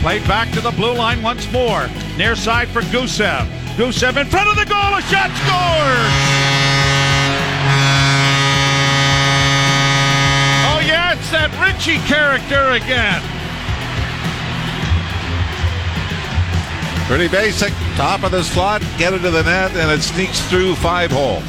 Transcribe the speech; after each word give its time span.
Played 0.00 0.26
back 0.26 0.50
to 0.52 0.62
the 0.62 0.70
blue 0.70 0.94
line 0.94 1.22
once 1.22 1.50
more. 1.52 1.86
Near 2.16 2.34
side 2.34 2.68
for 2.68 2.80
Gusev. 2.80 3.46
Gusev 3.76 4.16
in 4.16 4.26
front 4.26 4.48
of 4.48 4.56
the 4.56 4.64
goal. 4.64 4.94
A 4.94 5.02
shot 5.02 5.28
scored. 5.36 6.10
Oh 10.72 10.80
yeah, 10.80 11.12
it's 11.12 11.30
that 11.30 11.52
Ritchie 11.60 11.98
character 12.08 12.70
again. 12.70 13.20
Pretty 17.06 17.28
basic. 17.28 17.72
Top 17.96 18.22
of 18.22 18.30
the 18.30 18.42
slot, 18.42 18.80
get 18.96 19.12
it 19.12 19.18
to 19.18 19.30
the 19.30 19.42
net, 19.42 19.72
and 19.72 19.90
it 19.90 20.00
sneaks 20.00 20.40
through 20.48 20.76
five 20.76 21.10
hole. 21.10 21.42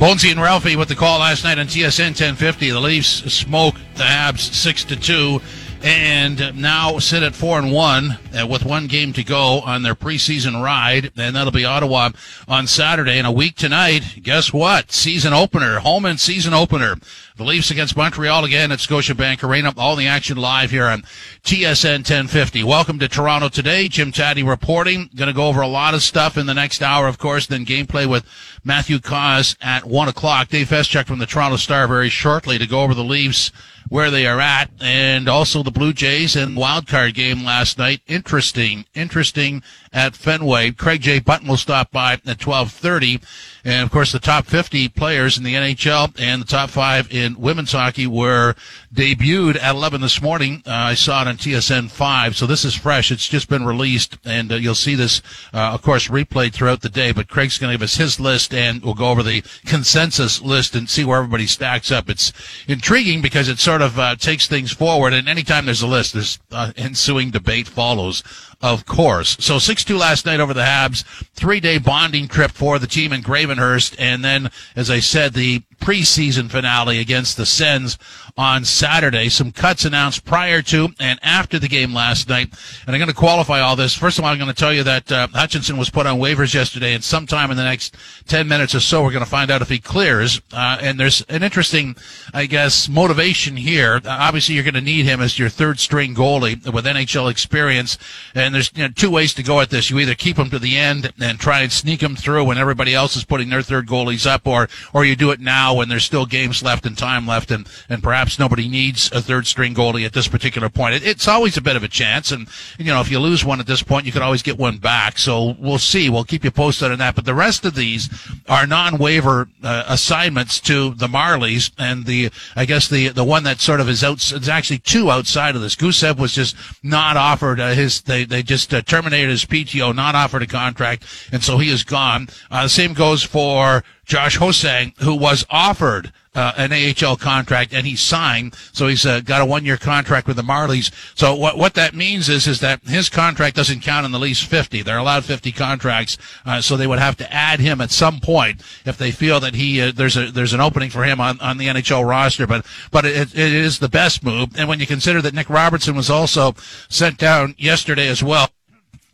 Bonesy 0.00 0.30
and 0.30 0.40
Ralphie 0.40 0.76
with 0.76 0.88
the 0.88 0.94
call 0.94 1.18
last 1.18 1.44
night 1.44 1.58
on 1.58 1.66
TSN 1.66 2.18
1050. 2.18 2.70
The 2.70 2.80
Leafs 2.80 3.08
smoke 3.30 3.74
the 3.96 4.04
Habs 4.04 4.38
six 4.38 4.82
to 4.84 4.96
two, 4.96 5.42
and 5.82 6.60
now 6.60 6.98
sit 6.98 7.22
at 7.22 7.34
four 7.34 7.58
and 7.58 7.72
one 7.72 8.18
uh, 8.38 8.46
with 8.46 8.64
one 8.64 8.86
game 8.86 9.12
to 9.14 9.24
go 9.24 9.60
on 9.60 9.82
their 9.82 9.94
preseason 9.94 10.62
ride, 10.62 11.12
and 11.16 11.34
that'll 11.34 11.52
be 11.52 11.64
Ottawa 11.64 12.10
on 12.46 12.66
Saturday. 12.66 13.18
In 13.18 13.24
a 13.26 13.32
week 13.32 13.56
tonight, 13.56 14.18
guess 14.22 14.52
what? 14.52 14.92
Season 14.92 15.32
opener, 15.32 15.80
home 15.80 16.04
and 16.04 16.20
season 16.20 16.52
opener. 16.52 16.96
The 17.40 17.46
Leafs 17.46 17.70
against 17.70 17.96
Montreal 17.96 18.44
again 18.44 18.70
at 18.70 18.80
Scotiabank 18.80 19.42
Arena. 19.42 19.72
All 19.78 19.96
the 19.96 20.08
action 20.08 20.36
live 20.36 20.70
here 20.70 20.84
on 20.84 21.04
TSN 21.42 22.00
1050. 22.00 22.62
Welcome 22.64 22.98
to 22.98 23.08
Toronto 23.08 23.48
today. 23.48 23.88
Jim 23.88 24.12
Tatti 24.12 24.42
reporting. 24.42 25.08
Going 25.16 25.28
to 25.28 25.32
go 25.32 25.48
over 25.48 25.62
a 25.62 25.66
lot 25.66 25.94
of 25.94 26.02
stuff 26.02 26.36
in 26.36 26.44
the 26.44 26.52
next 26.52 26.82
hour, 26.82 27.08
of 27.08 27.16
course. 27.16 27.46
Then 27.46 27.64
gameplay 27.64 28.06
with 28.06 28.26
Matthew 28.62 28.98
Cause 28.98 29.56
at 29.62 29.86
one 29.86 30.06
o'clock. 30.06 30.48
Dave 30.48 30.68
Feschuk 30.68 31.06
from 31.06 31.18
the 31.18 31.24
Toronto 31.24 31.56
Star 31.56 31.88
very 31.88 32.10
shortly 32.10 32.58
to 32.58 32.66
go 32.66 32.82
over 32.82 32.92
the 32.92 33.02
Leafs 33.02 33.50
where 33.90 34.10
they 34.10 34.24
are 34.24 34.40
at, 34.40 34.70
and 34.80 35.28
also 35.28 35.62
the 35.62 35.70
Blue 35.70 35.92
Jays 35.92 36.36
and 36.36 36.56
wild 36.56 36.86
card 36.86 37.12
game 37.14 37.44
last 37.44 37.76
night. 37.76 38.00
Interesting, 38.06 38.84
interesting 38.94 39.62
at 39.92 40.14
Fenway. 40.14 40.70
Craig 40.70 41.00
J. 41.00 41.18
Button 41.18 41.48
will 41.48 41.56
stop 41.56 41.90
by 41.90 42.12
at 42.12 42.22
12:30, 42.24 43.20
and 43.64 43.82
of 43.82 43.90
course 43.90 44.12
the 44.12 44.18
top 44.18 44.46
50 44.46 44.88
players 44.88 45.38
in 45.38 45.44
the 45.44 45.54
NHL 45.54 46.18
and 46.20 46.42
the 46.42 46.46
top 46.46 46.70
five 46.70 47.12
in 47.12 47.38
women's 47.38 47.72
hockey 47.72 48.06
were 48.06 48.54
debuted 48.92 49.56
at 49.56 49.74
11 49.74 50.00
this 50.00 50.20
morning. 50.20 50.62
Uh, 50.66 50.72
I 50.72 50.94
saw 50.94 51.22
it 51.22 51.28
on 51.28 51.36
TSN 51.36 51.90
5, 51.90 52.36
so 52.36 52.46
this 52.46 52.64
is 52.64 52.74
fresh. 52.74 53.12
It's 53.12 53.28
just 53.28 53.48
been 53.48 53.64
released, 53.64 54.18
and 54.24 54.50
uh, 54.50 54.56
you'll 54.56 54.74
see 54.74 54.94
this, 54.94 55.22
uh, 55.54 55.70
of 55.72 55.82
course, 55.82 56.08
replayed 56.08 56.52
throughout 56.52 56.80
the 56.80 56.88
day. 56.88 57.12
But 57.12 57.28
Craig's 57.28 57.58
going 57.58 57.70
to 57.70 57.78
give 57.78 57.84
us 57.84 57.96
his 57.96 58.18
list, 58.18 58.52
and 58.52 58.82
we'll 58.82 58.94
go 58.94 59.10
over 59.10 59.22
the 59.22 59.42
consensus 59.64 60.42
list 60.42 60.74
and 60.74 60.90
see 60.90 61.04
where 61.04 61.18
everybody 61.18 61.46
stacks 61.46 61.92
up. 61.92 62.10
It's 62.10 62.32
intriguing 62.66 63.22
because 63.22 63.48
it 63.48 63.58
sort 63.58 63.82
of 63.82 63.98
uh, 63.98 64.16
takes 64.16 64.48
things 64.48 64.72
forward, 64.72 65.12
and 65.12 65.28
anytime 65.28 65.66
there's 65.66 65.82
a 65.82 65.86
list, 65.86 66.14
this 66.14 66.38
uh, 66.50 66.72
ensuing 66.76 67.30
debate 67.30 67.68
follows 67.68 68.22
of 68.62 68.84
course. 68.84 69.36
So 69.40 69.56
6-2 69.56 69.98
last 69.98 70.26
night 70.26 70.40
over 70.40 70.52
the 70.52 70.60
Habs, 70.60 71.04
three-day 71.34 71.78
bonding 71.78 72.28
trip 72.28 72.50
for 72.50 72.78
the 72.78 72.86
team 72.86 73.12
in 73.12 73.22
Gravenhurst, 73.22 73.96
and 73.98 74.22
then, 74.22 74.50
as 74.76 74.90
I 74.90 75.00
said, 75.00 75.32
the 75.32 75.62
preseason 75.80 76.50
finale 76.50 76.98
against 76.98 77.36
the 77.36 77.46
Sens 77.46 77.98
on 78.36 78.64
Saturday. 78.64 79.28
Some 79.28 79.52
cuts 79.52 79.84
announced 79.84 80.24
prior 80.24 80.62
to 80.62 80.88
and 80.98 81.18
after 81.22 81.58
the 81.58 81.68
game 81.68 81.92
last 81.92 82.28
night. 82.28 82.48
And 82.86 82.94
I'm 82.94 82.98
going 82.98 83.08
to 83.10 83.14
qualify 83.14 83.60
all 83.60 83.76
this. 83.76 83.94
First 83.94 84.18
of 84.18 84.24
all, 84.24 84.30
I'm 84.30 84.38
going 84.38 84.48
to 84.48 84.54
tell 84.54 84.72
you 84.72 84.82
that 84.84 85.10
uh, 85.10 85.28
Hutchinson 85.32 85.76
was 85.76 85.90
put 85.90 86.06
on 86.06 86.18
waivers 86.18 86.54
yesterday, 86.54 86.94
and 86.94 87.02
sometime 87.02 87.50
in 87.50 87.56
the 87.56 87.64
next 87.64 87.96
10 88.28 88.46
minutes 88.46 88.74
or 88.74 88.80
so, 88.80 89.02
we're 89.02 89.10
going 89.10 89.24
to 89.24 89.30
find 89.30 89.50
out 89.50 89.62
if 89.62 89.68
he 89.68 89.78
clears. 89.78 90.40
Uh, 90.52 90.78
and 90.80 90.98
there's 90.98 91.22
an 91.22 91.42
interesting, 91.42 91.96
I 92.32 92.46
guess, 92.46 92.88
motivation 92.88 93.56
here. 93.56 93.96
Uh, 93.96 94.08
obviously, 94.08 94.54
you're 94.54 94.64
going 94.64 94.74
to 94.74 94.80
need 94.80 95.06
him 95.06 95.20
as 95.20 95.38
your 95.38 95.48
third 95.48 95.78
string 95.78 96.14
goalie 96.14 96.72
with 96.72 96.84
NHL 96.84 97.30
experience. 97.30 97.98
And 98.34 98.54
there's 98.54 98.70
you 98.74 98.84
know, 98.84 98.88
two 98.94 99.10
ways 99.10 99.34
to 99.34 99.42
go 99.42 99.60
at 99.60 99.70
this. 99.70 99.90
You 99.90 99.98
either 99.98 100.14
keep 100.14 100.38
him 100.38 100.50
to 100.50 100.58
the 100.58 100.76
end 100.76 101.12
and 101.20 101.38
try 101.38 101.60
and 101.60 101.72
sneak 101.72 102.02
him 102.02 102.16
through 102.16 102.44
when 102.44 102.58
everybody 102.58 102.94
else 102.94 103.16
is 103.16 103.24
putting 103.24 103.50
their 103.50 103.62
third 103.62 103.86
goalies 103.86 104.26
up, 104.26 104.46
or, 104.46 104.68
or 104.92 105.04
you 105.04 105.16
do 105.16 105.30
it 105.30 105.40
now 105.40 105.69
when 105.74 105.88
there's 105.88 106.04
still 106.04 106.26
games 106.26 106.62
left 106.62 106.86
and 106.86 106.96
time 106.96 107.26
left, 107.26 107.50
and, 107.50 107.66
and 107.88 108.02
perhaps 108.02 108.38
nobody 108.38 108.68
needs 108.68 109.10
a 109.12 109.20
third 109.20 109.46
string 109.46 109.74
goalie 109.74 110.06
at 110.06 110.12
this 110.12 110.28
particular 110.28 110.68
point. 110.68 110.94
It, 110.94 111.06
it's 111.06 111.28
always 111.28 111.56
a 111.56 111.62
bit 111.62 111.76
of 111.76 111.82
a 111.82 111.88
chance, 111.88 112.30
and 112.32 112.48
you 112.78 112.86
know 112.86 113.00
if 113.00 113.10
you 113.10 113.18
lose 113.18 113.44
one 113.44 113.60
at 113.60 113.66
this 113.66 113.82
point, 113.82 114.06
you 114.06 114.12
could 114.12 114.22
always 114.22 114.42
get 114.42 114.58
one 114.58 114.78
back. 114.78 115.18
So 115.18 115.56
we'll 115.58 115.78
see. 115.78 116.10
We'll 116.10 116.24
keep 116.24 116.44
you 116.44 116.50
posted 116.50 116.90
on 116.90 116.98
that. 116.98 117.14
But 117.14 117.24
the 117.24 117.34
rest 117.34 117.64
of 117.64 117.74
these 117.74 118.08
are 118.48 118.66
non-waiver 118.66 119.48
uh, 119.62 119.84
assignments 119.88 120.60
to 120.60 120.94
the 120.94 121.06
Marlies, 121.06 121.70
and 121.78 122.06
the 122.06 122.30
I 122.56 122.64
guess 122.64 122.88
the 122.88 123.08
the 123.08 123.24
one 123.24 123.44
that 123.44 123.60
sort 123.60 123.80
of 123.80 123.88
is 123.88 124.04
out. 124.04 124.32
It's 124.32 124.48
actually 124.48 124.78
two 124.78 125.10
outside 125.10 125.56
of 125.56 125.62
this. 125.62 125.76
Gusev 125.76 126.18
was 126.18 126.32
just 126.32 126.56
not 126.82 127.16
offered 127.16 127.60
uh, 127.60 127.70
his. 127.70 128.02
They 128.02 128.24
they 128.24 128.42
just 128.42 128.72
uh, 128.72 128.82
terminated 128.82 129.30
his 129.30 129.44
PTO, 129.44 129.94
not 129.94 130.14
offered 130.14 130.42
a 130.42 130.46
contract, 130.46 131.04
and 131.32 131.42
so 131.42 131.58
he 131.58 131.70
is 131.70 131.84
gone. 131.84 132.28
Uh, 132.50 132.64
the 132.64 132.68
same 132.68 132.94
goes 132.94 133.22
for 133.22 133.82
Josh 134.10 134.38
Ho-Sang, 134.38 134.92
who 134.98 135.14
was 135.14 135.46
offered 135.48 136.12
uh, 136.34 136.52
an 136.56 136.72
AHL 136.72 137.16
contract 137.16 137.72
and 137.72 137.86
he 137.86 137.94
signed, 137.94 138.56
so 138.72 138.88
he's 138.88 139.06
uh, 139.06 139.20
got 139.20 139.40
a 139.40 139.44
one-year 139.44 139.76
contract 139.76 140.26
with 140.26 140.34
the 140.34 140.42
Marlies. 140.42 140.90
So 141.16 141.36
what 141.36 141.56
what 141.56 141.74
that 141.74 141.94
means 141.94 142.28
is 142.28 142.48
is 142.48 142.58
that 142.58 142.82
his 142.82 143.08
contract 143.08 143.54
doesn't 143.54 143.82
count 143.82 144.04
in 144.04 144.10
the 144.10 144.18
least 144.18 144.46
50. 144.46 144.82
They're 144.82 144.98
allowed 144.98 145.24
50 145.24 145.52
contracts, 145.52 146.18
uh, 146.44 146.60
so 146.60 146.76
they 146.76 146.88
would 146.88 146.98
have 146.98 147.16
to 147.18 147.32
add 147.32 147.60
him 147.60 147.80
at 147.80 147.92
some 147.92 148.18
point 148.18 148.62
if 148.84 148.98
they 148.98 149.12
feel 149.12 149.38
that 149.38 149.54
he 149.54 149.80
uh, 149.80 149.92
there's 149.94 150.16
a 150.16 150.32
there's 150.32 150.54
an 150.54 150.60
opening 150.60 150.90
for 150.90 151.04
him 151.04 151.20
on, 151.20 151.40
on 151.40 151.58
the 151.58 151.68
NHL 151.68 152.04
roster. 152.04 152.48
But 152.48 152.66
but 152.90 153.04
it, 153.04 153.32
it 153.32 153.52
is 153.52 153.78
the 153.78 153.88
best 153.88 154.24
move, 154.24 154.58
and 154.58 154.68
when 154.68 154.80
you 154.80 154.88
consider 154.88 155.22
that 155.22 155.34
Nick 155.34 155.48
Robertson 155.48 155.94
was 155.94 156.10
also 156.10 156.56
sent 156.88 157.16
down 157.16 157.54
yesterday 157.58 158.08
as 158.08 158.24
well 158.24 158.48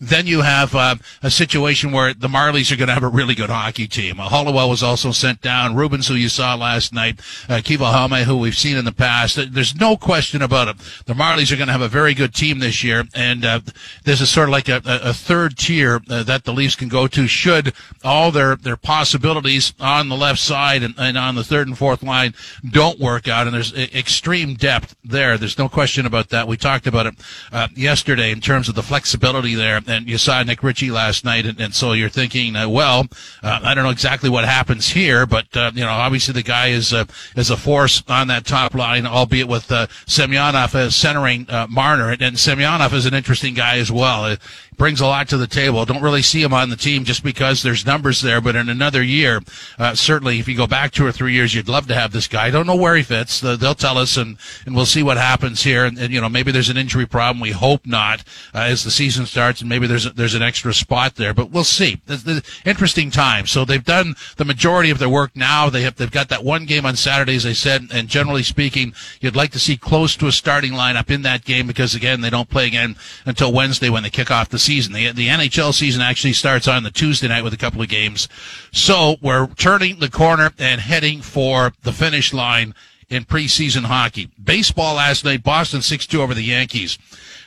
then 0.01 0.27
you 0.27 0.43
have 0.43 0.75
uh, 0.75 0.97
a 1.23 1.31
situation 1.31 1.93
where 1.93 2.13
the 2.13 2.29
Marlies 2.29 2.71
are 2.71 2.77
going 2.77 2.89
to 2.89 2.95
have 2.95 3.03
a 3.03 3.09
really 3.09 3.35
good 3.35 3.51
hockey 3.51 3.87
team. 3.87 4.21
Uh, 4.21 4.29
Hollowell 4.29 4.69
was 4.69 4.83
also 4.83 5.13
sent 5.13 5.41
down. 5.41 5.75
Rubins, 5.75 6.09
who 6.09 6.15
you 6.15 6.29
saw 6.29 6.55
last 6.55 6.93
night, 6.93 7.21
uh, 7.49 7.61
Kivihalme, 7.63 8.25
who 8.25 8.37
we've 8.37 8.57
seen 8.57 8.77
in 8.77 8.85
the 8.85 8.93
past. 8.93 9.39
There's 9.53 9.75
no 9.75 9.97
question 9.97 10.43
about 10.43 10.69
it. 10.69 10.77
The 11.07 11.15
Marlies 11.15 11.53
are 11.53 11.57
going 11.57 11.69
to 11.69 11.73
have 11.73 11.81
a 11.81 11.89
very 11.89 12.15
good 12.15 12.35
team 12.35 12.59
this 12.59 12.85
year, 12.85 13.05
and 13.15 13.45
uh, 13.45 13.61
this 14.05 14.21
is 14.21 14.31
sort 14.31 14.49
of 14.49 14.53
like 14.53 14.69
a, 14.69 14.83
a 14.85 15.15
third 15.15 15.57
tier 15.57 16.01
uh, 16.11 16.23
that 16.25 16.45
the 16.45 16.53
Leafs 16.53 16.77
can 16.77 16.89
go 16.89 17.07
to 17.07 17.27
should 17.27 17.73
all 18.05 18.31
their, 18.31 18.57
their 18.57 18.77
possibilities 18.77 19.73
on 19.81 20.09
the 20.09 20.17
left 20.17 20.41
side 20.41 20.83
and, 20.83 20.95
and 20.99 21.17
on 21.17 21.35
the 21.35 21.45
third 21.45 21.67
and 21.67 21.79
fourth 21.79 22.03
line 22.03 22.35
don't 22.69 23.01
work 23.01 23.29
out. 23.29 23.47
And 23.47 23.55
there's 23.55 23.75
extreme 23.75 24.55
depth 24.55 24.95
there. 25.05 25.39
There's 25.39 25.59
no 25.59 25.69
question 25.69 26.07
about 26.07 26.31
that. 26.31 26.49
We 26.49 26.57
talked 26.57 26.87
about 26.87 27.07
it 27.07 27.15
uh, 27.53 27.69
yesterday 27.75 28.31
in 28.31 28.41
terms 28.41 28.69
of 28.69 28.75
the 28.75 28.83
flexibility 28.83 29.55
there 29.55 29.81
and 29.87 30.09
you 30.09 30.19
saw 30.19 30.43
Nick 30.43 30.63
Ritchie 30.63 30.91
last 30.91 31.25
night, 31.25 31.47
and, 31.47 31.61
and 31.61 31.75
so 31.75 31.93
you're 31.93 32.09
thinking, 32.09 32.57
uh, 32.57 32.69
well, 32.69 33.07
uh, 33.43 33.61
I 33.63 33.75
don't 33.75 33.85
know 33.85 33.91
exactly 33.91 34.31
what 34.31 34.45
happens 34.45 34.89
here, 34.89 35.27
but 35.27 35.47
uh, 35.57 35.71
you 35.75 35.83
know, 35.83 35.91
obviously 35.91 36.33
the 36.33 36.43
guy 36.43 36.69
is 36.69 36.93
uh, 36.93 37.05
is 37.37 37.51
a 37.51 37.57
force 37.57 38.03
on 38.09 38.29
that 38.29 38.45
top 38.47 38.75
line, 38.75 39.07
albeit 39.07 39.49
with 39.49 39.71
uh, 39.71 39.87
Semyonov 40.07 40.75
as 40.75 40.95
centering 40.95 41.47
Marner, 41.69 42.11
and, 42.11 42.23
and 42.23 42.37
Semyonov 42.37 42.93
is 42.93 43.07
an 43.07 43.15
interesting 43.15 43.55
guy 43.55 43.79
as 43.79 43.91
well. 43.91 44.37
Brings 44.77 45.01
a 45.01 45.07
lot 45.07 45.29
to 45.31 45.39
the 45.39 45.47
table. 45.47 45.85
Don't 45.87 46.03
really 46.03 46.23
see 46.23 46.43
him 46.43 46.53
on 46.53 46.69
the 46.69 46.77
team 46.77 47.05
just 47.05 47.25
because 47.25 47.63
there's 47.63 47.87
numbers 47.87 48.21
there, 48.21 48.43
but 48.43 48.57
in 48.57 48.69
another 48.69 49.03
year, 49.03 49.41
uh, 49.79 49.95
certainly 49.95 50.39
if 50.39 50.49
you 50.49 50.57
go 50.57 50.67
back 50.67 50.93
two 50.93 51.07
or 51.07 51.13
three 51.13 51.33
years, 51.33 51.55
you'd 51.55 51.69
love 51.69 51.87
to 51.87 51.95
have 51.95 52.13
this 52.13 52.29
guy. 52.29 52.47
I 52.47 52.51
don't 52.51 52.67
know 52.67 52.77
where 52.77 52.95
he 52.95 53.03
fits. 53.03 53.41
They'll 53.41 53.75
tell 53.75 53.97
us 53.97 54.19
and, 54.19 54.37
and 54.67 54.77
we'll 54.77 54.85
see 54.85 55.03
what 55.03 55.17
happens 55.17 55.63
here. 55.63 55.87
And, 55.87 55.99
and, 55.99 56.13
you 56.13 56.21
know, 56.21 56.29
maybe 56.29 56.53
there's 56.53 56.69
an 56.69 56.77
injury 56.77 57.07
problem. 57.07 57.41
We 57.41 57.53
hope 57.53 57.87
not 57.87 58.21
uh, 58.55 58.59
as 58.59 58.85
the 58.85 58.91
season 58.91 59.25
starts 59.25 59.63
and 59.63 59.71
maybe 59.71 59.87
there's 59.87 60.05
a, 60.05 60.11
there's 60.11 60.35
an 60.35 60.43
extra 60.43 60.75
spot 60.75 61.15
there, 61.15 61.33
but 61.33 61.51
we'll 61.51 61.65
see. 61.65 62.03
It's, 62.07 62.27
it's 62.27 62.61
interesting 62.67 63.11
time. 63.11 63.47
So 63.47 63.65
they've 63.65 63.83
done 63.83 64.15
the 64.37 64.45
majority 64.45 64.91
of 64.91 64.99
their 64.99 65.09
work 65.09 65.35
now. 65.35 65.71
They 65.71 65.83
have, 65.83 65.97
they've 65.97 66.11
got 66.11 66.29
that 66.29 66.45
one 66.45 66.67
game 66.67 66.85
on 66.85 66.97
Saturday, 66.97 67.37
as 67.37 67.47
I 67.47 67.55
said, 67.55 67.89
and 67.93 68.09
generally 68.09 68.43
speaking, 68.43 68.93
you'd 69.23 69.37
like 69.37 69.53
to 69.53 69.59
see 69.59 69.79
close 69.79 70.17
to 70.17 70.27
a 70.27 70.33
starting 70.33 70.73
lineup 70.73 71.11
in 71.11 71.23
that 71.23 71.47
game 71.47 71.67
because 71.67 71.95
again, 71.95 72.21
they 72.21 72.31
don't 72.31 72.51
play 72.51 72.67
again 72.67 72.97
until 73.25 73.53
Wednesday 73.53 73.89
when 73.89 74.03
they 74.03 74.11
kick 74.11 74.31
off 74.31 74.51
the 74.51 74.66
season. 74.67 74.93
The, 74.93 75.13
the 75.13 75.29
NHL 75.29 75.73
season 75.73 76.03
actually 76.03 76.33
starts 76.33 76.67
on 76.67 76.83
the 76.83 76.91
Tuesday 76.91 77.29
night 77.29 77.45
with 77.45 77.55
a 77.55 77.57
couple 77.57 77.81
of 77.81 77.89
games. 77.89 78.29
So 78.73 79.17
we're 79.23 79.47
turning 79.55 80.01
the 80.01 80.11
corner 80.11 80.51
and 80.59 80.81
heading 80.81 81.23
for 81.23 81.73
the 81.83 81.93
finish 81.93 82.35
line 82.35 82.75
in 83.09 83.25
preseason 83.25 83.85
hockey. 83.85 84.29
Baseball 84.43 84.97
last 84.97 85.25
night, 85.25 85.45
Boston 85.45 85.81
6-2 85.81 86.19
over 86.19 86.35
the 86.35 86.43
Yankees. 86.43 86.99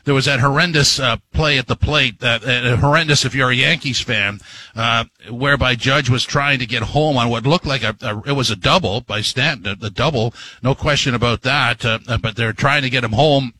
There 0.05 0.13
was 0.13 0.25
that 0.25 0.39
horrendous 0.39 0.97
uh, 0.97 1.17
play 1.33 1.57
at 1.57 1.67
the 1.67 1.75
plate, 1.75 2.23
uh, 2.23 2.39
uh, 2.43 2.77
horrendous 2.77 3.25
if 3.25 3.35
you're 3.35 3.51
a 3.51 3.55
Yankees 3.55 3.99
fan, 3.99 4.39
uh, 4.73 5.03
whereby 5.29 5.75
Judge 5.75 6.09
was 6.09 6.23
trying 6.23 6.59
to 6.59 6.65
get 6.65 6.81
home 6.81 7.17
on 7.17 7.29
what 7.29 7.45
looked 7.45 7.65
like 7.65 7.83
a, 7.83 7.95
a 8.01 8.21
it 8.25 8.31
was 8.31 8.49
a 8.49 8.55
double 8.55 9.01
by 9.01 9.19
Stanton, 9.19 9.77
the 9.77 9.89
double, 9.89 10.33
no 10.63 10.73
question 10.73 11.13
about 11.13 11.41
that. 11.41 11.83
Uh, 11.83 11.99
but 12.21 12.37
they're 12.37 12.53
trying 12.53 12.83
to 12.83 12.89
get 12.89 13.03
him 13.03 13.11
home 13.11 13.53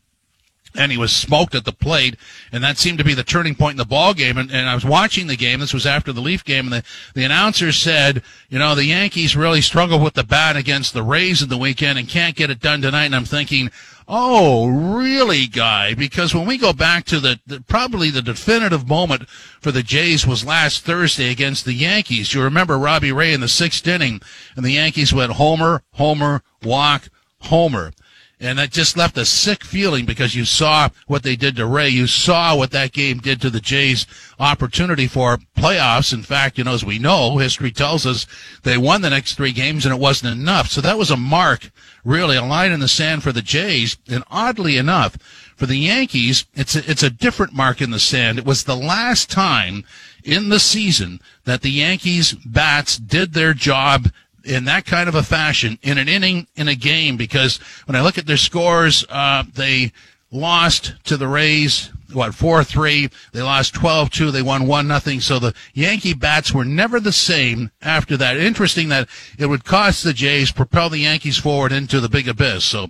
and 0.74 0.92
he 0.92 0.98
was 0.98 1.14
smoked 1.14 1.54
at 1.54 1.64
the 1.64 1.72
plate, 1.72 2.16
and 2.52 2.62
that 2.62 2.78
seemed 2.78 2.98
to 2.98 3.04
be 3.04 3.14
the 3.14 3.24
turning 3.24 3.54
point 3.54 3.72
in 3.72 3.78
the 3.78 3.84
ball 3.84 4.14
game. 4.14 4.38
And, 4.38 4.50
and 4.50 4.68
I 4.68 4.74
was 4.74 4.84
watching 4.84 5.26
the 5.26 5.36
game. 5.36 5.60
This 5.60 5.74
was 5.74 5.86
after 5.86 6.12
the 6.12 6.20
Leaf 6.20 6.44
game, 6.44 6.66
and 6.66 6.72
the, 6.72 6.84
the 7.14 7.24
announcer 7.24 7.72
said, 7.72 8.22
you 8.48 8.58
know, 8.58 8.74
the 8.74 8.84
Yankees 8.84 9.36
really 9.36 9.60
struggled 9.60 10.02
with 10.02 10.14
the 10.14 10.24
bat 10.24 10.56
against 10.56 10.94
the 10.94 11.02
Rays 11.02 11.42
in 11.42 11.48
the 11.48 11.58
weekend 11.58 11.98
and 11.98 12.08
can't 12.08 12.36
get 12.36 12.50
it 12.50 12.60
done 12.60 12.82
tonight. 12.82 13.06
And 13.06 13.16
I'm 13.16 13.24
thinking, 13.24 13.70
oh, 14.12 14.66
really, 14.66 15.46
guy? 15.46 15.94
Because 15.94 16.34
when 16.34 16.46
we 16.46 16.58
go 16.58 16.72
back 16.72 17.04
to 17.06 17.20
the, 17.20 17.38
the 17.46 17.60
probably 17.60 18.10
the 18.10 18.22
definitive 18.22 18.88
moment 18.88 19.28
for 19.28 19.70
the 19.70 19.84
Jays 19.84 20.26
was 20.26 20.44
last 20.44 20.84
Thursday 20.84 21.30
against 21.30 21.64
the 21.64 21.72
Yankees. 21.72 22.34
You 22.34 22.42
remember 22.42 22.76
Robbie 22.76 23.12
Ray 23.12 23.32
in 23.32 23.40
the 23.40 23.48
sixth 23.48 23.86
inning, 23.86 24.20
and 24.56 24.64
the 24.64 24.72
Yankees 24.72 25.14
went 25.14 25.32
homer, 25.32 25.82
homer, 25.94 26.42
walk, 26.62 27.08
homer. 27.42 27.92
And 28.42 28.58
that 28.58 28.70
just 28.70 28.96
left 28.96 29.18
a 29.18 29.26
sick 29.26 29.62
feeling 29.62 30.06
because 30.06 30.34
you 30.34 30.46
saw 30.46 30.88
what 31.06 31.22
they 31.22 31.36
did 31.36 31.56
to 31.56 31.66
Ray. 31.66 31.90
You 31.90 32.06
saw 32.06 32.56
what 32.56 32.70
that 32.70 32.92
game 32.92 33.18
did 33.18 33.38
to 33.42 33.50
the 33.50 33.60
Jays' 33.60 34.06
opportunity 34.38 35.06
for 35.06 35.38
playoffs. 35.56 36.14
In 36.14 36.22
fact, 36.22 36.56
you 36.56 36.64
know, 36.64 36.72
as 36.72 36.82
we 36.82 36.98
know, 36.98 37.36
history 37.36 37.70
tells 37.70 38.06
us 38.06 38.26
they 38.62 38.78
won 38.78 39.02
the 39.02 39.10
next 39.10 39.34
three 39.34 39.52
games 39.52 39.84
and 39.84 39.94
it 39.94 40.00
wasn't 40.00 40.32
enough. 40.32 40.68
So 40.68 40.80
that 40.80 40.96
was 40.96 41.10
a 41.10 41.18
mark, 41.18 41.70
really, 42.02 42.36
a 42.36 42.42
line 42.42 42.72
in 42.72 42.80
the 42.80 42.88
sand 42.88 43.22
for 43.22 43.30
the 43.30 43.42
Jays. 43.42 43.98
And 44.08 44.24
oddly 44.30 44.78
enough, 44.78 45.18
for 45.54 45.66
the 45.66 45.76
Yankees, 45.76 46.46
it's 46.54 46.74
a, 46.74 46.90
it's 46.90 47.02
a 47.02 47.10
different 47.10 47.52
mark 47.52 47.82
in 47.82 47.90
the 47.90 48.00
sand. 48.00 48.38
It 48.38 48.46
was 48.46 48.64
the 48.64 48.74
last 48.74 49.30
time 49.30 49.84
in 50.24 50.48
the 50.48 50.58
season 50.58 51.20
that 51.44 51.60
the 51.60 51.70
Yankees 51.70 52.32
bats 52.32 52.96
did 52.96 53.34
their 53.34 53.52
job 53.52 54.10
in 54.44 54.64
that 54.64 54.84
kind 54.84 55.08
of 55.08 55.14
a 55.14 55.22
fashion 55.22 55.78
in 55.82 55.98
an 55.98 56.08
inning 56.08 56.46
in 56.56 56.68
a 56.68 56.74
game 56.74 57.16
because 57.16 57.58
when 57.86 57.96
I 57.96 58.02
look 58.02 58.18
at 58.18 58.26
their 58.26 58.36
scores, 58.36 59.04
uh, 59.08 59.44
they 59.54 59.92
lost 60.32 60.94
to 61.04 61.16
the 61.16 61.28
Rays, 61.28 61.90
what, 62.12 62.32
4-3. 62.32 63.12
They 63.32 63.42
lost 63.42 63.74
12-2. 63.74 64.32
They 64.32 64.42
won 64.42 64.62
1-0. 64.62 65.22
So 65.22 65.38
the 65.38 65.54
Yankee 65.74 66.14
bats 66.14 66.52
were 66.52 66.64
never 66.64 67.00
the 67.00 67.12
same 67.12 67.70
after 67.82 68.16
that. 68.16 68.36
Interesting 68.36 68.88
that 68.88 69.08
it 69.38 69.46
would 69.46 69.64
cost 69.64 70.04
the 70.04 70.12
Jays, 70.12 70.52
propel 70.52 70.90
the 70.90 70.98
Yankees 70.98 71.38
forward 71.38 71.72
into 71.72 72.00
the 72.00 72.08
big 72.08 72.28
abyss. 72.28 72.64
So 72.64 72.88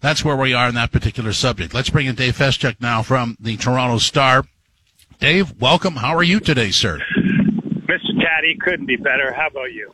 that's 0.00 0.24
where 0.24 0.36
we 0.36 0.54
are 0.54 0.68
in 0.68 0.74
that 0.74 0.92
particular 0.92 1.32
subject. 1.32 1.74
Let's 1.74 1.90
bring 1.90 2.06
in 2.06 2.14
Dave 2.14 2.36
Feschuk 2.36 2.80
now 2.80 3.02
from 3.02 3.36
the 3.40 3.56
Toronto 3.56 3.98
Star. 3.98 4.44
Dave, 5.18 5.60
welcome. 5.60 5.96
How 5.96 6.16
are 6.16 6.22
you 6.22 6.40
today, 6.40 6.70
sir? 6.70 6.98
Mr. 7.86 8.20
Tatti 8.20 8.56
couldn't 8.60 8.86
be 8.86 8.96
better. 8.96 9.32
How 9.32 9.46
about 9.46 9.72
you? 9.72 9.92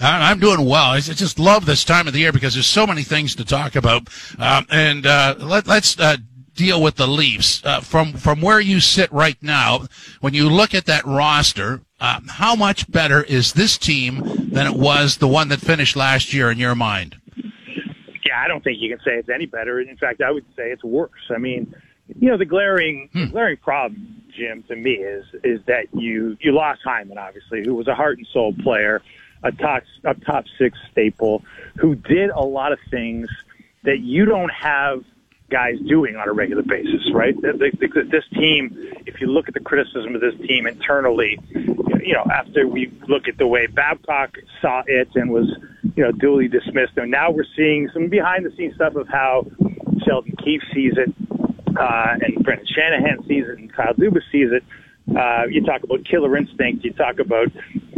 I'm 0.00 0.38
doing 0.38 0.64
well. 0.64 0.92
I 0.92 1.00
just 1.00 1.38
love 1.38 1.66
this 1.66 1.84
time 1.84 2.06
of 2.06 2.12
the 2.12 2.20
year 2.20 2.32
because 2.32 2.54
there's 2.54 2.66
so 2.66 2.86
many 2.86 3.02
things 3.02 3.34
to 3.36 3.44
talk 3.44 3.76
about. 3.76 4.08
Um, 4.38 4.66
and 4.70 5.06
uh, 5.06 5.34
let, 5.38 5.68
us 5.68 5.98
uh, 5.98 6.16
deal 6.54 6.82
with 6.82 6.96
the 6.96 7.06
Leafs 7.06 7.64
uh, 7.64 7.80
from 7.80 8.12
from 8.14 8.40
where 8.40 8.60
you 8.60 8.80
sit 8.80 9.12
right 9.12 9.36
now. 9.42 9.86
When 10.20 10.34
you 10.34 10.48
look 10.48 10.74
at 10.74 10.86
that 10.86 11.04
roster, 11.04 11.82
um, 12.00 12.26
how 12.28 12.54
much 12.54 12.90
better 12.90 13.22
is 13.22 13.52
this 13.52 13.76
team 13.76 14.22
than 14.50 14.66
it 14.66 14.74
was 14.74 15.18
the 15.18 15.28
one 15.28 15.48
that 15.48 15.60
finished 15.60 15.96
last 15.96 16.32
year 16.32 16.50
in 16.50 16.58
your 16.58 16.74
mind? 16.74 17.16
Yeah, 18.26 18.42
I 18.42 18.48
don't 18.48 18.62
think 18.62 18.78
you 18.80 18.88
can 18.94 19.04
say 19.04 19.16
it's 19.16 19.28
any 19.28 19.46
better. 19.46 19.80
In 19.80 19.96
fact, 19.96 20.22
I 20.22 20.30
would 20.30 20.44
say 20.56 20.70
it's 20.70 20.84
worse. 20.84 21.10
I 21.30 21.38
mean, 21.38 21.74
you 22.18 22.28
know, 22.28 22.38
the 22.38 22.44
glaring 22.44 23.08
hmm. 23.12 23.26
glaring 23.26 23.56
problem, 23.58 24.22
Jim, 24.36 24.62
to 24.68 24.76
me 24.76 24.92
is 24.92 25.24
is 25.44 25.60
that 25.66 25.86
you 25.92 26.36
you 26.40 26.52
lost 26.52 26.80
Hyman, 26.84 27.18
obviously, 27.18 27.64
who 27.64 27.74
was 27.74 27.88
a 27.88 27.94
heart 27.94 28.18
and 28.18 28.26
soul 28.32 28.54
player 28.62 29.02
a 29.42 29.52
top 29.52 29.82
a 30.04 30.14
top 30.14 30.44
six 30.58 30.78
staple 30.90 31.42
who 31.76 31.94
did 31.94 32.30
a 32.30 32.42
lot 32.42 32.72
of 32.72 32.78
things 32.90 33.28
that 33.84 34.00
you 34.00 34.24
don't 34.24 34.50
have 34.50 35.02
guys 35.50 35.74
doing 35.86 36.16
on 36.16 36.28
a 36.28 36.32
regular 36.32 36.62
basis, 36.62 37.10
right? 37.12 37.34
This 37.42 38.24
team, 38.34 38.76
if 39.06 39.20
you 39.20 39.26
look 39.26 39.48
at 39.48 39.54
the 39.54 39.60
criticism 39.60 40.14
of 40.14 40.20
this 40.20 40.34
team 40.46 40.66
internally, 40.66 41.38
you 41.54 42.14
know, 42.14 42.24
after 42.32 42.66
we 42.66 42.92
look 43.08 43.28
at 43.28 43.36
the 43.36 43.46
way 43.46 43.66
Babcock 43.66 44.36
saw 44.62 44.82
it 44.86 45.08
and 45.16 45.30
was, 45.30 45.46
you 45.96 46.04
know, 46.04 46.12
duly 46.12 46.48
dismissed, 46.48 46.92
and 46.96 47.10
now 47.10 47.30
we're 47.30 47.44
seeing 47.56 47.90
some 47.92 48.08
behind 48.08 48.46
the 48.46 48.52
scenes 48.56 48.76
stuff 48.76 48.94
of 48.94 49.08
how 49.08 49.44
Sheldon 50.06 50.34
Keefe 50.42 50.62
sees 50.72 50.94
it, 50.96 51.12
uh, 51.76 52.14
and 52.20 52.44
Brendan 52.44 52.66
Shanahan 52.66 53.26
sees 53.26 53.44
it, 53.46 53.58
and 53.58 53.72
Kyle 53.72 53.94
Dubas 53.94 54.22
sees 54.30 54.50
it. 54.52 54.64
Uh, 55.16 55.46
you 55.50 55.64
talk 55.64 55.82
about 55.82 56.04
killer 56.04 56.36
instinct. 56.36 56.84
You 56.84 56.92
talk 56.92 57.18
about 57.18 57.48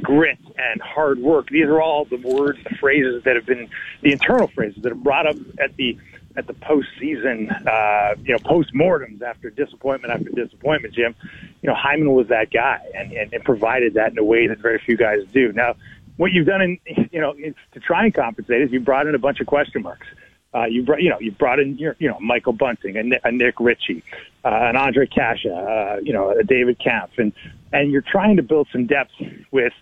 grit 0.03 0.39
and 0.59 0.81
hard 0.81 1.19
work. 1.19 1.49
These 1.49 1.67
are 1.67 1.81
all 1.81 2.05
the 2.05 2.17
words, 2.17 2.59
the 2.65 2.75
phrases 2.77 3.25
that 3.25 3.37
have 3.37 3.47
been 3.47 3.69
the 4.03 4.13
internal 4.13 4.49
phrases 4.49 4.83
that 4.83 4.93
are 4.93 4.97
brought 4.97 5.27
up 5.27 5.37
at 5.61 5.77
the 5.77 5.99
at 6.37 6.47
the 6.47 6.55
postseason, 6.55 7.51
uh, 7.67 8.15
you 8.25 8.33
know, 8.33 8.39
post-mortems 8.39 9.21
after 9.21 9.51
disappointment 9.51 10.15
after 10.15 10.31
disappointment, 10.31 10.95
Jim. 10.95 11.15
You 11.61 11.69
know, 11.69 11.75
Hyman 11.75 12.11
was 12.13 12.29
that 12.29 12.51
guy 12.51 12.81
and, 12.95 13.13
and, 13.13 13.33
and 13.35 13.45
provided 13.45 13.95
that 13.95 14.13
in 14.13 14.19
a 14.19 14.25
way 14.25 14.47
that 14.47 14.59
very 14.59 14.79
few 14.79 14.97
guys 14.97 15.21
do. 15.33 15.53
Now, 15.53 15.77
what 16.17 16.33
you've 16.33 16.47
done 16.47 16.63
in, 16.63 16.79
you 17.13 17.21
know, 17.21 17.35
to 17.35 17.81
try 17.81 18.05
and 18.05 18.15
compensate 18.15 18.63
is 18.63 18.73
you 18.73 18.81
brought 18.81 19.07
in 19.07 19.15
a 19.15 19.19
bunch 19.19 19.41
of 19.41 19.47
question 19.47 19.83
marks. 19.83 20.07
Uh, 20.55 20.65
you 20.65 20.83
brought, 20.83 21.01
you 21.01 21.09
know, 21.09 21.19
you 21.19 21.33
brought 21.33 21.59
in, 21.59 21.79
your, 21.79 21.97
you 21.99 22.09
know, 22.09 22.19
Michael 22.21 22.53
Bunting 22.53 22.97
and 22.97 23.19
a 23.25 23.33
Nick 23.33 23.59
Ritchie, 23.59 24.03
uh, 24.45 24.49
and 24.49 24.77
Ondrej 24.77 25.11
Kase, 25.11 25.47
uh, 25.47 25.99
you 26.03 26.13
know, 26.13 26.31
a 26.31 26.45
David 26.45 26.79
Kampf, 26.79 27.19
and 27.19 27.33
and 27.73 27.91
you're 27.91 28.03
trying 28.03 28.37
to 28.37 28.43
build 28.43 28.69
some 28.71 28.87
depth 28.87 29.13
with 29.51 29.73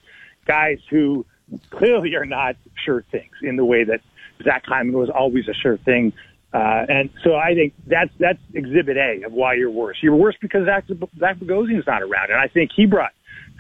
guys 0.45 0.79
who 0.89 1.27
clearly 1.71 2.15
are 2.15 2.25
not 2.25 2.57
sure 2.85 3.03
things 3.11 3.33
in 3.43 3.57
the 3.57 3.65
way 3.65 3.85
that 3.85 4.01
Zach 4.45 4.65
Hyman 4.67 4.97
was 4.97 5.11
always 5.11 5.49
a 5.49 5.55
sure 5.55 5.77
thing. 5.79 6.13
Uh, 6.53 6.87
and 6.89 7.11
so 7.23 7.37
I 7.37 7.55
think 7.55 7.75
that's 7.87 8.11
that's 8.19 8.41
exhibit 8.55 8.97
A 8.97 9.23
of 9.25 9.33
why 9.33 9.55
you're 9.55 9.71
worse. 9.71 9.99
You're 10.03 10.17
worse 10.17 10.37
because 10.41 10.67
Zach, 10.67 10.85
Zach 11.19 11.37
Bogosian's 11.37 11.87
not 11.87 12.03
around, 12.03 12.31
and 12.31 12.41
I 12.41 12.49
think 12.49 12.73
he 12.75 12.87
brought 12.87 13.13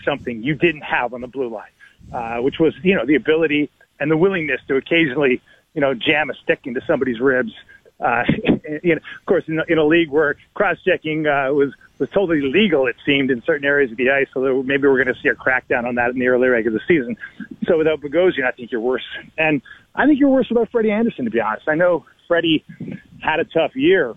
something 0.05 0.43
you 0.43 0.55
didn't 0.55 0.83
have 0.83 1.15
on 1.15 1.21
the 1.21 1.29
blue 1.29 1.49
line, 1.49 1.71
uh, 2.12 2.39
which 2.39 2.59
was 2.59 2.75
you 2.83 2.95
know 2.97 3.07
the 3.07 3.15
ability 3.15 3.71
and 4.01 4.11
the 4.11 4.17
willingness 4.17 4.61
to 4.67 4.77
occasionally 4.77 5.41
you 5.75 5.81
know, 5.81 5.95
jam 5.95 6.31
a 6.31 6.35
stick 6.35 6.61
into 6.65 6.81
somebody's 6.87 7.21
ribs. 7.21 7.53
Uh, 8.01 8.25
you 8.83 8.95
know, 8.95 9.01
of 9.01 9.27
course, 9.27 9.45
in, 9.47 9.61
in 9.69 9.79
a 9.79 9.85
league 9.85 10.11
where 10.11 10.37
cross-checking 10.55 11.27
uh, 11.27 11.53
was 11.53 11.73
was 11.99 12.09
totally 12.11 12.41
legal, 12.41 12.87
it 12.87 12.97
seemed 13.05 13.31
in 13.31 13.43
certain 13.43 13.67
areas 13.67 13.91
of 13.91 13.99
the 13.99 14.11
ice. 14.11 14.27
So 14.33 14.63
maybe 14.63 14.89
we're 14.89 15.05
going 15.05 15.15
to 15.15 15.21
see 15.21 15.29
a 15.29 15.35
crackdown 15.35 15.85
on 15.85 15.97
that 15.97 16.11
in 16.11 16.19
the 16.19 16.29
early 16.29 16.49
leg 16.49 16.67
of 16.67 16.73
the 16.73 16.81
season. 16.89 17.17
So 17.67 17.77
without 17.77 18.01
Bogosian, 18.01 18.45
I 18.47 18.53
think 18.53 18.73
you're 18.73 18.81
worse. 18.81 19.05
And 19.37 19.61
I 19.95 20.07
think 20.07 20.19
you're 20.19 20.31
worse 20.31 20.49
without 20.49 20.71
Freddie 20.71 20.93
Andersen, 20.93 21.27
to 21.27 21.31
be 21.31 21.41
honest. 21.41 21.69
I 21.69 21.75
know 21.75 22.07
Freddie 22.27 22.65
had 23.23 23.39
a 23.39 23.45
tough 23.45 23.77
year 23.77 24.15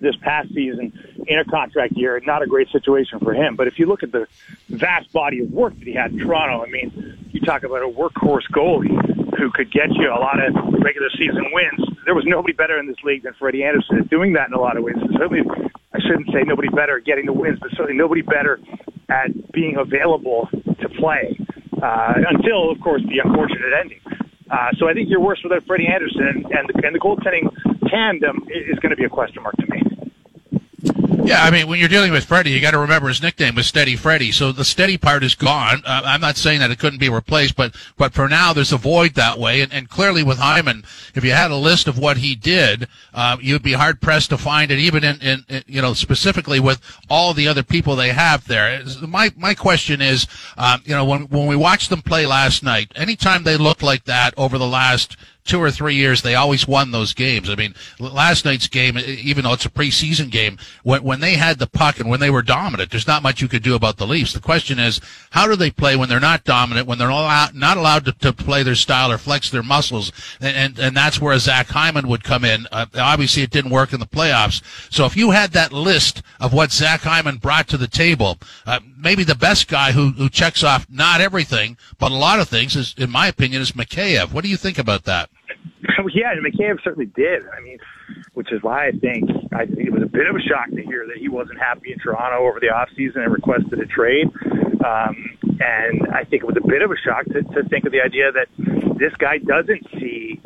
this 0.00 0.16
past 0.16 0.48
season 0.54 0.92
in 1.26 1.38
a 1.38 1.44
contract 1.44 1.94
year. 1.96 2.20
Not 2.24 2.42
a 2.42 2.46
great 2.46 2.68
situation 2.70 3.18
for 3.20 3.34
him. 3.34 3.56
But 3.56 3.66
if 3.66 3.78
you 3.78 3.86
look 3.86 4.02
at 4.02 4.12
the 4.12 4.26
vast 4.68 5.12
body 5.12 5.40
of 5.40 5.50
work 5.50 5.78
that 5.78 5.86
he 5.86 5.94
had 5.94 6.12
in 6.12 6.18
Toronto, 6.18 6.64
I 6.64 6.70
mean, 6.70 7.28
you 7.30 7.40
talk 7.40 7.62
about 7.62 7.82
a 7.82 7.88
workhorse 7.88 8.48
goalie 8.52 8.96
who 9.38 9.50
could 9.50 9.72
get 9.72 9.90
you 9.92 10.08
a 10.10 10.20
lot 10.20 10.38
of 10.42 10.54
regular 10.82 11.08
season 11.16 11.46
wins. 11.52 11.88
There 12.04 12.14
was 12.14 12.24
nobody 12.26 12.52
better 12.52 12.78
in 12.78 12.86
this 12.86 12.96
league 13.04 13.22
than 13.22 13.34
Freddie 13.34 13.64
Andersen 13.64 13.98
at 13.98 14.10
doing 14.10 14.32
that 14.34 14.48
in 14.48 14.54
a 14.54 14.60
lot 14.60 14.76
of 14.76 14.82
ways. 14.82 14.96
certainly, 15.16 15.42
I 15.94 15.98
shouldn't 16.00 16.28
say 16.28 16.42
nobody 16.44 16.68
better 16.68 16.98
at 16.98 17.04
getting 17.04 17.26
the 17.26 17.32
wins, 17.32 17.58
but 17.60 17.70
certainly 17.72 17.94
nobody 17.94 18.22
better 18.22 18.58
at 19.08 19.52
being 19.52 19.76
available 19.76 20.48
to 20.52 20.88
play 20.98 21.38
uh, 21.82 22.14
until, 22.28 22.70
of 22.70 22.80
course, 22.80 23.02
the 23.02 23.20
unfortunate 23.24 23.72
ending. 23.78 24.00
Uh, 24.50 24.70
so 24.78 24.88
I 24.88 24.94
think 24.94 25.08
you're 25.08 25.20
worse 25.20 25.40
without 25.44 25.64
Freddie 25.64 25.86
Andersen, 25.86 26.26
and, 26.26 26.44
and, 26.46 26.68
the, 26.68 26.86
and 26.86 26.94
the 26.94 26.98
goaltending 26.98 27.46
tandem 27.88 28.46
is 28.48 28.78
going 28.80 28.90
to 28.90 28.96
be 28.96 29.04
a 29.04 29.08
question 29.08 29.42
mark 29.42 29.56
to 29.56 29.66
me. 29.70 29.79
Yeah, 31.10 31.42
I 31.42 31.50
mean, 31.50 31.66
when 31.66 31.78
you're 31.78 31.88
dealing 31.88 32.12
with 32.12 32.24
Freddie, 32.24 32.50
you 32.50 32.60
got 32.60 32.70
to 32.70 32.78
remember 32.78 33.08
his 33.08 33.22
nickname 33.22 33.56
was 33.56 33.66
Steady 33.66 33.96
Freddie. 33.96 34.30
So 34.32 34.52
the 34.52 34.64
steady 34.64 34.96
part 34.96 35.24
is 35.24 35.34
gone. 35.34 35.82
Uh, 35.84 36.02
I'm 36.04 36.20
not 36.20 36.36
saying 36.36 36.60
that 36.60 36.70
it 36.70 36.78
couldn't 36.78 36.98
be 37.00 37.08
replaced, 37.08 37.56
but 37.56 37.74
but 37.96 38.12
for 38.12 38.28
now, 38.28 38.52
there's 38.52 38.72
a 38.72 38.76
void 38.76 39.14
that 39.14 39.38
way. 39.38 39.60
And, 39.60 39.72
and 39.72 39.88
clearly, 39.88 40.22
with 40.22 40.38
Hyman, 40.38 40.84
if 41.14 41.24
you 41.24 41.32
had 41.32 41.50
a 41.50 41.56
list 41.56 41.88
of 41.88 41.98
what 41.98 42.18
he 42.18 42.34
did, 42.34 42.88
uh, 43.12 43.36
you'd 43.40 43.62
be 43.62 43.72
hard 43.72 44.00
pressed 44.00 44.30
to 44.30 44.38
find 44.38 44.70
it, 44.70 44.78
even 44.78 45.02
in, 45.02 45.20
in, 45.20 45.44
in, 45.48 45.64
you 45.66 45.82
know 45.82 45.94
specifically 45.94 46.60
with 46.60 46.80
all 47.08 47.34
the 47.34 47.48
other 47.48 47.62
people 47.62 47.96
they 47.96 48.10
have 48.10 48.46
there. 48.46 48.82
My 49.00 49.32
my 49.36 49.54
question 49.54 50.00
is, 50.00 50.26
um, 50.56 50.82
you 50.84 50.94
know, 50.94 51.04
when 51.04 51.22
when 51.22 51.46
we 51.46 51.56
watched 51.56 51.90
them 51.90 52.02
play 52.02 52.26
last 52.26 52.62
night, 52.62 52.92
anytime 52.94 53.42
they 53.42 53.56
looked 53.56 53.82
like 53.82 54.04
that 54.04 54.32
over 54.36 54.58
the 54.58 54.66
last 54.66 55.16
two 55.44 55.60
or 55.60 55.70
three 55.70 55.94
years, 55.94 56.22
they 56.22 56.34
always 56.34 56.66
won 56.66 56.90
those 56.90 57.14
games. 57.14 57.50
I 57.50 57.54
mean, 57.54 57.74
last 57.98 58.44
night's 58.44 58.68
game, 58.68 58.98
even 58.98 59.44
though 59.44 59.52
it's 59.52 59.66
a 59.66 59.70
preseason 59.70 60.30
game, 60.30 60.58
when, 60.82 61.02
when 61.02 61.20
they 61.20 61.34
had 61.34 61.58
the 61.58 61.66
puck 61.66 61.98
and 61.98 62.08
when 62.08 62.20
they 62.20 62.30
were 62.30 62.42
dominant, 62.42 62.90
there's 62.90 63.06
not 63.06 63.22
much 63.22 63.40
you 63.40 63.48
could 63.48 63.62
do 63.62 63.74
about 63.74 63.96
the 63.96 64.06
Leafs. 64.06 64.32
The 64.32 64.40
question 64.40 64.78
is, 64.78 65.00
how 65.30 65.46
do 65.46 65.56
they 65.56 65.70
play 65.70 65.96
when 65.96 66.08
they're 66.08 66.20
not 66.20 66.44
dominant, 66.44 66.86
when 66.86 66.98
they're 66.98 67.08
not, 67.08 67.76
allowed 67.76 68.04
to, 68.04 68.12
to 68.12 68.32
play 68.32 68.62
their 68.62 68.74
style 68.74 69.10
or 69.10 69.18
flex 69.18 69.50
their 69.50 69.62
muscles? 69.62 70.12
And, 70.40 70.56
and, 70.56 70.78
and 70.78 70.96
that's 70.96 71.20
where 71.20 71.38
Zach 71.38 71.68
Hyman 71.68 72.08
would 72.08 72.24
come 72.24 72.44
in. 72.44 72.66
Uh, 72.70 72.86
obviously, 72.94 73.42
it 73.42 73.50
didn't 73.50 73.70
work 73.70 73.92
in 73.92 74.00
the 74.00 74.06
playoffs. 74.06 74.62
So 74.92 75.04
if 75.06 75.16
you 75.16 75.30
had 75.30 75.52
that 75.52 75.72
list 75.72 76.22
of 76.38 76.52
what 76.52 76.72
Zach 76.72 77.00
Hyman 77.00 77.38
brought 77.38 77.68
to 77.68 77.76
the 77.76 77.88
table, 77.88 78.38
uh, 78.66 78.80
maybe 78.96 79.24
the 79.24 79.34
best 79.34 79.68
guy 79.68 79.92
who, 79.92 80.10
who 80.10 80.28
checks 80.28 80.62
off 80.62 80.86
not 80.90 81.20
everything, 81.20 81.76
but 81.98 82.12
a 82.12 82.14
lot 82.14 82.40
of 82.40 82.48
things 82.48 82.76
is, 82.76 82.94
in 82.98 83.10
my 83.10 83.28
opinion, 83.28 83.62
is 83.62 83.72
Mikheyev. 83.72 84.32
What 84.32 84.44
do 84.44 84.50
you 84.50 84.56
think 84.56 84.78
about 84.78 85.04
that? 85.04 85.30
yeah, 86.14 86.32
and 86.32 86.44
Mikheyev 86.44 86.82
certainly 86.82 87.06
did. 87.06 87.42
I 87.56 87.60
mean, 87.60 87.78
which 88.34 88.52
is 88.52 88.62
why 88.62 88.88
I 88.88 88.92
think 88.92 89.30
I 89.52 89.66
think 89.66 89.86
it 89.86 89.92
was 89.92 90.02
a 90.02 90.10
bit 90.10 90.26
of 90.26 90.36
a 90.36 90.40
shock 90.40 90.70
to 90.70 90.82
hear 90.82 91.06
that 91.06 91.18
he 91.18 91.28
wasn't 91.28 91.58
happy 91.58 91.92
in 91.92 91.98
Toronto 91.98 92.46
over 92.46 92.60
the 92.60 92.68
offseason 92.68 93.24
and 93.24 93.32
requested 93.32 93.78
a 93.78 93.86
trade. 93.86 94.28
Um, 94.84 95.16
and 95.60 96.08
I 96.12 96.24
think 96.24 96.42
it 96.42 96.46
was 96.46 96.56
a 96.56 96.66
bit 96.66 96.82
of 96.82 96.90
a 96.90 96.96
shock 96.96 97.26
to, 97.26 97.42
to 97.42 97.68
think 97.68 97.84
of 97.84 97.92
the 97.92 98.00
idea 98.00 98.32
that 98.32 98.48
this 98.98 99.12
guy 99.18 99.38
doesn't 99.38 99.84
see 99.98 100.40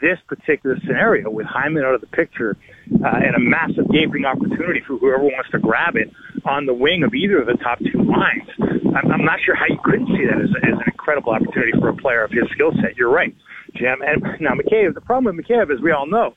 this 0.00 0.18
particular 0.26 0.76
scenario 0.86 1.28
with 1.28 1.46
Hyman 1.46 1.84
out 1.84 1.94
of 1.94 2.00
the 2.00 2.06
picture 2.06 2.56
uh, 3.04 3.18
and 3.18 3.34
a 3.34 3.40
massive 3.40 3.90
gaping 3.90 4.24
opportunity 4.24 4.80
for 4.86 4.96
whoever 4.96 5.24
wants 5.24 5.50
to 5.50 5.58
grab 5.58 5.96
it 5.96 6.08
on 6.44 6.66
the 6.66 6.74
wing 6.74 7.02
of 7.02 7.14
either 7.14 7.40
of 7.40 7.46
the 7.46 7.58
top 7.62 7.78
two 7.78 7.98
lines. 7.98 8.48
I'm, 8.94 9.10
I'm 9.10 9.24
not 9.24 9.40
sure 9.44 9.54
how 9.54 9.66
you 9.68 9.78
couldn't 9.84 10.06
see 10.06 10.24
that 10.24 10.40
as, 10.40 10.50
as 10.62 10.78
an 10.78 10.86
incredible 10.86 11.32
opportunity 11.32 11.72
for 11.78 11.88
a 11.88 11.96
player 11.96 12.24
of 12.24 12.30
his 12.30 12.44
skill 12.54 12.70
set. 12.80 12.96
You're 12.96 13.10
right, 13.12 13.34
Jim. 13.74 14.02
And 14.02 14.22
now 14.40 14.52
Mikheyev, 14.52 14.94
the 14.94 15.00
problem 15.00 15.36
with 15.36 15.46
Mikheyev, 15.46 15.72
as 15.72 15.80
we 15.80 15.92
all 15.92 16.06
know, 16.06 16.34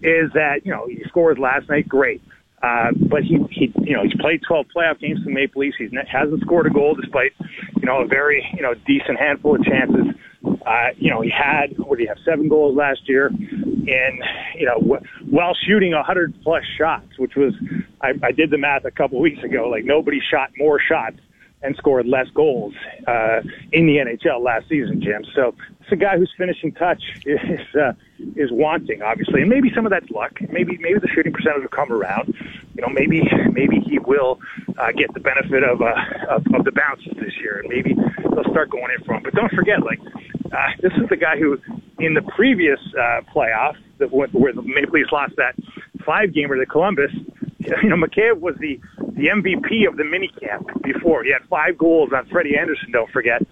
is 0.00 0.32
that 0.34 0.60
you 0.64 0.72
know 0.72 0.86
he 0.86 1.02
scores 1.08 1.38
last 1.38 1.68
night, 1.68 1.88
great. 1.88 2.22
Uh, 2.62 2.90
but 3.08 3.22
he, 3.22 3.38
he, 3.50 3.72
you 3.82 3.94
know, 3.94 4.02
he's 4.02 4.20
played 4.20 4.42
12 4.46 4.66
playoff 4.74 4.98
games 4.98 5.20
for 5.20 5.26
the 5.26 5.30
Maple 5.30 5.60
Leafs. 5.62 5.76
He 5.78 5.88
hasn't 6.10 6.40
scored 6.40 6.66
a 6.66 6.70
goal 6.70 6.96
despite, 7.00 7.30
you 7.76 7.86
know, 7.86 8.02
a 8.02 8.06
very, 8.06 8.44
you 8.56 8.62
know, 8.62 8.74
decent 8.84 9.16
handful 9.16 9.54
of 9.54 9.62
chances. 9.62 10.06
Uh, 10.66 10.88
you 10.96 11.08
know, 11.08 11.20
he 11.20 11.30
had, 11.30 11.78
what 11.78 11.98
did 11.98 12.04
he 12.04 12.08
have, 12.08 12.18
seven 12.24 12.48
goals 12.48 12.76
last 12.76 13.00
year 13.06 13.28
and, 13.28 14.22
you 14.56 14.66
know, 14.66 14.78
w- 14.80 15.00
while 15.30 15.54
shooting 15.66 15.92
100 15.92 16.34
plus 16.42 16.62
shots, 16.76 17.18
which 17.18 17.36
was, 17.36 17.54
I, 18.02 18.12
I 18.22 18.32
did 18.32 18.50
the 18.50 18.58
math 18.58 18.84
a 18.84 18.90
couple 18.90 19.20
weeks 19.20 19.42
ago, 19.44 19.68
like 19.68 19.84
nobody 19.84 20.20
shot 20.30 20.50
more 20.58 20.80
shots 20.80 21.18
and 21.62 21.74
scored 21.76 22.06
less 22.06 22.26
goals 22.34 22.74
uh, 23.06 23.40
in 23.72 23.86
the 23.86 23.96
NHL 23.96 24.42
last 24.42 24.68
season, 24.68 25.00
Jim. 25.02 25.24
So 25.34 25.54
it's 25.88 25.92
a 25.94 26.04
guy 26.04 26.18
whose 26.18 26.32
finishing 26.36 26.72
touch 26.72 27.02
is 27.24 27.60
uh, 27.74 27.92
is 28.36 28.52
wanting, 28.52 29.00
obviously, 29.00 29.40
and 29.40 29.48
maybe 29.48 29.70
some 29.74 29.86
of 29.86 29.90
that's 29.90 30.10
luck. 30.10 30.38
Maybe 30.50 30.76
maybe 30.78 30.98
the 30.98 31.08
shooting 31.08 31.32
percentage 31.32 31.62
will 31.62 31.68
come 31.68 31.90
around. 31.90 32.34
You 32.74 32.82
know, 32.82 32.88
maybe 32.92 33.22
maybe 33.52 33.80
he 33.80 33.98
will 33.98 34.38
uh, 34.76 34.92
get 34.92 35.14
the 35.14 35.20
benefit 35.20 35.64
of, 35.64 35.80
uh, 35.80 35.94
of 36.28 36.44
of 36.54 36.64
the 36.64 36.72
bounces 36.72 37.14
this 37.18 37.32
year, 37.40 37.60
and 37.60 37.68
maybe 37.70 37.94
they'll 37.94 38.50
start 38.50 38.68
going 38.68 38.92
in 38.96 39.02
for 39.04 39.14
him. 39.14 39.22
But 39.22 39.34
don't 39.34 39.52
forget, 39.52 39.82
like 39.82 39.98
uh, 40.52 40.68
this 40.82 40.92
is 40.92 41.08
the 41.08 41.16
guy 41.16 41.38
who, 41.38 41.58
in 41.98 42.12
the 42.12 42.22
previous 42.36 42.80
uh, 42.92 43.22
playoff, 43.34 43.76
that 43.96 44.12
where 44.12 44.28
the 44.28 44.62
Maple 44.62 44.92
Leafs 44.92 45.10
lost 45.10 45.36
that 45.36 45.54
five 46.04 46.34
gamer 46.34 46.56
to 46.56 46.66
Columbus, 46.66 47.12
you 47.58 47.88
know, 47.88 47.96
Mikheyev 47.96 48.40
was 48.40 48.56
the 48.60 48.78
the 48.98 49.28
MVP 49.28 49.88
of 49.88 49.96
the 49.96 50.04
minicamp 50.04 50.82
before. 50.82 51.24
He 51.24 51.32
had 51.32 51.42
five 51.48 51.78
goals 51.78 52.10
on 52.14 52.28
Freddie 52.28 52.56
Andersen, 52.56 52.92
don't 52.92 53.10
forget, 53.10 53.42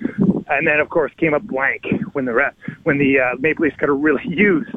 and 0.49 0.67
then 0.67 0.81
of 0.81 0.89
course 0.89 1.13
came 1.17 1.35
up 1.35 1.43
blank 1.43 1.85
when 2.13 2.25
the 2.25 2.33
rest, 2.33 2.57
when 2.85 2.99
the 2.99 3.21
uh, 3.21 3.37
Maple 3.39 3.65
Leafs 3.65 3.77
could 3.77 3.89
have 3.89 3.99
really 3.99 4.23
used 4.29 4.71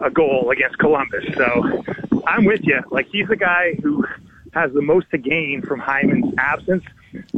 a 0.00 0.10
goal 0.10 0.50
against 0.50 0.78
Columbus. 0.78 1.24
So 1.36 1.84
I'm 2.26 2.44
with 2.44 2.60
you. 2.64 2.80
Like 2.90 3.06
he's 3.06 3.28
the 3.28 3.36
guy 3.36 3.74
who 3.82 4.04
has 4.52 4.72
the 4.72 4.82
most 4.82 5.10
to 5.10 5.18
gain 5.18 5.62
from 5.62 5.80
Hyman's 5.80 6.32
absence. 6.38 6.84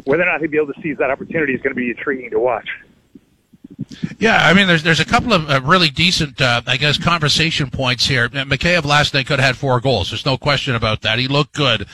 Whether 0.05 0.23
or 0.23 0.27
not 0.27 0.41
he'll 0.41 0.51
be 0.51 0.57
able 0.57 0.73
to 0.73 0.81
seize 0.81 0.99
that 0.99 1.11
opportunity 1.11 1.55
is 1.55 1.61
going 1.61 1.75
to 1.75 1.81
be 1.81 1.91
intriguing 1.91 2.31
to 2.31 2.39
watch. 2.39 2.69
Yeah, 4.19 4.37
I 4.37 4.55
mean, 4.55 4.67
there's 4.67 4.83
there's 4.83 5.01
a 5.01 5.05
couple 5.05 5.33
of 5.33 5.49
uh, 5.49 5.61
really 5.65 5.89
decent, 5.89 6.41
uh, 6.41 6.63
I 6.67 6.77
guess, 6.77 6.99
conversation 6.99 7.71
points 7.71 8.07
here. 8.07 8.29
Mikheyev 8.29 8.85
last 8.85 9.15
night 9.15 9.27
could 9.27 9.39
have 9.39 9.47
had 9.47 9.57
four 9.57 9.81
goals. 9.81 10.11
There's 10.11 10.27
no 10.27 10.37
question 10.37 10.75
about 10.75 11.03
that. 11.03 11.19
He 11.19 11.29
looked 11.29 11.55
good. 11.55 11.87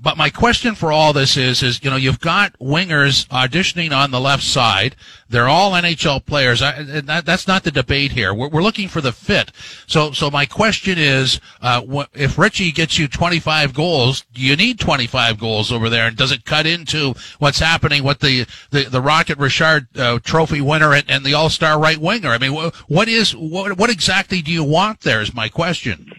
But 0.00 0.16
my 0.16 0.30
question 0.30 0.74
for 0.74 0.92
all 0.92 1.12
this 1.12 1.36
is, 1.36 1.62
is, 1.62 1.82
you 1.82 1.90
know, 1.90 1.96
you've 1.96 2.20
got 2.20 2.56
wingers 2.58 3.26
auditioning 3.28 3.96
on 3.96 4.10
the 4.10 4.20
left 4.20 4.44
side. 4.44 4.94
They're 5.28 5.48
all 5.48 5.72
NHL 5.72 6.24
players. 6.24 6.62
I, 6.62 6.82
that, 6.82 7.26
that's 7.26 7.48
not 7.48 7.64
the 7.64 7.70
debate 7.70 8.12
here. 8.12 8.32
We're, 8.32 8.48
we're, 8.48 8.62
looking 8.62 8.88
for 8.88 9.00
the 9.00 9.12
fit. 9.12 9.50
So, 9.86 10.12
so 10.12 10.30
my 10.30 10.46
question 10.46 10.98
is, 10.98 11.40
uh, 11.60 11.82
if 12.14 12.38
Ritchie 12.38 12.72
gets 12.72 12.98
you 12.98 13.08
25 13.08 13.74
goals, 13.74 14.24
do 14.32 14.40
you 14.40 14.56
need 14.56 14.78
25 14.78 15.38
goals 15.38 15.72
over 15.72 15.88
there? 15.88 16.06
And 16.06 16.16
does 16.16 16.32
it 16.32 16.44
cut 16.44 16.66
into 16.66 17.14
what's 17.38 17.58
happening 17.58 18.04
with 18.04 18.20
the, 18.20 18.46
the, 18.70 18.84
the 18.84 19.00
Rocket 19.00 19.38
Richard 19.38 19.88
uh, 19.98 20.18
trophy 20.22 20.60
winner 20.60 20.94
and, 20.94 21.10
and 21.10 21.24
the 21.24 21.34
all-star 21.34 21.78
right 21.78 21.98
winger? 21.98 22.30
I 22.30 22.38
mean, 22.38 22.54
wh- 22.54 22.90
what 22.90 23.08
is, 23.08 23.34
what, 23.34 23.76
what 23.78 23.90
exactly 23.90 24.42
do 24.42 24.52
you 24.52 24.64
want 24.64 25.00
there 25.00 25.20
is 25.20 25.34
my 25.34 25.48
question. 25.48 26.10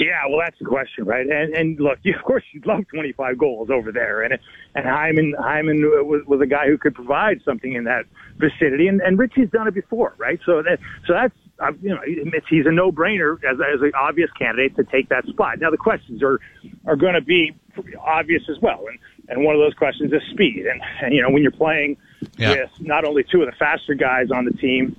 Yeah, 0.00 0.26
well, 0.30 0.38
that's 0.42 0.58
the 0.58 0.64
question, 0.64 1.04
right? 1.04 1.26
And 1.26 1.54
and 1.54 1.78
look, 1.78 1.98
you, 2.02 2.14
of 2.18 2.24
course, 2.24 2.42
you'd 2.52 2.66
love 2.66 2.88
25 2.88 3.36
goals 3.36 3.68
over 3.70 3.92
there, 3.92 4.22
and 4.22 4.38
and 4.74 4.86
Hyman 4.86 5.34
Hyman 5.38 5.82
was 5.82 6.22
was 6.26 6.40
a 6.40 6.46
guy 6.46 6.66
who 6.66 6.78
could 6.78 6.94
provide 6.94 7.42
something 7.44 7.74
in 7.74 7.84
that 7.84 8.06
vicinity, 8.38 8.88
and 8.88 9.02
and 9.02 9.18
Ritchie's 9.18 9.50
done 9.50 9.68
it 9.68 9.74
before, 9.74 10.14
right? 10.16 10.40
So 10.46 10.62
that 10.62 10.78
so 11.06 11.12
that's 11.12 11.34
uh, 11.58 11.72
you 11.82 11.90
know 11.90 12.00
he's 12.48 12.64
a 12.64 12.72
no-brainer 12.72 13.36
as 13.44 13.58
as 13.60 13.82
an 13.82 13.92
obvious 13.94 14.30
candidate 14.38 14.74
to 14.76 14.84
take 14.84 15.10
that 15.10 15.26
spot. 15.26 15.60
Now 15.60 15.70
the 15.70 15.76
questions 15.76 16.22
are 16.22 16.40
are 16.86 16.96
going 16.96 17.14
to 17.14 17.20
be 17.20 17.54
obvious 18.00 18.42
as 18.48 18.58
well, 18.62 18.86
and 18.88 18.98
and 19.28 19.44
one 19.44 19.54
of 19.54 19.60
those 19.60 19.74
questions 19.74 20.14
is 20.14 20.22
speed, 20.30 20.64
and 20.66 20.80
and 21.02 21.14
you 21.14 21.20
know 21.20 21.28
when 21.28 21.42
you're 21.42 21.52
playing 21.52 21.98
yeah. 22.38 22.52
with 22.52 22.70
not 22.80 23.04
only 23.04 23.22
two 23.30 23.42
of 23.42 23.50
the 23.50 23.56
faster 23.58 23.94
guys 23.94 24.30
on 24.34 24.46
the 24.46 24.52
team. 24.52 24.96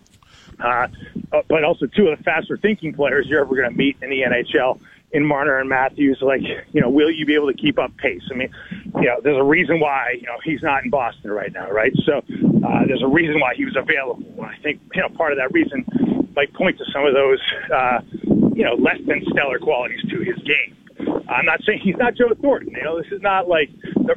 Uh, 0.60 0.88
but 1.48 1.64
also 1.64 1.88
two 1.88 2.08
of 2.08 2.16
the 2.16 2.24
faster 2.24 2.56
thinking 2.56 2.94
players 2.94 3.26
you're 3.28 3.42
ever 3.42 3.56
going 3.56 3.72
to 3.72 3.76
meet 3.76 3.98
in 4.04 4.12
the 4.12 4.22
NHL 4.22 4.80
in 5.14 5.26
Marner 5.26 5.60
and 5.60 5.70
Matthews, 5.70 6.20
like, 6.22 6.42
you 6.72 6.82
know, 6.82 6.90
will 6.90 7.12
you 7.12 7.26
be 7.26 7.36
able 7.36 7.52
to 7.52 7.58
keep 7.58 7.78
up 7.78 7.96
pace? 7.98 8.22
I 8.32 8.36
mean, 8.36 8.50
you 8.96 9.08
know, 9.08 9.20
there's 9.22 9.38
a 9.38 9.44
reason 9.44 9.80
why, 9.80 10.16
you 10.20 10.28
know, 10.28 10.38
he's 10.44 10.62
not 10.64 10.84
in 10.84 10.90
Boston 10.90 11.32
right 11.32 11.52
now, 11.52 11.70
right? 11.70 11.94
So 12.06 12.18
uh, 12.18 12.86
there's 12.88 13.04
a 13.04 13.08
reason 13.08 13.40
why 13.40 13.56
he 13.56 13.66
was 13.66 13.76
available. 13.76 14.24
And 14.38 14.46
I 14.46 14.58
think, 14.64 14.80
you 14.94 15.02
know, 15.02 15.10
part 15.10 15.32
of 15.32 15.38
that 15.38 15.54
reason 15.54 15.86
might 16.36 16.54
point 16.54 16.78
to 16.78 16.86
some 16.94 17.06
of 17.06 17.14
those, 17.14 17.40
uh, 17.74 18.00
you 18.56 18.64
know, 18.64 18.76
less 18.76 19.00
than 19.06 19.22
stellar 19.32 19.60
qualities 19.60 20.02
to 20.10 20.20
his 20.20 20.38
game. 20.40 20.78
I'm 21.28 21.46
not 21.46 21.62
saying 21.64 21.80
he's 21.84 21.96
not 21.98 22.16
Joe 22.16 22.34
Thornton. 22.42 22.74
You 22.76 22.84
know, 22.84 23.02
this 23.02 23.12
is 23.12 23.22
not 23.22 23.48
like 23.48 23.70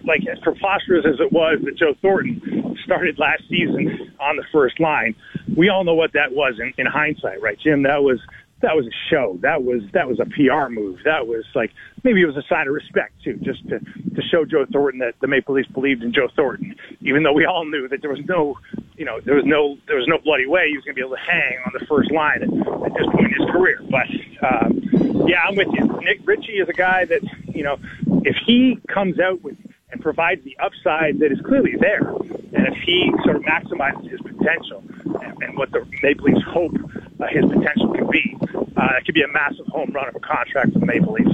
like 0.04 0.26
as 0.30 0.38
preposterous 0.40 1.06
as 1.06 1.20
it 1.20 1.32
was 1.32 1.58
that 1.64 1.76
Joe 1.76 1.94
Thornton 2.02 2.76
started 2.84 3.18
last 3.18 3.42
season 3.48 4.12
on 4.20 4.36
the 4.36 4.44
first 4.52 4.80
line. 4.80 5.14
We 5.56 5.68
all 5.68 5.84
know 5.84 5.94
what 5.94 6.12
that 6.12 6.32
was 6.32 6.58
in, 6.58 6.72
in 6.76 6.86
hindsight, 6.86 7.40
right, 7.40 7.58
Jim? 7.58 7.84
That 7.84 8.02
was 8.02 8.20
that 8.64 8.74
was 8.74 8.86
a 8.86 8.96
show. 9.10 9.38
That 9.42 9.62
was 9.62 9.82
that 9.92 10.08
was 10.08 10.18
a 10.20 10.24
PR 10.24 10.72
move. 10.72 11.00
That 11.04 11.26
was 11.26 11.44
like 11.54 11.70
maybe 12.02 12.22
it 12.22 12.26
was 12.26 12.36
a 12.36 12.48
sign 12.48 12.66
of 12.66 12.72
respect 12.72 13.12
too, 13.22 13.36
just 13.42 13.62
to 13.68 13.78
to 13.78 14.22
show 14.30 14.44
Joe 14.44 14.64
Thornton 14.72 15.00
that 15.00 15.14
the 15.20 15.26
Maple 15.26 15.54
Leafs 15.54 15.68
believed 15.68 16.02
in 16.02 16.12
Joe 16.14 16.28
Thornton, 16.34 16.74
even 17.02 17.22
though 17.22 17.34
we 17.34 17.44
all 17.44 17.66
knew 17.66 17.86
that 17.88 18.00
there 18.00 18.10
was 18.10 18.24
no, 18.26 18.58
you 18.96 19.04
know, 19.04 19.20
there 19.20 19.34
was 19.34 19.44
no 19.44 19.76
there 19.86 19.96
was 19.96 20.08
no 20.08 20.18
bloody 20.18 20.46
way 20.46 20.68
he 20.70 20.76
was 20.76 20.84
going 20.84 20.94
to 20.96 21.00
be 21.00 21.04
able 21.04 21.16
to 21.16 21.22
hang 21.22 21.58
on 21.66 21.72
the 21.78 21.84
first 21.86 22.10
line 22.10 22.42
at, 22.42 22.48
at 22.48 22.94
this 22.94 23.06
point 23.12 23.28
in 23.28 23.34
his 23.38 23.50
career. 23.52 23.80
But 23.90 24.08
um, 24.40 25.28
yeah, 25.28 25.44
I'm 25.46 25.56
with 25.56 25.68
you. 25.72 25.84
Nick 26.00 26.20
Ritchie 26.24 26.56
is 26.56 26.68
a 26.68 26.72
guy 26.72 27.04
that 27.04 27.20
you 27.54 27.64
know, 27.64 27.76
if 28.24 28.36
he 28.46 28.78
comes 28.88 29.20
out 29.20 29.42
with 29.42 29.58
and 29.92 30.00
provides 30.00 30.42
the 30.42 30.56
upside 30.58 31.20
that 31.20 31.30
is 31.30 31.40
clearly 31.44 31.76
there, 31.78 32.08
and 32.08 32.66
if 32.66 32.74
he 32.84 33.12
sort 33.24 33.36
of 33.36 33.42
maximizes 33.42 34.10
his 34.10 34.20
potential 34.22 34.82
and, 35.22 35.42
and 35.42 35.56
what 35.58 35.70
the 35.70 35.86
Maple 36.02 36.24
Leafs 36.24 36.42
hope 36.48 36.72
uh, 37.20 37.26
his 37.28 37.44
potential 37.44 37.94
could 37.94 38.10
be. 38.10 38.36
Uh, 38.76 38.88
it 38.98 39.04
could 39.04 39.14
be 39.14 39.22
a 39.22 39.28
massive 39.28 39.66
home 39.66 39.90
run 39.92 40.08
of 40.08 40.14
a 40.16 40.20
contract 40.20 40.72
for 40.72 40.80
the 40.80 40.86
Maple 40.86 41.12
Leafs. 41.12 41.30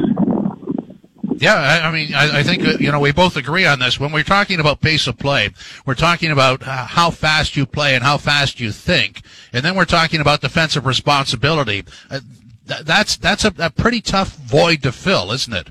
Yeah, 1.37 1.55
I, 1.55 1.89
I 1.89 1.91
mean, 1.91 2.13
I, 2.15 2.41
I 2.41 2.43
think 2.43 2.67
uh, 2.67 2.73
you 2.79 2.93
know 2.93 3.01
we 3.01 3.13
both 3.13 3.37
agree 3.37 3.65
on 3.65 3.79
this. 3.79 3.99
When 3.99 4.13
we're 4.13 4.25
talking 4.25 4.61
about 4.61 4.83
pace 4.83 5.07
of 5.07 5.17
play, 5.19 5.49
we're 5.87 5.95
talking 5.95 6.31
about 6.31 6.63
uh, 6.63 6.85
how 6.85 7.11
fast 7.11 7.57
you 7.57 7.65
play 7.65 7.95
and 7.95 8.05
how 8.05 8.19
fast 8.19 8.61
you 8.61 8.71
think, 8.73 9.23
and 9.53 9.65
then 9.65 9.75
we're 9.75 9.87
talking 9.87 10.21
about 10.21 10.43
defensive 10.43 10.85
responsibility. 10.85 11.85
Uh, 12.11 12.21
th- 12.69 12.83
that's 12.83 13.17
that's 13.17 13.47
a, 13.47 13.55
a 13.59 13.71
pretty 13.71 14.03
tough 14.03 14.37
void 14.37 14.83
to 14.83 14.93
fill, 14.93 15.33
isn't 15.33 15.55
it? 15.55 15.71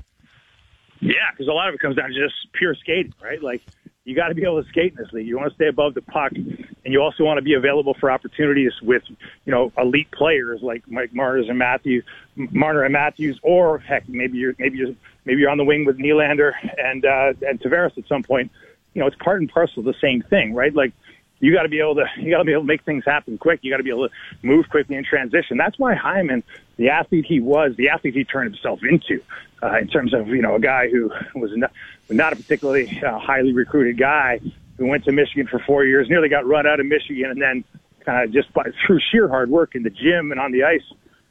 Yeah, 1.00 1.30
because 1.30 1.46
a 1.46 1.52
lot 1.52 1.68
of 1.68 1.74
it 1.74 1.80
comes 1.80 1.94
down 1.94 2.08
to 2.08 2.14
just 2.14 2.34
pure 2.52 2.74
skating, 2.74 3.14
right? 3.22 3.40
Like 3.40 3.62
you 4.04 4.16
got 4.16 4.28
to 4.28 4.34
be 4.34 4.42
able 4.42 4.62
to 4.62 4.68
skate 4.68 4.92
in 4.92 5.02
this 5.02 5.12
league. 5.12 5.26
You 5.26 5.36
want 5.36 5.50
to 5.50 5.54
stay 5.54 5.68
above 5.68 5.94
the 5.94 6.02
puck, 6.02 6.32
and 6.32 6.66
you 6.84 7.02
also 7.02 7.22
want 7.24 7.38
to 7.38 7.42
be 7.42 7.54
available 7.54 7.94
for 8.00 8.10
opportunities 8.10 8.72
with, 8.82 9.02
you 9.44 9.52
know, 9.52 9.72
elite 9.76 10.10
players 10.10 10.60
like 10.62 10.82
Mike 10.88 11.14
Marner 11.14 11.42
and 11.48 11.58
Matthew, 11.58 12.02
Marner 12.34 12.84
and 12.84 12.92
Matthews, 12.92 13.38
or 13.42 13.78
heck, 13.78 14.08
maybe 14.08 14.38
you're 14.38 14.54
maybe 14.58 14.78
you're 14.78 14.94
maybe 15.24 15.40
you're 15.40 15.50
on 15.50 15.58
the 15.58 15.64
wing 15.64 15.84
with 15.84 15.98
Nylander 15.98 16.52
and 16.78 17.04
uh, 17.04 17.32
and 17.46 17.60
Tavares 17.60 17.96
at 17.98 18.06
some 18.08 18.22
point. 18.22 18.50
You 18.94 19.00
know, 19.00 19.06
it's 19.06 19.16
part 19.16 19.40
and 19.40 19.50
parcel 19.50 19.82
the 19.82 19.94
same 20.00 20.22
thing, 20.22 20.54
right? 20.54 20.74
Like 20.74 20.92
you 21.38 21.54
got 21.54 21.62
to 21.62 21.68
be 21.68 21.80
able 21.80 21.96
to 21.96 22.06
you 22.18 22.30
got 22.30 22.38
to 22.38 22.44
be 22.44 22.52
able 22.52 22.62
to 22.62 22.66
make 22.66 22.84
things 22.84 23.04
happen 23.04 23.36
quick. 23.36 23.60
You 23.62 23.70
got 23.70 23.78
to 23.78 23.82
be 23.82 23.90
able 23.90 24.08
to 24.08 24.14
move 24.42 24.68
quickly 24.70 24.96
in 24.96 25.04
transition. 25.04 25.58
That's 25.58 25.78
why 25.78 25.94
Hyman, 25.94 26.42
the 26.78 26.88
athlete 26.88 27.26
he 27.26 27.40
was, 27.40 27.76
the 27.76 27.90
athlete 27.90 28.14
he 28.14 28.24
turned 28.24 28.54
himself 28.54 28.80
into, 28.82 29.22
uh, 29.62 29.78
in 29.78 29.88
terms 29.88 30.14
of 30.14 30.28
you 30.28 30.40
know 30.40 30.54
a 30.54 30.60
guy 30.60 30.88
who 30.88 31.12
was 31.34 31.52
not, 32.10 32.24
not 32.24 32.32
a 32.32 32.36
particularly 32.36 33.00
uh, 33.04 33.18
highly 33.18 33.52
recruited 33.52 33.98
guy 33.98 34.40
who 34.78 34.86
went 34.86 35.04
to 35.04 35.12
Michigan 35.12 35.46
for 35.46 35.58
four 35.60 35.84
years, 35.84 36.08
nearly 36.08 36.28
got 36.28 36.46
run 36.46 36.66
out 36.66 36.80
of 36.80 36.86
Michigan, 36.86 37.30
and 37.30 37.40
then 37.40 37.64
kind 38.04 38.24
of 38.24 38.32
just 38.32 38.52
by, 38.52 38.64
through 38.86 38.98
sheer 39.10 39.28
hard 39.28 39.50
work 39.50 39.74
in 39.74 39.82
the 39.82 39.90
gym 39.90 40.32
and 40.32 40.40
on 40.40 40.52
the 40.52 40.64
ice 40.64 40.82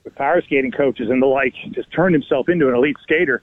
with 0.03 0.15
power 0.15 0.41
skating 0.41 0.71
coaches 0.71 1.09
and 1.09 1.21
the 1.21 1.25
like, 1.25 1.53
just 1.71 1.91
turned 1.91 2.13
himself 2.13 2.47
into 2.47 2.69
an 2.69 2.75
elite 2.75 2.97
skater. 3.01 3.41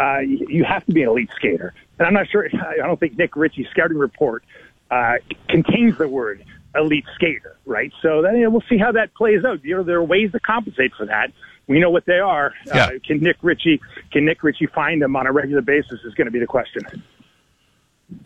Uh, 0.00 0.18
you, 0.18 0.46
you 0.48 0.64
have 0.64 0.84
to 0.86 0.92
be 0.92 1.02
an 1.02 1.08
elite 1.08 1.30
skater, 1.36 1.72
and 1.98 2.06
I'm 2.06 2.14
not 2.14 2.28
sure. 2.28 2.48
I 2.52 2.76
don't 2.78 2.98
think 2.98 3.16
Nick 3.16 3.36
Ritchie's 3.36 3.68
scouting 3.70 3.96
report 3.96 4.42
uh, 4.90 5.14
contains 5.48 5.96
the 5.98 6.08
word 6.08 6.44
elite 6.74 7.04
skater, 7.14 7.56
right? 7.66 7.92
So 8.02 8.22
then 8.22 8.36
you 8.36 8.44
know, 8.44 8.50
we'll 8.50 8.64
see 8.68 8.78
how 8.78 8.92
that 8.92 9.14
plays 9.14 9.44
out. 9.44 9.64
You 9.64 9.76
know, 9.76 9.82
there 9.82 9.96
are 9.96 10.04
ways 10.04 10.32
to 10.32 10.40
compensate 10.40 10.92
for 10.96 11.06
that. 11.06 11.32
We 11.66 11.80
know 11.80 11.90
what 11.90 12.04
they 12.04 12.18
are. 12.18 12.52
Yeah. 12.66 12.84
Uh, 12.84 12.90
can 13.04 13.20
Nick 13.20 13.36
Ritchie 13.42 13.80
can 14.12 14.24
Nick 14.24 14.42
Ritchie 14.42 14.66
find 14.66 15.00
them 15.00 15.16
on 15.16 15.26
a 15.26 15.32
regular 15.32 15.62
basis 15.62 16.00
is 16.04 16.14
going 16.14 16.26
to 16.26 16.30
be 16.30 16.38
the 16.38 16.46
question. 16.46 16.82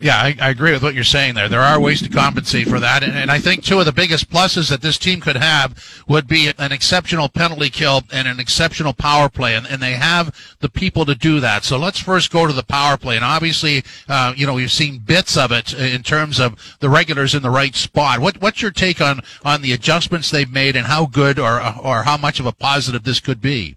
Yeah, 0.00 0.16
I, 0.16 0.36
I 0.40 0.50
agree 0.50 0.72
with 0.72 0.82
what 0.82 0.94
you're 0.94 1.04
saying 1.04 1.34
there. 1.34 1.48
There 1.48 1.60
are 1.60 1.80
ways 1.80 2.02
to 2.02 2.08
compensate 2.08 2.68
for 2.68 2.80
that. 2.80 3.02
And, 3.02 3.16
and 3.16 3.30
I 3.30 3.38
think 3.38 3.62
two 3.62 3.78
of 3.78 3.86
the 3.86 3.92
biggest 3.92 4.28
pluses 4.28 4.70
that 4.70 4.80
this 4.80 4.98
team 4.98 5.20
could 5.20 5.36
have 5.36 6.02
would 6.08 6.26
be 6.26 6.52
an 6.58 6.72
exceptional 6.72 7.28
penalty 7.28 7.70
kill 7.70 8.02
and 8.12 8.26
an 8.26 8.40
exceptional 8.40 8.92
power 8.92 9.28
play. 9.28 9.54
And, 9.54 9.66
and 9.66 9.80
they 9.80 9.92
have 9.92 10.34
the 10.60 10.68
people 10.68 11.04
to 11.06 11.14
do 11.14 11.40
that. 11.40 11.64
So 11.64 11.78
let's 11.78 11.98
first 11.98 12.32
go 12.32 12.46
to 12.46 12.52
the 12.52 12.64
power 12.64 12.96
play. 12.96 13.16
And 13.16 13.24
obviously, 13.24 13.84
uh, 14.08 14.34
you 14.36 14.46
know, 14.46 14.54
we've 14.54 14.70
seen 14.70 14.98
bits 14.98 15.36
of 15.36 15.52
it 15.52 15.72
in 15.72 16.02
terms 16.02 16.40
of 16.40 16.76
the 16.80 16.90
regulars 16.90 17.34
in 17.34 17.42
the 17.42 17.50
right 17.50 17.74
spot. 17.74 18.18
What, 18.18 18.40
what's 18.40 18.60
your 18.60 18.72
take 18.72 19.00
on, 19.00 19.20
on 19.44 19.62
the 19.62 19.72
adjustments 19.72 20.30
they've 20.30 20.50
made 20.50 20.76
and 20.76 20.86
how 20.86 21.06
good 21.06 21.38
or, 21.38 21.60
or 21.82 22.02
how 22.02 22.16
much 22.16 22.40
of 22.40 22.46
a 22.46 22.52
positive 22.52 23.04
this 23.04 23.20
could 23.20 23.40
be? 23.40 23.76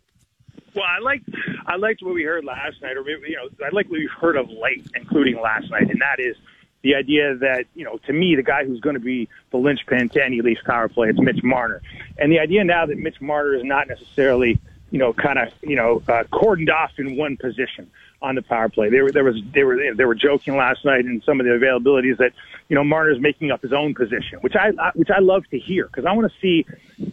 Well, 0.74 0.86
I 0.86 1.00
liked 1.00 1.30
I 1.72 1.78
liked 1.78 2.04
what 2.04 2.14
we 2.14 2.24
heard 2.24 2.44
last 2.44 2.82
night, 2.82 2.98
or 2.98 3.04
maybe, 3.04 3.30
you 3.30 3.38
know, 3.38 3.48
I 3.66 3.70
like 3.72 3.86
what 3.90 4.00
we've 4.00 4.10
heard 4.20 4.36
of 4.36 4.50
late, 4.50 4.86
including 4.94 5.40
last 5.40 5.70
night, 5.70 5.90
and 5.90 6.02
that 6.02 6.20
is 6.20 6.36
the 6.82 6.96
idea 6.96 7.36
that 7.38 7.66
you 7.76 7.86
know, 7.86 7.98
to 8.08 8.14
me, 8.14 8.36
the 8.36 8.44
guy 8.44 8.66
who's 8.66 8.82
going 8.82 8.96
to 8.96 9.00
be 9.00 9.30
the 9.52 9.58
linchpin 9.58 10.10
to 10.10 10.24
any 10.24 10.42
Leafs 10.42 10.62
power 10.66 10.90
play 10.90 11.10
is 11.10 11.20
Mitch 11.20 11.44
Marner, 11.44 11.82
and 12.18 12.30
the 12.30 12.40
idea 12.40 12.66
now 12.66 12.86
that 12.86 12.98
Mitch 12.98 13.22
Marner 13.22 13.54
is 13.54 13.64
not 13.64 13.88
necessarily 13.88 14.60
you 14.90 15.00
know 15.00 15.14
kind 15.14 15.40
of 15.40 15.48
you 15.62 15.78
know 15.78 16.02
uh, 16.10 16.24
cordoned 16.34 16.70
off 16.70 16.92
in 16.98 17.16
one 17.16 17.38
position 17.38 17.90
on 18.22 18.36
the 18.36 18.42
power 18.42 18.68
play. 18.68 18.90
They 18.90 19.00
there 19.12 19.24
was 19.24 19.36
they 19.54 19.64
were 19.64 19.78
they 19.96 20.06
were 20.06 20.16
joking 20.16 20.58
last 20.58 20.84
night 20.84 21.06
in 21.06 21.22
some 21.26 21.40
of 21.40 21.46
the 21.46 21.54
availabilities 21.54 22.18
that 22.18 22.34
you 22.68 22.76
know 22.76 22.84
Marner's 22.84 23.22
making 23.22 23.52
up 23.52 23.62
his 23.62 23.72
own 23.72 23.94
position, 23.94 24.40
which 24.42 24.56
I, 24.56 24.72
I 24.78 24.92
which 24.94 25.10
I 25.10 25.20
love 25.20 25.44
to 25.52 25.60
hear 25.60 25.88
because 25.88 26.06
I 26.06 26.12
want 26.12 26.30
to 26.32 26.38
see 26.42 26.66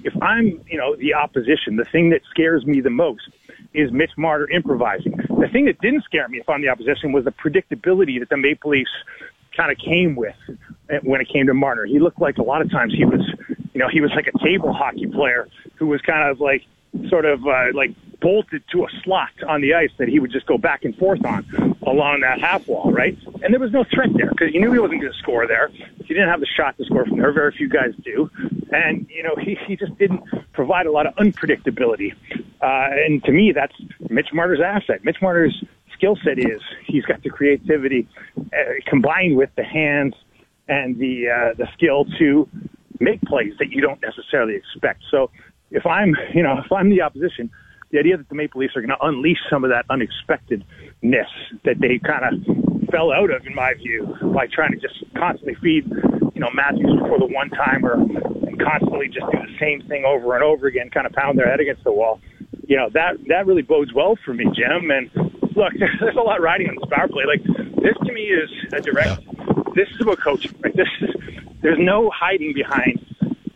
if 0.03 0.21
I'm 0.21 0.61
you 0.69 0.79
know 0.79 0.97
the 0.97 1.15
opposition. 1.15 1.77
The 1.77 1.85
thing 1.85 2.11
that 2.11 2.23
scares 2.31 2.67
me 2.67 2.81
the 2.81 2.91
most 2.91 3.31
is 3.75 3.91
Mitch 3.93 4.11
Marner 4.17 4.49
improvising. 4.51 5.17
The 5.29 5.49
thing 5.53 5.67
that 5.67 5.81
didn't 5.81 6.05
scare 6.05 6.29
me 6.29 6.39
if 6.39 6.49
I'm 6.49 6.63
the 6.63 6.69
opposition 6.69 7.13
was 7.13 7.25
the 7.25 7.33
predictability 7.33 8.19
that 8.21 8.29
the 8.31 8.37
Maple 8.37 8.71
Leafs 8.71 8.91
kind 9.57 9.71
of 9.71 9.79
came 9.79 10.17
with 10.17 10.35
when 11.03 11.21
it 11.21 11.29
came 11.33 11.47
to 11.47 11.55
Marner. 11.55 11.85
He 11.85 11.99
looked 11.99 12.21
like 12.21 12.39
a 12.39 12.43
lot 12.43 12.63
of 12.63 12.71
times 12.71 12.95
he 12.97 13.05
was, 13.05 13.21
you 13.75 13.81
know, 13.81 13.89
he 13.93 14.01
was 14.01 14.11
like 14.15 14.27
a 14.27 14.39
table 14.45 14.73
hockey 14.73 15.07
player 15.07 15.49
who 15.79 15.87
was 15.87 16.01
kind 16.03 16.29
of 16.29 16.41
like 16.41 16.63
sort 17.09 17.25
of 17.25 17.41
uh, 17.47 17.75
like 17.75 17.91
bolted 18.21 18.63
to 18.73 18.85
a 18.85 18.89
slot 19.05 19.31
on 19.47 19.61
the 19.61 19.75
ice 19.75 19.91
that 19.99 20.09
he 20.09 20.19
would 20.19 20.33
just 20.33 20.47
go 20.47 20.59
back 20.59 20.85
and 20.85 20.97
forth 20.97 21.25
on 21.25 21.77
along 21.87 22.21
that 22.21 22.41
half 22.41 22.67
wall, 22.67 22.91
right? 22.93 23.17
And 23.43 23.53
there 23.53 23.61
was 23.61 23.73
no 23.73 23.85
threat 23.85 24.11
there 24.17 24.31
because 24.31 24.53
he 24.53 24.59
knew 24.59 24.73
he 24.73 24.79
wasn't 24.79 25.01
going 25.01 25.13
to 25.13 25.19
score 25.19 25.47
there. 25.47 25.69
He 25.69 26.15
didn't 26.15 26.29
have 26.29 26.41
the 26.41 26.47
shot 26.47 26.77
to 26.79 26.85
score 26.85 27.07
from 27.07 27.19
there. 27.19 27.33
Very 27.33 27.53
few 27.53 27.69
guys 27.69 27.93
do. 28.05 28.31
And, 28.73 29.07
you 29.09 29.23
know, 29.23 29.37
he, 29.41 29.57
he 29.67 29.77
just 29.77 29.97
didn't 29.99 30.23
provide 30.53 30.87
a 30.87 30.93
lot 30.93 31.07
of 31.07 31.15
unpredictability. 31.15 32.13
Uh, 32.61 32.91
and 33.07 33.23
to 33.25 33.33
me, 33.33 33.53
that's 33.53 33.75
Mitch 34.11 34.29
Marner's 34.33 34.61
asset. 34.61 35.05
Mitch 35.05 35.19
Marner's 35.23 35.65
skill 35.95 36.17
set 36.25 36.39
is 36.39 36.61
he's 36.87 37.05
got 37.05 37.23
the 37.23 37.31
creativity 37.31 38.09
uh, 38.37 38.59
combined 38.87 39.37
with 39.37 39.51
the 39.57 39.65
hands 39.65 40.15
and 40.67 40.99
the, 40.99 41.29
uh, 41.29 41.55
the 41.57 41.69
skill 41.75 42.05
to 42.19 42.49
make 43.01 43.21
plays 43.23 43.55
that 43.59 43.71
you 43.71 43.81
don't 43.81 44.03
necessarily 44.03 44.57
expect. 44.57 45.03
So 45.11 45.31
if 45.71 45.87
I'm, 45.87 46.17
you 46.35 46.43
know, 46.43 46.61
if 46.65 46.71
I'm 46.73 46.91
the 46.91 47.03
opposition, 47.03 47.51
the 47.91 47.99
idea 47.99 48.17
that 48.17 48.29
the 48.29 48.35
Maple 48.35 48.61
Leafs 48.61 48.77
are 48.77 48.81
going 48.81 48.97
to 48.97 49.05
unleash 49.05 49.39
some 49.49 49.65
of 49.65 49.71
that 49.71 49.85
unexpectedness 49.91 50.65
that 51.65 51.81
they 51.81 51.99
kind 51.99 52.25
of 52.25 52.89
fell 52.91 53.13
out 53.13 53.31
of, 53.31 53.47
in 53.47 53.55
my 53.55 53.75
view, 53.75 54.15
by 54.35 54.47
trying 54.47 54.73
to 54.73 54.79
just 54.79 55.03
constantly 55.17 55.55
feed, 55.63 55.85
you 56.35 56.41
know, 56.41 56.51
Matthews 56.53 57.01
for 57.01 57.19
the 57.19 57.27
one 57.27 57.51
timer 57.51 57.95
and 57.95 58.61
constantly 58.61 59.09
just 59.09 59.27
do 59.33 59.39
the 59.39 59.59
same 59.59 59.87
thing 59.89 60.05
over 60.05 60.35
and 60.35 60.45
over 60.45 60.67
again, 60.67 60.91
kind 60.91 61.07
of 61.07 61.13
pound 61.13 61.39
their 61.39 61.49
head 61.49 61.61
against 61.61 61.85
the 61.85 61.93
wall. 61.93 62.21
You 62.67 62.77
know, 62.77 62.91
that 62.93 63.17
that 63.29 63.47
really 63.47 63.63
bodes 63.63 63.95
well 63.95 64.17
for 64.25 64.35
me, 64.35 64.45
Jim. 64.55 64.91
And 64.91 65.11
look, 65.57 65.73
there's 66.01 66.17
a 66.17 66.21
lot 66.21 66.41
riding 66.41 66.69
on 66.69 66.77
this 66.77 66.89
power 66.91 67.09
play. 67.09 67.25
Like 67.25 67.43
this 67.45 67.97
to 68.05 68.13
me 68.13 68.25
is 68.25 68.51
a 68.73 68.81
direct. 68.81 69.23
This 69.75 69.89
is 69.95 70.01
about 70.01 70.19
coaching. 70.21 70.55
Right? 70.61 70.77
This 70.77 70.89
is 71.01 71.11
there's 71.63 71.79
no 71.79 72.11
hiding 72.11 72.53
behind 72.53 73.05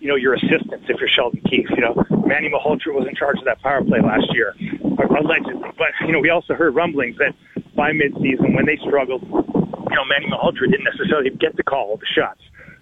you 0.02 0.09
know, 0.09 0.16
your 0.16 0.35
assistants 0.35 0.85
if 0.88 0.99
you're 0.99 1.09
Sheldon 1.09 1.40
Keefe. 1.49 1.71
You 1.71 1.80
know, 1.80 1.94
Manny 2.26 2.50
Malhotra 2.50 2.90
was 2.90 3.06
in 3.09 3.14
charge 3.14 3.38
of 3.38 3.44
that 3.44 3.62
power 3.62 3.85
play 3.85 4.00
last 4.02 4.26
year, 4.35 4.52
allegedly. 4.99 5.71
But, 5.78 5.94
you 6.04 6.12
know, 6.12 6.18
we 6.18 6.28
also 6.28 6.54
heard 6.54 6.75
rumblings 6.75 7.16
that 7.18 7.35
by 7.76 7.92
midseason, 7.92 8.57
when 8.57 8.66
they 8.66 8.77
struggled, 8.85 9.22
you 9.22 9.94
know, 9.94 10.05
Manny 10.11 10.27
Malhotra 10.27 10.68
didn't 10.68 10.85
necessarily 10.85 11.31
get 11.31 11.57
to 11.57 11.62
call 11.62 11.96
the 11.96 12.07
shots 12.07 12.40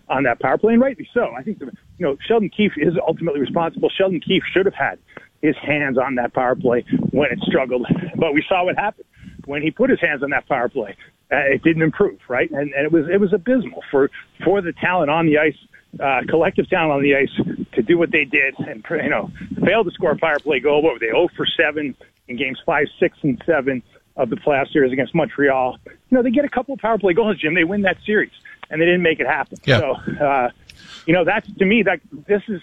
on 0.08 0.22
that 0.24 0.40
power 0.40 0.56
play, 0.56 0.72
and 0.72 0.82
rightly 0.82 1.06
so. 1.12 1.28
I 1.36 1.42
think, 1.42 1.58
the, 1.58 1.66
you 1.98 2.06
know, 2.06 2.16
Sheldon 2.26 2.48
Keefe 2.48 2.72
is 2.78 2.94
ultimately 3.06 3.40
responsible. 3.40 3.90
Sheldon 3.90 4.20
Keefe 4.20 4.42
should 4.52 4.64
have 4.64 4.74
had 4.74 4.98
his 5.42 5.56
hands 5.60 5.98
on 5.98 6.14
that 6.14 6.32
power 6.32 6.56
play 6.56 6.84
when 7.10 7.30
it 7.30 7.38
struggled, 7.46 7.86
but 8.16 8.32
we 8.32 8.42
saw 8.48 8.64
what 8.64 8.76
happened 8.76 9.06
when 9.44 9.60
he 9.62 9.70
put 9.70 9.90
his 9.90 10.00
hands 10.00 10.22
on 10.22 10.30
that 10.30 10.48
power 10.48 10.68
play. 10.70 10.96
Uh, 11.30 11.36
it 11.54 11.62
didn't 11.62 11.82
improve, 11.82 12.18
right? 12.28 12.50
And, 12.50 12.72
and 12.72 12.84
it 12.84 12.90
was 12.90 13.06
it 13.08 13.20
was 13.20 13.32
abysmal 13.32 13.82
for 13.90 14.10
for 14.44 14.60
the 14.60 14.72
talent 14.72 15.10
on 15.10 15.26
the 15.26 15.38
ice 15.38 15.54
uh, 15.98 16.20
collective 16.28 16.68
talent 16.68 16.92
on 16.92 17.02
the 17.02 17.16
ice 17.16 17.66
to 17.72 17.82
do 17.82 17.98
what 17.98 18.10
they 18.10 18.24
did 18.24 18.54
and 18.58 18.84
you 18.90 19.08
know 19.08 19.30
failed 19.64 19.86
to 19.86 19.92
score 19.92 20.12
a 20.12 20.16
power 20.16 20.38
play 20.38 20.60
goal. 20.60 20.82
What 20.82 20.94
were 20.94 20.98
they? 20.98 21.06
0 21.06 21.28
for 21.36 21.46
7 21.46 21.96
in 22.28 22.36
games 22.36 22.58
5, 22.64 22.86
6, 22.98 23.18
and 23.22 23.42
7 23.44 23.82
of 24.16 24.30
the 24.30 24.36
playoff 24.36 24.70
series 24.72 24.92
against 24.92 25.14
Montreal. 25.14 25.78
You 25.86 25.92
know 26.10 26.22
they 26.22 26.30
get 26.30 26.44
a 26.44 26.48
couple 26.48 26.74
of 26.74 26.80
power 26.80 26.98
play 26.98 27.14
goals, 27.14 27.38
Jim. 27.38 27.54
They 27.54 27.64
win 27.64 27.82
that 27.82 27.96
series, 28.04 28.32
and 28.70 28.80
they 28.80 28.84
didn't 28.84 29.02
make 29.02 29.20
it 29.20 29.26
happen. 29.26 29.58
Yeah. 29.64 29.78
So 29.78 30.24
uh, 30.24 30.50
you 31.06 31.14
know 31.14 31.24
that's 31.24 31.52
to 31.54 31.64
me 31.64 31.82
that 31.82 32.00
this 32.12 32.42
is 32.48 32.60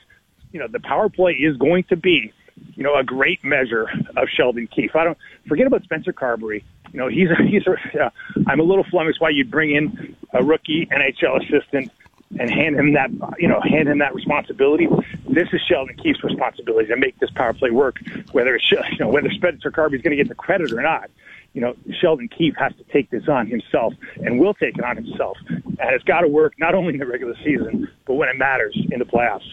you 0.52 0.60
know 0.60 0.68
the 0.68 0.80
power 0.80 1.10
play 1.10 1.34
is 1.34 1.58
going 1.58 1.84
to 1.86 1.96
be 1.96 2.32
you 2.76 2.84
know 2.84 2.96
a 2.96 3.04
great 3.04 3.44
measure 3.44 3.90
of 4.16 4.28
Sheldon 4.30 4.68
Keefe. 4.68 4.96
I 4.96 5.04
don't 5.04 5.18
forget 5.48 5.68
about 5.68 5.84
Spencer 5.84 6.14
Carbery. 6.14 6.64
You 6.94 7.00
know 7.00 7.08
he's 7.08 7.30
a, 7.30 7.44
he's 7.44 7.68
uh, 7.68 8.10
I'm 8.48 8.60
a 8.60 8.64
little 8.64 8.86
flummoxed 8.86 9.20
why 9.20 9.30
you'd 9.30 9.52
bring 9.52 9.76
in 9.76 10.16
a 10.34 10.44
rookie 10.44 10.88
NHL 10.92 11.44
assistant 11.44 11.92
and 12.40 12.50
hand 12.50 12.76
him 12.76 12.94
that, 12.94 13.10
you 13.38 13.48
know, 13.48 13.62
hand 13.62 13.88
him 13.88 14.00
that 14.00 14.14
responsibility. 14.14 14.88
This 15.30 15.48
is 15.54 15.62
Sheldon 15.68 15.96
Keefe's 15.96 16.24
responsibility 16.24 16.88
to 16.88 16.98
make 16.98 17.18
this 17.20 17.32
power 17.32 17.54
play 17.54 17.72
work, 17.72 17.98
whether 18.32 18.56
it's, 18.56 18.70
you 18.72 18.98
know, 19.00 19.10
whether 19.10 19.30
Spencer 19.32 19.72
Carbery 19.72 19.96
is 19.96 20.02
going 20.02 20.16
to 20.16 20.22
get 20.22 20.28
the 20.28 20.36
credit 20.36 20.72
or 20.74 20.82
not. 20.82 21.10
You 21.54 21.62
know, 21.62 21.76
Sheldon 22.00 22.28
Keefe 22.28 22.56
has 22.58 22.74
to 22.76 22.84
take 22.94 23.10
this 23.10 23.28
on 23.28 23.48
himself 23.48 23.94
and 24.18 24.40
will 24.40 24.54
take 24.54 24.78
it 24.78 24.84
on 24.84 24.96
himself. 24.96 25.38
And 25.50 25.80
it's 25.80 26.04
got 26.04 26.22
to 26.22 26.28
work 26.28 26.54
not 26.60 26.76
only 26.76 26.94
in 26.94 27.00
the 27.00 27.08
regular 27.08 27.36
season, 27.44 27.88
but 28.06 28.14
when 28.16 28.30
it 28.30 28.38
matters 28.38 28.78
in 28.92 29.00
the 29.00 29.06
playoffs. 29.06 29.48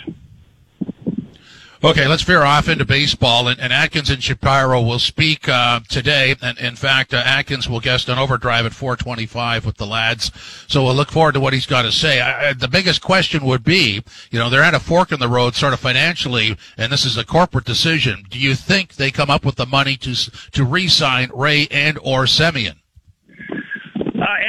Okay, 1.84 2.08
let's 2.08 2.22
veer 2.22 2.42
off 2.44 2.70
into 2.70 2.86
baseball, 2.86 3.46
and, 3.46 3.60
and 3.60 3.70
Atkins 3.70 4.08
and 4.08 4.24
Shapiro 4.24 4.80
will 4.80 4.98
speak 4.98 5.46
uh, 5.50 5.80
today. 5.86 6.34
And 6.40 6.56
in 6.56 6.76
fact, 6.76 7.12
uh, 7.12 7.18
Atkins 7.18 7.68
will 7.68 7.78
guest 7.78 8.08
on 8.08 8.18
Overdrive 8.18 8.64
at 8.64 8.72
4:25 8.72 9.66
with 9.66 9.76
the 9.76 9.84
lads. 9.84 10.32
So 10.66 10.82
we'll 10.82 10.94
look 10.94 11.10
forward 11.10 11.34
to 11.34 11.40
what 11.40 11.52
he's 11.52 11.66
got 11.66 11.82
to 11.82 11.92
say. 11.92 12.22
I, 12.22 12.48
I, 12.48 12.52
the 12.54 12.68
biggest 12.68 13.02
question 13.02 13.44
would 13.44 13.64
be, 13.64 14.02
you 14.30 14.38
know, 14.38 14.48
they're 14.48 14.62
at 14.62 14.72
a 14.72 14.80
fork 14.80 15.12
in 15.12 15.20
the 15.20 15.28
road, 15.28 15.56
sort 15.56 15.74
of 15.74 15.80
financially, 15.80 16.56
and 16.78 16.90
this 16.90 17.04
is 17.04 17.18
a 17.18 17.24
corporate 17.24 17.66
decision. 17.66 18.24
Do 18.30 18.38
you 18.38 18.54
think 18.54 18.94
they 18.94 19.10
come 19.10 19.28
up 19.28 19.44
with 19.44 19.56
the 19.56 19.66
money 19.66 19.98
to 19.98 20.14
to 20.52 20.64
re-sign 20.64 21.30
Ray 21.34 21.68
and 21.70 21.98
or 21.98 22.24
Semien? 22.24 22.76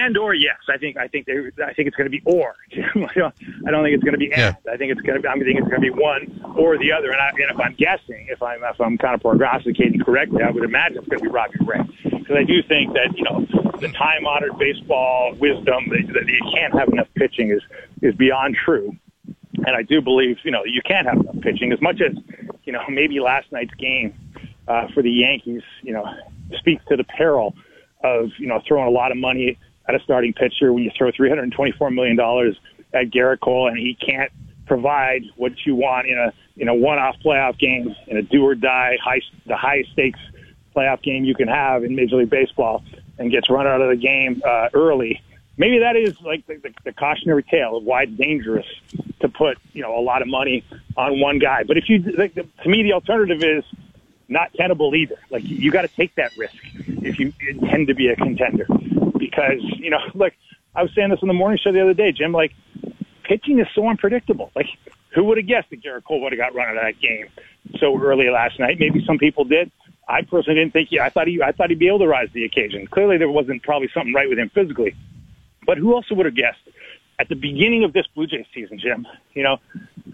And 0.06 0.16
or 0.18 0.36
yes, 0.36 0.58
I 0.70 0.78
think 0.78 0.98
I 0.98 1.08
think 1.08 1.26
they, 1.26 1.34
I 1.64 1.74
think 1.74 1.88
it's 1.88 1.98
going 1.98 2.06
to 2.06 2.12
be 2.12 2.22
or. 2.26 2.56
I 2.76 3.72
don't 3.72 3.84
think 3.84 3.96
it's 3.96 4.04
going 4.04 4.14
to 4.14 4.20
be 4.20 4.32
and. 4.32 4.56
Yeah. 4.64 4.72
I 4.72 4.78
think 4.78 4.92
it's 4.92 5.02
going 5.02 5.16
to 5.16 5.22
be. 5.22 5.28
I 5.28 5.34
think 5.34 5.58
it's 5.58 5.68
going 5.68 5.82
to 5.82 5.88
be 5.88 5.90
one 5.90 6.54
or 6.56 6.78
the 6.78 6.92
other. 6.92 7.10
And, 7.10 7.20
I, 7.20 7.30
and 7.30 7.50
if 7.50 7.60
I'm 7.60 7.74
guessing, 7.74 8.28
if 8.30 8.44
I'm 8.44 8.64
if 8.64 8.80
I'm 8.80 9.00
kind 9.00 9.16
of 9.16 9.22
prognosticating 9.22 10.00
correctly, 10.02 10.44
I 10.44 10.52
would 10.52 10.64
imagine 10.64 11.00
it's 11.00 11.08
going 11.08 11.20
to 11.20 11.24
be 11.24 11.32
Robbie 11.32 11.58
Ray 11.66 11.82
because 12.04 12.38
I 12.38 12.44
do 12.44 12.62
think 12.62 12.94
that 12.94 13.18
you 13.18 13.24
know 13.24 13.48
the 13.80 13.90
time 13.98 14.28
honored 14.28 14.60
baseball 14.60 15.34
wisdom 15.40 15.90
that, 15.90 16.14
that 16.14 16.28
you 16.28 16.52
can't 16.54 16.78
have 16.78 16.90
enough 16.90 17.08
pitching 17.16 17.50
is 17.50 17.64
is 18.04 18.14
beyond 18.14 18.58
true. 18.64 18.96
And 19.66 19.76
I 19.76 19.82
do 19.82 20.02
believe 20.02 20.38
you 20.44 20.52
know 20.52 20.62
you 20.66 20.82
can't 20.86 21.08
have 21.08 21.18
enough 21.18 21.42
pitching 21.42 21.72
as 21.72 21.82
much 21.82 22.00
as 22.00 22.16
you 22.64 22.74
know 22.74 22.82
maybe 22.90 23.20
last 23.20 23.52
night's 23.52 23.74
game 23.74 24.14
uh, 24.68 24.88
for 24.94 25.02
the 25.02 25.12
Yankees 25.12 25.64
you 25.82 25.94
know 25.94 26.06
speaks 26.60 26.86
to 26.90 26.96
the 26.96 27.06
peril 27.06 27.56
of 28.04 28.30
you 28.38 28.46
know 28.46 28.62
throwing 28.68 28.88
a 28.88 28.92
lot 28.92 29.12
of 29.12 29.18
money 29.18 29.58
at 29.88 29.96
a 29.96 30.00
starting 30.00 30.34
pitcher 30.34 30.74
when 30.74 30.84
you 30.84 30.92
throw 30.98 31.12
324 31.12 31.92
million 31.92 32.16
dollars 32.16 32.58
at 32.94 33.12
Gerrit 33.12 33.40
Cole 33.40 33.68
and 33.68 33.78
he 33.78 33.96
can't 33.96 34.32
provide 34.66 35.24
what 35.36 35.54
you 35.66 35.76
want 35.76 36.08
in 36.08 36.18
a 36.18 36.34
in 36.58 36.68
a 36.68 36.74
one-off 36.74 37.18
playoff 37.24 37.60
game 37.60 37.94
in 38.08 38.18
a 38.18 38.22
do 38.22 38.44
or 38.44 38.56
die 38.56 38.98
high 39.04 39.22
the 39.46 39.58
highest 39.58 39.92
stakes 39.92 40.20
playoff 40.76 41.02
game 41.02 41.24
you 41.24 41.36
can 41.36 41.48
have 41.48 41.84
in 41.84 41.96
Major 41.96 42.18
League 42.18 42.30
Baseball 42.30 42.84
and 43.18 43.32
gets 43.32 43.50
run 43.50 43.68
out 43.68 43.82
of 43.82 43.90
the 43.90 43.96
game 43.96 44.42
uh, 44.46 44.70
early. 44.74 45.22
Maybe 45.58 45.80
that 45.80 45.96
is 45.96 46.20
like 46.22 46.46
the, 46.48 46.56
the, 46.56 46.74
the 46.84 46.92
cautionary 46.92 47.44
tale 47.44 47.78
of 47.78 47.84
why 47.84 48.04
it's 48.04 48.12
dangerous 48.12 48.66
to 49.22 49.30
put 49.30 49.58
you 49.74 49.82
know 49.82 49.98
a 49.98 50.02
lot 50.02 50.22
of 50.22 50.28
money 50.28 50.64
on 50.98 51.20
one 51.20 51.40
guy. 51.40 51.64
But 51.64 51.78
if 51.78 51.90
you 51.90 52.00
the, 52.00 52.32
the, 52.34 52.48
to 52.64 52.70
me 52.70 52.84
the 52.84 52.94
alternative 52.94 53.44
is 53.44 53.64
not 54.28 54.54
tenable 54.54 54.96
either. 54.96 55.18
Like 55.30 55.44
you 55.46 55.72
got 55.72 55.84
to 55.84 55.88
take 55.88 56.16
that 56.16 56.32
risk 56.38 56.56
if 56.88 57.20
you 57.20 57.34
intend 57.48 57.88
to 57.88 57.94
be 57.94 58.08
a 58.10 58.16
contender, 58.16 58.66
because 59.36 59.62
you 59.80 59.90
know, 59.90 60.00
look, 60.14 60.34
I 60.76 60.82
was 60.82 60.92
saying 60.96 61.10
this 61.10 61.20
in 61.22 61.28
the 61.28 61.34
morning 61.34 61.60
show 61.62 61.72
the 61.72 61.82
other 61.82 61.94
day, 61.94 62.12
Jim. 62.12 62.32
Like 62.32 62.54
pitching 63.24 63.60
is 63.60 63.68
so 63.76 63.88
unpredictable. 63.88 64.52
Like, 64.56 64.68
who 65.14 65.24
would 65.26 65.38
have 65.38 65.48
guessed 65.48 65.70
that 65.70 65.82
Gerrit 65.82 66.04
Cole 66.04 66.22
would 66.22 66.32
have 66.32 66.40
got 66.40 66.56
run 66.56 66.70
out 66.70 66.78
of 66.78 66.84
that 66.84 67.00
game 67.00 67.28
so 67.80 68.00
early 68.00 68.30
last 68.30 68.60
night? 68.60 68.78
Maybe 68.80 69.04
some 69.06 69.18
people 69.18 69.46
did. 69.46 69.72
I 70.08 70.22
personally 70.22 70.60
didn't 70.60 70.74
think 70.74 70.90
he. 70.90 71.00
I 71.00 71.10
thought 71.10 71.28
he. 71.28 71.42
I 71.42 71.52
thought 71.52 71.70
he'd 71.70 71.80
be 71.80 71.88
able 71.88 72.00
to 72.00 72.08
rise 72.08 72.28
to 72.28 72.34
the 72.34 72.46
occasion. 72.46 72.88
Clearly, 72.88 73.18
there 73.18 73.30
wasn't 73.30 73.64
probably 73.64 73.90
something 73.94 74.14
right 74.14 74.30
with 74.30 74.38
him 74.38 74.50
physically. 74.50 74.96
But 75.66 75.80
who 75.80 75.96
also 75.96 76.14
would 76.14 76.28
have 76.28 76.36
guessed 76.36 76.60
at 77.18 77.28
the 77.28 77.36
beginning 77.36 77.84
of 77.84 77.94
this 77.94 78.06
Blue 78.14 78.28
Jays 78.28 78.46
season, 78.54 78.78
Jim? 78.78 79.08
You 79.34 79.44
know, 79.44 79.58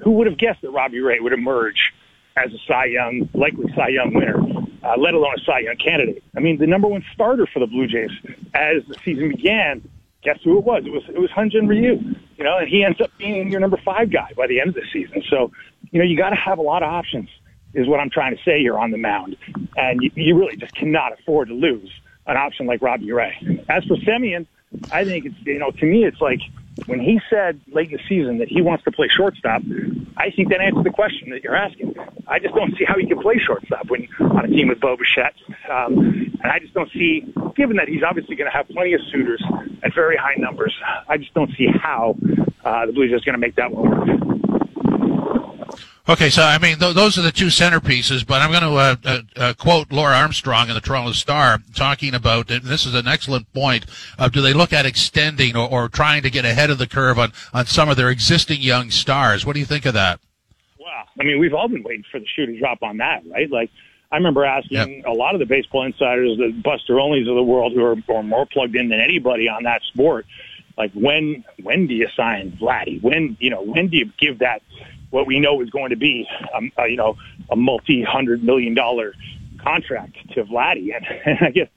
who 0.01 0.11
would 0.11 0.27
have 0.27 0.37
guessed 0.37 0.61
that 0.61 0.71
Robbie 0.71 1.01
Ray 1.01 1.19
would 1.19 1.33
emerge 1.33 1.93
as 2.37 2.53
a 2.53 2.57
Cy 2.65 2.85
Young, 2.85 3.27
likely 3.33 3.65
Cy 3.75 3.89
Young 3.89 4.13
winner, 4.13 4.39
uh, 4.83 4.95
let 4.97 5.13
alone 5.13 5.35
a 5.37 5.43
Cy 5.43 5.59
Young 5.59 5.77
candidate? 5.77 6.23
I 6.35 6.39
mean, 6.39 6.57
the 6.57 6.67
number 6.67 6.87
one 6.87 7.03
starter 7.13 7.47
for 7.51 7.59
the 7.59 7.67
Blue 7.67 7.87
Jays 7.87 8.11
as 8.53 8.83
the 8.87 8.95
season 9.03 9.29
began 9.29 9.87
guess 10.23 10.39
who 10.43 10.57
it 10.57 10.63
was? 10.63 10.83
It 10.85 10.91
was 10.91 11.03
it 11.09 11.19
was 11.19 11.29
Hyun-Jin 11.31 11.67
Ryu, 11.67 11.99
you 12.37 12.43
know, 12.43 12.57
and 12.57 12.67
he 12.67 12.83
ends 12.83 13.01
up 13.01 13.11
being 13.17 13.51
your 13.51 13.59
number 13.59 13.77
five 13.83 14.11
guy 14.11 14.31
by 14.37 14.47
the 14.47 14.59
end 14.59 14.69
of 14.69 14.75
the 14.75 14.85
season. 14.91 15.23
So, 15.29 15.51
you 15.91 15.99
know, 15.99 16.05
you 16.05 16.17
got 16.17 16.29
to 16.29 16.35
have 16.35 16.59
a 16.59 16.61
lot 16.61 16.83
of 16.83 16.89
options, 16.89 17.29
is 17.73 17.87
what 17.87 17.99
I'm 17.99 18.09
trying 18.09 18.35
to 18.35 18.43
say 18.43 18.59
here 18.59 18.77
on 18.77 18.91
the 18.91 18.97
mound, 18.97 19.35
and 19.75 20.01
you, 20.01 20.11
you 20.15 20.37
really 20.37 20.57
just 20.57 20.75
cannot 20.75 21.13
afford 21.19 21.47
to 21.49 21.53
lose 21.53 21.91
an 22.27 22.37
option 22.37 22.67
like 22.67 22.81
Robbie 22.81 23.11
Ray. 23.11 23.35
As 23.69 23.83
for 23.85 23.95
Semien, 23.97 24.45
I 24.91 25.03
think 25.03 25.25
it's 25.25 25.35
you 25.43 25.59
know 25.59 25.71
to 25.71 25.85
me 25.85 26.05
it's 26.05 26.21
like 26.21 26.39
when 26.85 26.99
he 26.99 27.19
said 27.29 27.59
late 27.71 27.91
in 27.91 27.97
the 27.97 28.03
season 28.07 28.37
that 28.39 28.47
he 28.47 28.61
wants 28.61 28.83
to 28.85 28.91
play 28.91 29.07
shortstop, 29.07 29.61
I 30.17 30.31
think 30.31 30.49
that 30.49 30.61
answers 30.61 30.83
the 30.83 30.89
question 30.89 31.29
that 31.31 31.43
you're 31.43 31.55
asking. 31.55 31.95
I 32.27 32.39
just 32.39 32.55
don't 32.55 32.75
see 32.77 32.85
how 32.85 32.97
he 32.97 33.05
can 33.07 33.19
play 33.19 33.37
shortstop 33.37 33.89
when 33.89 34.07
on 34.19 34.45
a 34.45 34.47
team 34.47 34.69
with 34.69 34.79
Bo 34.79 34.95
Bichette. 34.95 35.35
Um, 35.69 36.31
and 36.41 36.51
I 36.51 36.59
just 36.59 36.73
don't 36.73 36.91
see, 36.91 37.21
given 37.55 37.77
that 37.77 37.87
he's 37.87 38.03
obviously 38.03 38.35
going 38.35 38.49
to 38.49 38.55
have 38.55 38.67
plenty 38.69 38.93
of 38.93 39.01
suitors 39.11 39.43
at 39.83 39.93
very 39.93 40.17
high 40.17 40.35
numbers, 40.37 40.73
I 41.07 41.17
just 41.17 41.33
don't 41.33 41.51
see 41.57 41.67
how 41.67 42.15
uh, 42.63 42.85
the 42.85 42.93
Blues 42.93 43.11
Jays 43.11 43.21
are 43.21 43.25
going 43.25 43.33
to 43.33 43.39
make 43.39 43.55
that 43.55 43.71
one 43.71 43.89
work. 43.89 44.30
Okay, 46.09 46.29
so 46.29 46.41
I 46.41 46.57
mean, 46.57 46.77
th- 46.77 46.95
those 46.95 47.17
are 47.17 47.21
the 47.21 47.31
two 47.31 47.47
centerpieces, 47.47 48.25
but 48.25 48.41
I'm 48.41 48.49
going 48.49 48.63
to 48.63 48.75
uh, 48.75 48.95
uh, 49.05 49.21
uh, 49.37 49.53
quote 49.53 49.91
Laura 49.91 50.15
Armstrong 50.15 50.67
in 50.67 50.73
the 50.73 50.81
Toronto 50.81 51.11
Star 51.11 51.59
talking 51.75 52.15
about, 52.15 52.49
and 52.49 52.63
this 52.63 52.85
is 52.85 52.95
an 52.95 53.07
excellent 53.07 53.51
point, 53.53 53.85
of 54.17 54.31
do 54.31 54.41
they 54.41 54.53
look 54.53 54.73
at 54.73 54.85
extending 54.85 55.55
or, 55.55 55.69
or 55.69 55.89
trying 55.89 56.23
to 56.23 56.29
get 56.29 56.43
ahead 56.43 56.69
of 56.71 56.79
the 56.79 56.87
curve 56.87 57.19
on, 57.19 57.31
on 57.53 57.65
some 57.67 57.87
of 57.87 57.97
their 57.97 58.09
existing 58.09 58.61
young 58.61 58.89
stars? 58.89 59.45
What 59.45 59.53
do 59.53 59.59
you 59.59 59.65
think 59.65 59.85
of 59.85 59.93
that? 59.93 60.19
Well, 60.79 60.89
I 61.19 61.23
mean, 61.23 61.39
we've 61.39 61.53
all 61.53 61.67
been 61.67 61.83
waiting 61.83 62.03
for 62.11 62.19
the 62.19 62.25
shoe 62.35 62.47
to 62.47 62.59
drop 62.59 62.81
on 62.81 62.97
that, 62.97 63.21
right? 63.29 63.49
Like, 63.49 63.69
I 64.11 64.17
remember 64.17 64.43
asking 64.43 64.97
yep. 64.97 65.05
a 65.05 65.13
lot 65.13 65.35
of 65.35 65.39
the 65.39 65.45
baseball 65.45 65.85
insiders, 65.85 66.37
the 66.37 66.51
Buster 66.63 66.95
Olneys 66.95 67.29
of 67.29 67.35
the 67.35 67.43
world, 67.43 67.73
who 67.73 67.85
are, 67.85 67.95
are 68.13 68.23
more 68.23 68.45
plugged 68.47 68.75
in 68.75 68.89
than 68.89 68.99
anybody 68.99 69.47
on 69.47 69.63
that 69.63 69.81
sport, 69.83 70.25
like 70.77 70.91
when 70.93 71.43
when 71.61 71.87
do 71.87 71.93
you 71.93 72.07
sign 72.15 72.57
Vladdy? 72.59 73.01
When 73.01 73.37
you 73.39 73.49
know 73.49 73.61
when 73.61 73.87
do 73.87 73.97
you 73.97 74.11
give 74.19 74.39
that 74.39 74.61
what 75.11 75.27
we 75.27 75.39
know 75.39 75.61
is 75.61 75.69
going 75.69 75.91
to 75.91 75.95
be, 75.95 76.27
um, 76.55 76.71
uh, 76.79 76.85
you 76.85 76.97
know, 76.97 77.17
a 77.49 77.55
multi-hundred 77.55 78.43
million 78.43 78.73
dollar 78.73 79.13
contract 79.61 80.15
to 80.33 80.43
Vladdy. 80.45 80.95
And, 80.95 81.05
and 81.25 81.37
I 81.41 81.51
guess, 81.51 81.67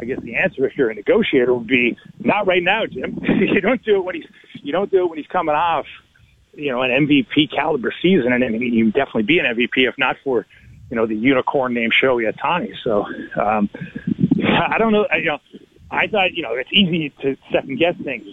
I 0.00 0.04
guess 0.04 0.20
the 0.22 0.36
answer, 0.36 0.66
if 0.66 0.76
you're 0.76 0.90
a 0.90 0.94
negotiator, 0.94 1.52
would 1.54 1.66
be 1.66 1.96
not 2.20 2.46
right 2.46 2.62
now, 2.62 2.86
Jim. 2.86 3.18
you 3.22 3.60
don't 3.60 3.82
do 3.84 3.96
it 3.96 4.04
when 4.04 4.14
he's, 4.14 4.26
you 4.62 4.72
don't 4.72 4.90
do 4.90 5.04
it 5.04 5.10
when 5.10 5.18
he's 5.18 5.26
coming 5.26 5.54
off, 5.54 5.86
you 6.54 6.72
know, 6.72 6.82
an 6.82 7.06
MVP 7.06 7.50
caliber 7.54 7.92
season, 8.00 8.32
and 8.32 8.42
I 8.42 8.48
you 8.48 8.90
definitely 8.90 9.24
be 9.24 9.38
an 9.38 9.46
MVP 9.46 9.88
if 9.88 9.96
not 9.98 10.16
for, 10.24 10.46
you 10.90 10.96
know, 10.96 11.06
the 11.06 11.14
unicorn 11.14 11.74
named 11.74 11.92
Shohei 11.92 12.32
Ohtani. 12.32 12.74
So, 12.82 13.04
um, 13.40 13.68
I 14.44 14.78
don't 14.78 14.92
know, 14.92 15.06
you 15.16 15.24
know. 15.24 15.38
I 15.90 16.06
thought, 16.06 16.34
you 16.34 16.42
know, 16.42 16.52
it's 16.52 16.68
easy 16.70 17.10
to 17.22 17.34
second 17.50 17.78
guess 17.78 17.94
things. 18.04 18.26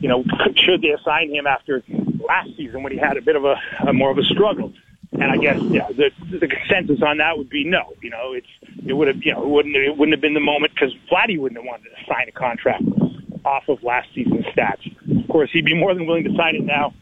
You 0.00 0.08
know, 0.08 0.24
should 0.56 0.80
they 0.80 0.92
assign 0.92 1.30
him 1.30 1.46
after 1.46 1.82
last 2.26 2.50
season 2.56 2.82
when 2.82 2.92
he 2.92 2.98
had 2.98 3.16
a 3.16 3.22
bit 3.22 3.36
of 3.36 3.44
a, 3.44 3.56
a 3.86 3.92
more 3.92 4.10
of 4.10 4.18
a 4.18 4.24
struggle. 4.24 4.72
And 5.12 5.24
I 5.24 5.36
guess 5.36 5.60
yeah, 5.64 5.88
the 5.88 6.10
the 6.30 6.48
consensus 6.48 7.02
on 7.02 7.18
that 7.18 7.36
would 7.36 7.50
be 7.50 7.64
no. 7.64 7.92
You 8.00 8.10
know, 8.10 8.32
it's 8.32 8.46
it 8.86 8.94
would 8.94 9.08
have 9.08 9.22
you 9.22 9.32
know 9.32 9.42
it 9.42 9.48
wouldn't 9.48 9.76
it 9.76 9.96
wouldn't 9.96 10.14
have 10.14 10.22
been 10.22 10.32
the 10.32 10.40
moment 10.40 10.72
because 10.74 10.94
Vladdy 11.10 11.38
wouldn't 11.38 11.60
have 11.60 11.66
wanted 11.66 11.84
to 11.84 12.04
sign 12.08 12.28
a 12.28 12.32
contract 12.32 12.84
off 13.44 13.64
of 13.68 13.82
last 13.82 14.08
season's 14.14 14.46
stats. 14.46 14.86
Of 15.22 15.28
course, 15.28 15.50
he'd 15.52 15.66
be 15.66 15.74
more 15.74 15.94
than 15.94 16.06
willing 16.06 16.24
to 16.24 16.34
sign 16.34 16.56
it 16.56 16.64
now. 16.64 16.94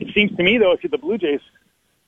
It 0.00 0.08
seems 0.14 0.34
to 0.36 0.42
me 0.42 0.56
though, 0.56 0.72
if 0.72 0.82
you're 0.82 0.90
the 0.90 0.98
Blue 0.98 1.18
Jays, 1.18 1.40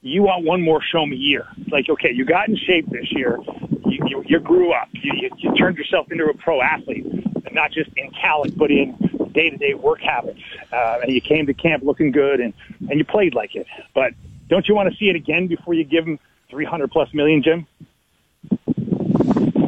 you 0.00 0.22
want 0.22 0.46
one 0.46 0.62
more 0.62 0.80
show 0.82 1.04
me 1.04 1.16
year. 1.16 1.46
It's 1.59 1.70
like 1.70 1.88
okay, 1.90 2.12
you 2.14 2.24
got 2.24 2.48
in 2.48 2.56
shape 2.56 2.88
this 2.88 3.12
year, 3.12 3.38
you 3.85 3.98
you, 4.06 4.24
you 4.26 4.40
grew 4.40 4.72
up, 4.72 4.88
you, 4.92 5.12
you 5.20 5.30
you 5.37 5.54
turned 5.56 5.76
yourself 5.76 6.11
into 6.11 6.24
a 6.24 6.35
pro 6.35 6.62
athlete, 6.62 7.04
and 7.04 7.52
not 7.52 7.72
just 7.72 7.90
in 7.96 8.11
talent 8.12 8.56
but 8.56 8.70
in 8.70 8.96
day 9.37 9.51
to 9.51 9.57
day 9.57 9.75
work 9.75 10.01
habits. 10.01 10.40
Uh, 10.72 11.01
and 11.03 11.12
you 11.12 11.20
came 11.20 11.46
to 11.46 11.55
camp 11.55 11.85
looking 11.85 12.11
good 12.11 12.40
and, 12.40 12.53
and 12.90 12.99
you 12.99 13.05
played 13.05 13.35
like 13.35 13.55
it. 13.55 13.66
But 13.94 14.14
don't 14.49 14.66
you 14.66 14.75
want 14.75 14.90
to 14.90 14.96
see 14.96 15.09
it 15.09 15.14
again 15.14 15.46
before 15.46 15.75
you 15.75 15.85
give 15.85 16.07
him 16.07 16.18
300 16.51 16.90
plus 16.90 17.12
million, 17.14 17.42
Jim? 17.42 17.66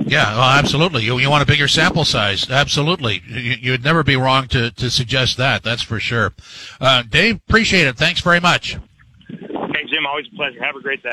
Yeah, 0.08 0.36
well, 0.36 0.58
absolutely. 0.58 1.04
You, 1.04 1.18
you 1.18 1.28
want 1.28 1.42
a 1.42 1.46
bigger 1.46 1.68
sample 1.68 2.06
size. 2.06 2.48
Absolutely. 2.48 3.22
You, 3.26 3.72
would 3.72 3.84
never 3.84 4.02
be 4.02 4.16
wrong 4.16 4.48
to, 4.48 4.70
to 4.70 4.90
suggest 4.90 5.36
that. 5.36 5.62
That's 5.62 5.82
for 5.82 6.00
sure. 6.00 6.32
Uh, 6.80 7.02
Dave, 7.02 7.36
appreciate 7.36 7.86
it. 7.86 7.96
Thanks 7.98 8.20
very 8.20 8.40
much. 8.40 8.78
Hey, 9.28 9.84
Jim, 9.90 10.06
always 10.06 10.26
a 10.32 10.34
pleasure. 10.34 10.64
Have 10.64 10.76
a 10.76 10.80
great 10.80 11.02
day. 11.02 11.12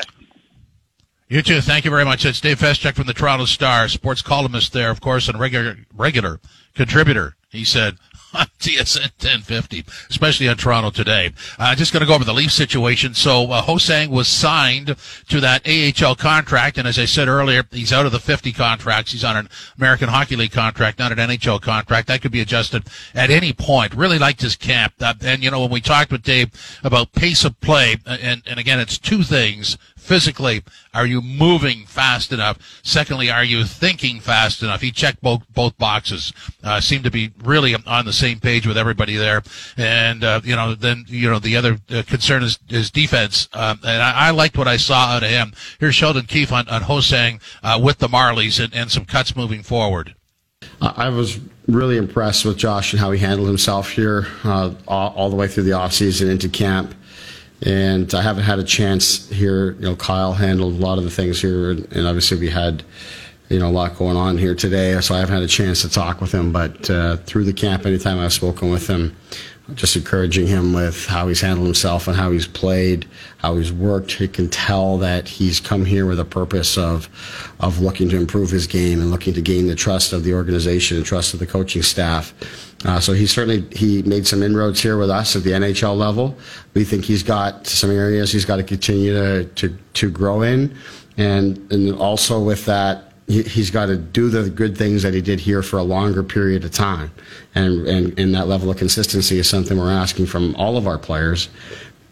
You 1.28 1.42
too. 1.42 1.60
Thank 1.60 1.84
you 1.84 1.90
very 1.90 2.04
much. 2.04 2.24
It's 2.24 2.40
Dave 2.40 2.60
Feschuk 2.60 2.94
from 2.94 3.06
the 3.06 3.12
Toronto 3.12 3.44
Star, 3.44 3.88
sports 3.88 4.22
columnist 4.22 4.72
there, 4.72 4.90
of 4.90 5.00
course, 5.00 5.28
and 5.28 5.38
regular 5.38 5.76
regular 5.92 6.40
contributor. 6.74 7.34
He 7.50 7.64
said, 7.64 7.96
on 8.36 8.46
TSN 8.58 9.12
1050, 9.22 9.84
especially 10.10 10.48
on 10.48 10.56
Toronto 10.56 10.90
today. 10.90 11.32
Uh, 11.58 11.74
just 11.74 11.92
going 11.92 12.00
to 12.00 12.06
go 12.06 12.14
over 12.14 12.24
the 12.24 12.34
Leaf 12.34 12.52
situation. 12.52 13.14
So 13.14 13.50
uh, 13.50 13.62
Ho-Sang 13.62 14.10
was 14.10 14.28
signed 14.28 14.96
to 15.28 15.40
that 15.40 15.66
AHL 15.66 16.14
contract, 16.14 16.78
and 16.78 16.86
as 16.86 16.98
I 16.98 17.04
said 17.04 17.28
earlier, 17.28 17.64
he's 17.70 17.92
out 17.92 18.06
of 18.06 18.12
the 18.12 18.20
50 18.20 18.52
contracts. 18.52 19.12
He's 19.12 19.24
on 19.24 19.36
an 19.36 19.48
American 19.76 20.08
Hockey 20.08 20.36
League 20.36 20.52
contract, 20.52 20.98
not 20.98 21.12
an 21.12 21.18
NHL 21.18 21.60
contract. 21.60 22.08
That 22.08 22.22
could 22.22 22.32
be 22.32 22.40
adjusted 22.40 22.88
at 23.14 23.30
any 23.30 23.52
point. 23.52 23.94
Really 23.94 24.18
liked 24.18 24.42
his 24.42 24.56
camp. 24.56 24.94
Uh, 25.00 25.14
and 25.22 25.42
you 25.42 25.50
know, 25.50 25.60
when 25.60 25.70
we 25.70 25.80
talked 25.80 26.12
with 26.12 26.22
Dave 26.22 26.50
about 26.82 27.12
pace 27.12 27.44
of 27.44 27.60
play, 27.60 27.96
uh, 28.06 28.16
and 28.20 28.42
and 28.46 28.58
again, 28.58 28.80
it's 28.80 28.98
two 28.98 29.22
things 29.22 29.78
physically, 30.06 30.62
are 30.94 31.04
you 31.04 31.20
moving 31.20 31.84
fast 31.84 32.32
enough? 32.32 32.80
Secondly, 32.82 33.28
are 33.28 33.44
you 33.44 33.64
thinking 33.64 34.20
fast 34.20 34.62
enough? 34.62 34.80
He 34.80 34.92
checked 34.92 35.20
both 35.20 35.42
both 35.52 35.76
boxes. 35.76 36.32
Uh, 36.62 36.80
seemed 36.80 37.04
to 37.04 37.10
be 37.10 37.32
really 37.42 37.74
on 37.74 38.04
the 38.04 38.12
same 38.26 38.40
page 38.40 38.66
with 38.66 38.76
everybody 38.76 39.16
there. 39.16 39.42
And 39.76 40.24
uh, 40.24 40.40
you 40.44 40.56
know, 40.56 40.74
then 40.74 41.04
you 41.08 41.30
know 41.30 41.38
the 41.38 41.56
other 41.56 41.78
uh, 41.90 42.02
concern 42.06 42.42
is 42.42 42.58
is 42.68 42.90
defense. 42.90 43.48
Um, 43.52 43.80
and 43.84 44.02
I, 44.02 44.28
I, 44.28 44.30
liked 44.30 44.58
what 44.58 44.68
I 44.68 44.76
saw 44.76 45.14
out 45.14 45.22
of 45.22 45.30
him. 45.30 45.52
Here's 45.78 45.94
Sheldon 45.94 46.26
Keefe 46.26 46.52
on 46.52 46.68
on 46.68 46.82
Ho-Sang 46.82 47.40
uh, 47.62 47.80
with 47.82 47.98
the 47.98 48.08
Marlies 48.08 48.62
and, 48.62 48.74
and 48.74 48.90
some 48.90 49.04
cuts 49.04 49.36
moving 49.36 49.62
forward. 49.62 50.14
I 50.80 51.10
was 51.10 51.38
really 51.68 51.96
impressed 51.96 52.44
with 52.44 52.56
Josh 52.56 52.92
and 52.92 53.00
how 53.00 53.10
he 53.10 53.18
handled 53.18 53.46
himself 53.46 53.90
here 53.90 54.26
uh, 54.44 54.72
all, 54.88 55.14
all, 55.14 55.30
the 55.30 55.36
way 55.36 55.48
through 55.48 55.64
the 55.64 55.70
offseason 55.70 56.30
into 56.30 56.48
camp 56.48 56.94
and 57.62 58.12
I 58.14 58.22
haven't 58.22 58.44
had 58.44 58.58
a 58.58 58.64
chance 58.64 59.28
here. 59.30 59.72
You 59.72 59.82
know, 59.82 59.96
Kyle 59.96 60.32
handled 60.32 60.74
a 60.74 60.76
lot 60.76 60.98
of 60.98 61.04
the 61.04 61.10
things 61.10 61.40
here, 61.40 61.70
and, 61.70 61.90
and 61.92 62.06
obviously 62.06 62.38
we 62.38 62.50
had 62.50 62.82
you 63.48 63.58
know 63.58 63.68
a 63.68 63.70
lot 63.70 63.96
going 63.96 64.16
on 64.16 64.38
here 64.38 64.54
today, 64.54 65.00
so 65.00 65.14
I 65.14 65.20
haven't 65.20 65.34
had 65.34 65.42
a 65.42 65.48
chance 65.48 65.82
to 65.82 65.88
talk 65.88 66.20
with 66.20 66.32
him. 66.32 66.52
But 66.52 66.88
uh, 66.90 67.16
through 67.18 67.44
the 67.44 67.52
camp, 67.52 67.86
anytime 67.86 68.18
I've 68.18 68.32
spoken 68.32 68.70
with 68.70 68.86
him, 68.88 69.16
just 69.74 69.96
encouraging 69.96 70.46
him 70.46 70.72
with 70.72 71.06
how 71.06 71.26
he's 71.26 71.40
handled 71.40 71.66
himself 71.66 72.06
and 72.06 72.16
how 72.16 72.30
he's 72.30 72.46
played, 72.46 73.06
how 73.38 73.56
he's 73.56 73.72
worked. 73.72 74.12
He 74.12 74.28
can 74.28 74.48
tell 74.48 74.96
that 74.98 75.28
he's 75.28 75.58
come 75.58 75.84
here 75.84 76.06
with 76.06 76.20
a 76.20 76.24
purpose 76.24 76.78
of 76.78 77.08
of 77.58 77.80
looking 77.80 78.08
to 78.10 78.16
improve 78.16 78.50
his 78.50 78.66
game 78.66 79.00
and 79.00 79.10
looking 79.10 79.34
to 79.34 79.42
gain 79.42 79.66
the 79.66 79.74
trust 79.74 80.12
of 80.12 80.22
the 80.22 80.34
organization 80.34 80.96
and 80.96 81.06
trust 81.06 81.34
of 81.34 81.40
the 81.40 81.46
coaching 81.46 81.82
staff. 81.82 82.32
Uh, 82.84 83.00
so 83.00 83.12
he 83.12 83.26
certainly 83.26 83.62
he 83.76 84.02
made 84.02 84.26
some 84.26 84.42
inroads 84.42 84.80
here 84.80 84.98
with 84.98 85.10
us 85.10 85.34
at 85.34 85.42
the 85.42 85.50
NHL 85.50 85.96
level. 85.96 86.36
We 86.74 86.84
think 86.84 87.04
he's 87.04 87.24
got 87.24 87.66
some 87.66 87.90
areas 87.90 88.30
he's 88.30 88.44
got 88.44 88.56
to 88.56 88.64
continue 88.64 89.14
to 89.14 89.44
to, 89.44 89.76
to 89.94 90.10
grow 90.10 90.42
in, 90.42 90.76
and 91.16 91.58
and 91.72 91.92
also 91.96 92.40
with 92.40 92.64
that 92.66 93.05
he's 93.28 93.70
got 93.70 93.86
to 93.86 93.96
do 93.96 94.28
the 94.28 94.48
good 94.48 94.78
things 94.78 95.02
that 95.02 95.12
he 95.12 95.20
did 95.20 95.40
here 95.40 95.62
for 95.62 95.78
a 95.78 95.82
longer 95.82 96.22
period 96.22 96.64
of 96.64 96.70
time. 96.70 97.10
And, 97.54 97.86
and, 97.86 98.18
and 98.18 98.34
that 98.34 98.46
level 98.46 98.70
of 98.70 98.76
consistency 98.76 99.38
is 99.38 99.48
something 99.48 99.76
we're 99.76 99.90
asking 99.90 100.26
from 100.26 100.54
all 100.56 100.76
of 100.76 100.86
our 100.86 100.98
players. 100.98 101.48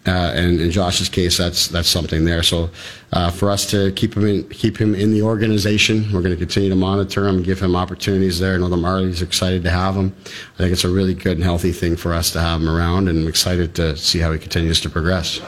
Uh, 0.06 0.32
and 0.34 0.60
in 0.60 0.70
Josh's 0.70 1.08
case, 1.08 1.38
that's 1.38 1.68
that's 1.68 1.88
something 1.88 2.26
there. 2.26 2.42
So 2.42 2.68
uh, 3.12 3.30
for 3.30 3.50
us 3.50 3.70
to 3.70 3.90
keep 3.92 4.14
him 4.14 4.26
in 4.26 4.46
keep 4.50 4.76
him 4.76 4.94
in 4.94 5.12
the 5.12 5.22
organization, 5.22 6.12
we're 6.12 6.20
going 6.20 6.34
to 6.34 6.36
continue 6.36 6.68
to 6.68 6.76
monitor 6.76 7.26
him, 7.26 7.42
give 7.42 7.58
him 7.58 7.74
opportunities 7.74 8.38
there. 8.38 8.54
I 8.54 8.58
know 8.58 8.68
the 8.68 8.76
Marlies 8.76 9.22
are 9.22 9.24
excited 9.24 9.62
to 9.62 9.70
have 9.70 9.94
him. 9.94 10.14
I 10.26 10.58
think 10.58 10.72
it's 10.72 10.84
a 10.84 10.90
really 10.90 11.14
good 11.14 11.38
and 11.38 11.42
healthy 11.42 11.72
thing 11.72 11.96
for 11.96 12.12
us 12.12 12.30
to 12.32 12.40
have 12.40 12.60
him 12.60 12.68
around, 12.68 13.08
and 13.08 13.20
I'm 13.20 13.28
excited 13.28 13.74
to 13.76 13.96
see 13.96 14.18
how 14.18 14.30
he 14.30 14.38
continues 14.38 14.78
to 14.82 14.90
progress. 14.90 15.40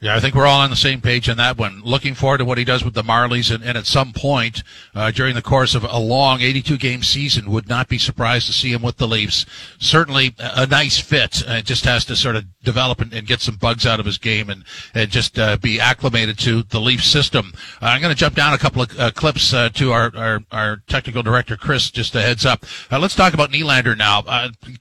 Yeah, 0.00 0.14
I 0.14 0.20
think 0.20 0.36
we're 0.36 0.46
all 0.46 0.60
on 0.60 0.70
the 0.70 0.76
same 0.76 1.00
page 1.00 1.28
on 1.28 1.38
that 1.38 1.58
one. 1.58 1.82
Looking 1.84 2.14
forward 2.14 2.38
to 2.38 2.44
what 2.44 2.56
he 2.56 2.62
does 2.62 2.84
with 2.84 2.94
the 2.94 3.02
Marlies, 3.02 3.52
and, 3.52 3.64
and 3.64 3.76
at 3.76 3.84
some 3.84 4.12
point 4.12 4.62
uh, 4.94 5.10
during 5.10 5.34
the 5.34 5.42
course 5.42 5.74
of 5.74 5.82
a 5.82 5.98
long 5.98 6.40
82 6.40 6.78
game 6.78 7.02
season, 7.02 7.50
would 7.50 7.68
not 7.68 7.88
be 7.88 7.98
surprised 7.98 8.46
to 8.46 8.52
see 8.52 8.72
him 8.72 8.80
with 8.80 8.98
the 8.98 9.08
Leafs. 9.08 9.44
Certainly 9.80 10.36
a, 10.38 10.68
nice 10.68 11.00
fit. 11.00 11.42
Uh, 11.44 11.62
just 11.62 11.84
has 11.84 12.04
to 12.04 12.14
sort 12.14 12.36
of 12.36 12.44
develop 12.62 13.00
and, 13.00 13.12
and, 13.12 13.26
get 13.26 13.40
some 13.40 13.56
bugs 13.56 13.86
out 13.86 13.98
of 13.98 14.06
his 14.06 14.18
game 14.18 14.50
and, 14.50 14.62
and 14.94 15.10
just 15.10 15.36
uh, 15.36 15.56
be 15.56 15.80
acclimated 15.80 16.38
to 16.38 16.62
the 16.62 16.78
Leaf 16.78 17.02
system. 17.02 17.52
Uh, 17.82 17.86
I'm 17.86 18.00
going 18.00 18.14
to 18.14 18.18
jump 18.18 18.36
down 18.36 18.54
a 18.54 18.58
couple 18.58 18.82
of 18.82 19.00
uh, 19.00 19.10
clips 19.10 19.52
uh, 19.52 19.68
to 19.70 19.90
our, 19.90 20.12
our, 20.14 20.40
our, 20.52 20.76
technical 20.86 21.24
director, 21.24 21.56
Chris, 21.56 21.90
just 21.90 22.14
a 22.14 22.22
heads 22.22 22.46
up. 22.46 22.64
let's 22.92 23.16
talk 23.16 23.34
about 23.34 23.50
Nylander 23.50 23.98
now. 23.98 24.22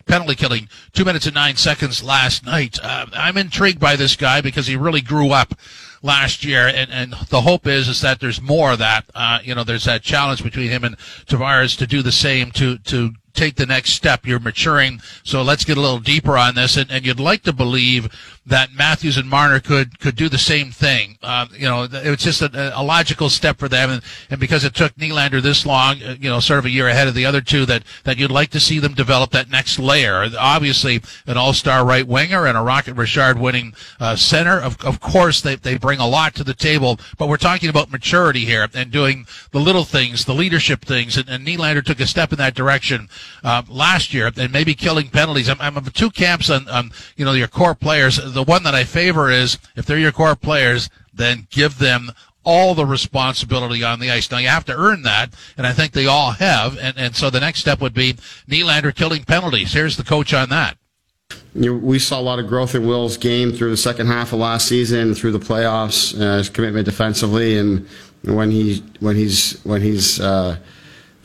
penalty 0.05 0.35
killing, 0.35 0.69
two 0.93 1.05
minutes 1.05 1.25
and 1.25 1.33
nine 1.33 1.55
seconds 1.55 2.03
last 2.03 2.45
night. 2.45 2.77
I'm 2.83 3.37
intrigued 3.37 3.79
by 3.79 3.95
this 3.95 4.15
guy 4.15 4.41
because 4.41 4.67
he 4.67 4.75
really 4.75 5.01
grew 5.07 5.31
up 5.31 5.55
last 6.01 6.45
year, 6.45 6.67
and, 6.67 6.91
and 6.91 7.13
the 7.29 7.41
hope 7.41 7.67
is 7.67 7.87
is 7.87 8.01
that 8.01 8.19
there's 8.19 8.41
more 8.41 8.73
of 8.73 8.79
that. 8.79 9.05
Uh, 9.15 9.39
you 9.43 9.55
know, 9.55 9.63
there's 9.63 9.85
that 9.85 10.03
challenge 10.03 10.43
between 10.43 10.69
him 10.69 10.83
and 10.83 10.97
Tavares 11.25 11.77
to 11.77 11.87
do 11.87 12.01
the 12.01 12.11
same 12.11 12.51
to 12.51 12.77
to 12.79 13.13
take 13.37 13.55
the 13.55 13.65
next 13.65 13.91
step. 13.91 14.25
You're 14.25 14.39
maturing, 14.39 15.01
so 15.23 15.41
let's 15.41 15.63
get 15.63 15.77
a 15.77 15.81
little 15.81 15.99
deeper 15.99 16.37
on 16.37 16.55
this. 16.55 16.75
And, 16.75 16.91
and 16.91 17.05
you'd 17.05 17.19
like 17.19 17.43
to 17.43 17.53
believe 17.53 18.09
that 18.47 18.73
Matthews 18.73 19.17
and 19.17 19.29
Marner 19.29 19.59
could 19.59 19.99
could 19.99 20.15
do 20.15 20.29
the 20.29 20.37
same 20.37 20.71
thing. 20.71 21.17
Uh, 21.21 21.47
you 21.53 21.67
know, 21.67 21.87
it's 21.91 22.23
just 22.23 22.41
a, 22.41 22.79
a, 22.79 22.81
logical 22.81 23.29
step 23.29 23.57
for 23.59 23.67
them, 23.67 23.89
and, 23.89 24.01
and 24.29 24.39
because 24.39 24.63
it 24.63 24.73
took 24.73 24.95
Nylander 24.95 25.41
this 25.41 25.65
long, 25.65 26.01
uh, 26.01 26.15
you 26.17 26.29
know, 26.29 26.39
sort 26.39 26.59
of 26.59 26.65
a 26.65 26.69
year 26.69 26.87
ahead 26.87 27.09
of 27.09 27.13
the 27.13 27.25
other 27.25 27.41
two, 27.41 27.65
that 27.65 27.83
that 28.05 28.17
you'd 28.17 28.31
like 28.31 28.49
to 28.51 28.59
see 28.61 28.79
them 28.79 28.93
develop 28.93 29.31
that 29.31 29.49
next 29.49 29.79
layer. 29.79 30.29
Obviously, 30.39 31.01
an 31.27 31.35
All-Star 31.35 31.85
right 31.85 32.07
winger 32.07 32.47
and 32.47 32.57
a 32.57 32.61
Rocket 32.61 32.93
Richard 32.93 33.37
winning 33.37 33.73
uh, 33.99 34.15
center. 34.15 34.59
Of 34.59 34.81
of 34.83 35.01
course, 35.01 35.41
they 35.41 35.55
they 35.55 35.77
bring 35.77 35.99
a 35.99 36.07
lot 36.07 36.33
to 36.35 36.45
the 36.45 36.53
table, 36.53 36.99
but 37.17 37.27
we're 37.27 37.37
talking 37.37 37.69
about 37.69 37.91
maturity 37.91 38.45
here 38.45 38.65
and 38.73 38.91
doing 38.91 39.27
the 39.51 39.59
little 39.59 39.83
things, 39.83 40.23
the 40.23 40.33
leadership 40.33 40.85
things, 40.85 41.17
and, 41.17 41.27
and 41.27 41.45
Nylander 41.45 41.83
took 41.83 41.99
a 41.99 42.07
step 42.07 42.31
in 42.31 42.37
that 42.37 42.55
direction 42.55 43.09
uh, 43.43 43.63
last 43.69 44.13
year, 44.13 44.31
and 44.37 44.51
maybe 44.51 44.73
killing 44.73 45.09
penalties. 45.09 45.49
I'm, 45.49 45.59
I'm 45.59 45.77
of 45.77 45.91
two 45.93 46.09
camps 46.09 46.49
on, 46.49 46.67
on 46.69 46.91
you 47.15 47.25
know 47.25 47.33
your 47.33 47.47
core 47.47 47.75
players 47.75 48.17
the 48.33 48.43
one 48.43 48.63
that 48.63 48.75
I 48.75 48.83
favor 48.83 49.29
is 49.29 49.57
if 49.75 49.85
they're 49.85 49.97
your 49.97 50.11
core 50.11 50.35
players, 50.35 50.89
then 51.13 51.47
give 51.49 51.79
them 51.79 52.11
all 52.43 52.73
the 52.73 52.85
responsibility 52.85 53.83
on 53.83 53.99
the 53.99 54.09
ice. 54.09 54.31
Now 54.31 54.37
you 54.37 54.47
have 54.47 54.65
to 54.65 54.75
earn 54.75 55.01
that, 55.03 55.33
and 55.57 55.67
I 55.67 55.73
think 55.73 55.91
they 55.91 56.05
all 56.05 56.31
have. 56.31 56.77
And, 56.77 56.97
and 56.97 57.15
so 57.15 57.29
the 57.29 57.41
next 57.41 57.59
step 57.59 57.81
would 57.81 57.93
be 57.93 58.13
Nylander 58.47 58.95
killing 58.95 59.25
penalties. 59.25 59.73
Here's 59.73 59.97
the 59.97 60.03
coach 60.03 60.33
on 60.33 60.49
that. 60.49 60.77
We 61.53 61.99
saw 61.99 62.19
a 62.19 62.21
lot 62.21 62.39
of 62.39 62.47
growth 62.47 62.73
in 62.73 62.87
Will's 62.87 63.17
game 63.17 63.51
through 63.51 63.71
the 63.71 63.77
second 63.77 64.07
half 64.07 64.31
of 64.31 64.39
last 64.39 64.67
season, 64.67 65.13
through 65.13 65.33
the 65.33 65.39
playoffs, 65.39 66.17
uh, 66.19 66.37
his 66.37 66.49
commitment 66.49 66.85
defensively, 66.85 67.57
and 67.57 67.85
when 68.23 68.51
he 68.51 68.83
when 68.99 69.15
he's 69.15 69.59
when 69.65 69.81
he's 69.81 70.21
uh, 70.21 70.57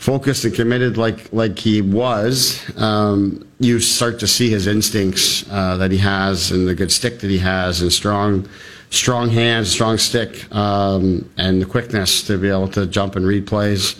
focused 0.03 0.45
and 0.45 0.53
committed 0.53 0.97
like 0.97 1.33
like 1.33 1.57
he 1.57 1.81
was, 1.81 2.61
um, 2.77 3.47
you 3.61 3.79
start 3.79 4.19
to 4.19 4.27
see 4.27 4.51
his 4.51 4.67
instincts 4.67 5.49
uh, 5.49 5.77
that 5.77 5.93
he 5.93 5.99
has 5.99 6.51
and 6.51 6.67
the 6.67 6.75
good 6.75 6.91
stick 6.91 7.21
that 7.21 7.31
he 7.31 7.39
has 7.39 7.83
and 7.83 7.93
strong 7.93 8.49
strong 8.91 9.31
hands, 9.31 9.71
strong 9.71 9.97
stick, 9.97 10.53
um, 10.53 11.31
and 11.39 11.63
the 11.63 11.67
quickness 11.67 12.25
to 12.25 12.37
be 12.37 12.49
able 12.49 12.67
to 12.67 12.85
jump 12.85 13.15
and 13.15 13.25
read 13.25 13.47
plays. 13.47 13.95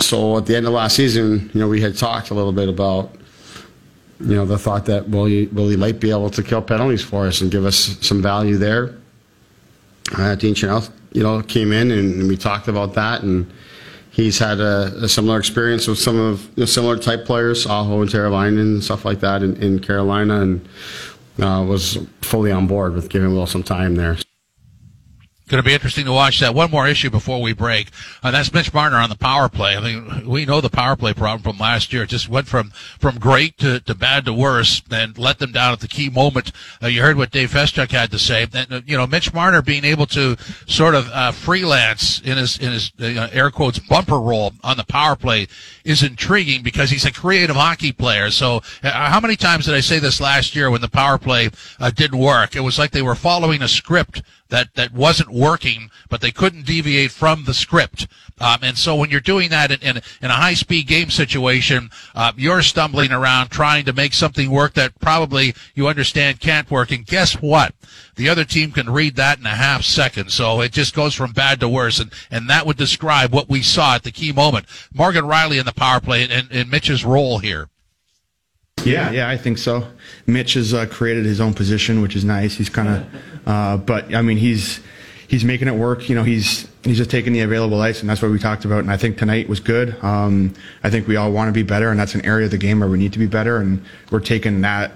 So 0.00 0.38
at 0.38 0.46
the 0.46 0.56
end 0.56 0.66
of 0.66 0.72
last 0.72 0.96
season, 0.96 1.50
you 1.52 1.60
know, 1.60 1.68
we 1.68 1.82
had 1.82 1.94
talked 1.94 2.30
a 2.30 2.34
little 2.34 2.52
bit 2.52 2.70
about 2.70 3.14
you 4.18 4.34
know 4.34 4.46
the 4.46 4.58
thought 4.58 4.86
that 4.86 5.10
well, 5.10 5.26
he, 5.26 5.46
well, 5.48 5.68
he 5.68 5.76
might 5.76 6.00
be 6.00 6.10
able 6.10 6.30
to 6.30 6.42
kill 6.42 6.62
penalties 6.62 7.04
for 7.04 7.26
us 7.26 7.42
and 7.42 7.50
give 7.50 7.66
us 7.66 7.98
some 8.00 8.22
value 8.22 8.56
there. 8.56 8.94
Uh, 10.16 10.34
Dean 10.36 10.54
Chynoweth, 10.54 10.90
you 11.12 11.22
know, 11.22 11.42
came 11.42 11.70
in 11.70 11.90
and, 11.90 12.14
and 12.14 12.28
we 12.28 12.36
talked 12.38 12.68
about 12.68 12.94
that 12.94 13.22
and 13.22 13.46
he's 14.12 14.38
had 14.38 14.60
a, 14.60 14.92
a, 15.02 15.08
similar 15.08 15.38
experience 15.38 15.88
with 15.88 15.98
some 15.98 16.18
of 16.18 16.56
know, 16.56 16.64
similar 16.66 16.96
type 16.96 17.24
players, 17.24 17.66
Aho 17.66 18.02
and 18.02 18.10
Teravainen 18.10 18.60
and 18.60 18.84
stuff 18.84 19.04
like 19.04 19.20
that 19.20 19.42
in, 19.42 19.56
in 19.56 19.80
Carolina, 19.80 20.40
and 20.40 20.68
uh, 21.40 21.64
was 21.66 21.98
fully 22.20 22.52
on 22.52 22.66
board 22.66 22.94
with 22.94 23.08
giving 23.08 23.32
Will 23.34 23.46
some 23.46 23.62
time 23.62 23.96
there. 23.96 24.16
Going 25.52 25.62
to 25.62 25.68
be 25.68 25.74
interesting 25.74 26.06
to 26.06 26.12
watch 26.12 26.40
that. 26.40 26.54
One 26.54 26.70
more 26.70 26.88
issue 26.88 27.10
before 27.10 27.42
we 27.42 27.52
break. 27.52 27.90
Uh, 28.22 28.30
that's 28.30 28.54
Mitch 28.54 28.72
Marner 28.72 28.96
on 28.96 29.10
the 29.10 29.18
power 29.18 29.50
play. 29.50 29.76
I 29.76 29.80
mean, 29.80 30.26
we 30.26 30.46
know 30.46 30.62
the 30.62 30.70
power 30.70 30.96
play 30.96 31.12
problem 31.12 31.42
from 31.42 31.58
last 31.60 31.92
year. 31.92 32.04
It 32.04 32.08
just 32.08 32.26
went 32.26 32.48
from, 32.48 32.70
from 32.98 33.18
great 33.18 33.58
to, 33.58 33.78
to 33.80 33.94
bad 33.94 34.24
to 34.24 34.32
worse 34.32 34.80
and 34.90 35.18
let 35.18 35.40
them 35.40 35.52
down 35.52 35.74
at 35.74 35.80
the 35.80 35.88
key 35.88 36.08
moment. 36.08 36.52
Uh, 36.82 36.86
you 36.86 37.02
heard 37.02 37.18
what 37.18 37.32
Dave 37.32 37.52
Feschuk 37.52 37.90
had 37.90 38.10
to 38.12 38.18
say. 38.18 38.46
And, 38.54 38.72
uh, 38.72 38.80
you 38.86 38.96
know, 38.96 39.06
Mitch 39.06 39.34
Marner 39.34 39.60
being 39.60 39.84
able 39.84 40.06
to 40.06 40.38
sort 40.66 40.94
of 40.94 41.10
uh, 41.10 41.32
freelance 41.32 42.22
in 42.22 42.38
his, 42.38 42.56
in 42.56 42.72
his 42.72 42.90
uh, 42.98 43.28
air 43.30 43.50
quotes 43.50 43.78
bumper 43.78 44.18
role 44.18 44.54
on 44.64 44.78
the 44.78 44.84
power 44.84 45.16
play 45.16 45.48
is 45.84 46.02
intriguing 46.02 46.62
because 46.62 46.88
he's 46.88 47.04
a 47.04 47.12
creative 47.12 47.56
hockey 47.56 47.92
player. 47.92 48.30
So 48.30 48.62
uh, 48.82 48.90
how 48.90 49.20
many 49.20 49.36
times 49.36 49.66
did 49.66 49.74
I 49.74 49.80
say 49.80 49.98
this 49.98 50.18
last 50.18 50.56
year 50.56 50.70
when 50.70 50.80
the 50.80 50.88
power 50.88 51.18
play 51.18 51.50
didn't 51.94 52.18
work? 52.18 52.56
It 52.56 52.60
was 52.60 52.78
like 52.78 52.92
they 52.92 53.02
were 53.02 53.14
following 53.14 53.60
a 53.60 53.68
script 53.68 54.22
that, 54.52 54.74
that 54.74 54.92
wasn't 54.92 55.30
working, 55.30 55.90
but 56.10 56.20
they 56.20 56.30
couldn't 56.30 56.66
deviate 56.66 57.10
from 57.10 57.44
the 57.44 57.54
script. 57.54 58.06
Um, 58.38 58.58
and 58.62 58.76
so 58.76 58.94
when 58.94 59.10
you're 59.10 59.20
doing 59.20 59.48
that 59.50 59.72
in, 59.72 59.80
in, 59.80 59.96
in 60.20 60.30
a 60.30 60.34
high 60.34 60.54
speed 60.54 60.86
game 60.86 61.10
situation, 61.10 61.90
uh, 62.14 62.32
you're 62.36 62.62
stumbling 62.62 63.12
around 63.12 63.48
trying 63.48 63.86
to 63.86 63.92
make 63.92 64.12
something 64.12 64.50
work 64.50 64.74
that 64.74 64.98
probably 65.00 65.54
you 65.74 65.88
understand 65.88 66.38
can't 66.38 66.70
work. 66.70 66.92
And 66.92 67.06
guess 67.06 67.40
what? 67.40 67.74
The 68.16 68.28
other 68.28 68.44
team 68.44 68.72
can 68.72 68.90
read 68.90 69.16
that 69.16 69.38
in 69.38 69.46
a 69.46 69.50
half 69.50 69.82
second. 69.84 70.30
So 70.30 70.60
it 70.60 70.72
just 70.72 70.94
goes 70.94 71.14
from 71.14 71.32
bad 71.32 71.58
to 71.60 71.68
worse. 71.68 71.98
And, 71.98 72.12
and 72.30 72.48
that 72.50 72.66
would 72.66 72.76
describe 72.76 73.32
what 73.32 73.48
we 73.48 73.62
saw 73.62 73.94
at 73.94 74.02
the 74.02 74.12
key 74.12 74.32
moment. 74.32 74.66
Morgan 74.92 75.24
Rielly 75.24 75.58
in 75.58 75.66
the 75.66 75.72
power 75.72 76.00
play 76.00 76.28
and, 76.28 76.52
and 76.52 76.70
Mitch's 76.70 77.04
role 77.04 77.38
here. 77.38 77.68
Yeah, 78.84 79.10
yeah, 79.10 79.28
I 79.28 79.36
think 79.36 79.58
so. 79.58 79.86
Mitch 80.26 80.54
has 80.54 80.74
uh, 80.74 80.86
created 80.86 81.24
his 81.24 81.40
own 81.40 81.54
position, 81.54 82.02
which 82.02 82.16
is 82.16 82.24
nice. 82.24 82.56
He's 82.56 82.68
kind 82.68 82.88
of, 82.88 83.06
uh, 83.46 83.76
but 83.76 84.14
I 84.14 84.22
mean, 84.22 84.36
he's 84.36 84.80
he's 85.28 85.44
making 85.44 85.68
it 85.68 85.74
work. 85.74 86.08
You 86.08 86.14
know, 86.14 86.24
he's 86.24 86.68
he's 86.84 86.98
just 86.98 87.10
taking 87.10 87.32
the 87.32 87.40
available 87.40 87.80
ice, 87.80 88.00
and 88.00 88.10
that's 88.10 88.22
what 88.22 88.30
we 88.30 88.38
talked 88.38 88.64
about. 88.64 88.80
And 88.80 88.90
I 88.90 88.96
think 88.96 89.18
tonight 89.18 89.48
was 89.48 89.60
good. 89.60 89.96
Um, 90.02 90.54
I 90.82 90.90
think 90.90 91.08
we 91.08 91.16
all 91.16 91.32
want 91.32 91.48
to 91.48 91.52
be 91.52 91.62
better, 91.62 91.90
and 91.90 91.98
that's 91.98 92.14
an 92.14 92.24
area 92.24 92.44
of 92.44 92.50
the 92.50 92.58
game 92.58 92.80
where 92.80 92.88
we 92.88 92.98
need 92.98 93.12
to 93.14 93.18
be 93.18 93.26
better, 93.26 93.58
and 93.58 93.84
we're 94.10 94.20
taking 94.20 94.60
that 94.62 94.92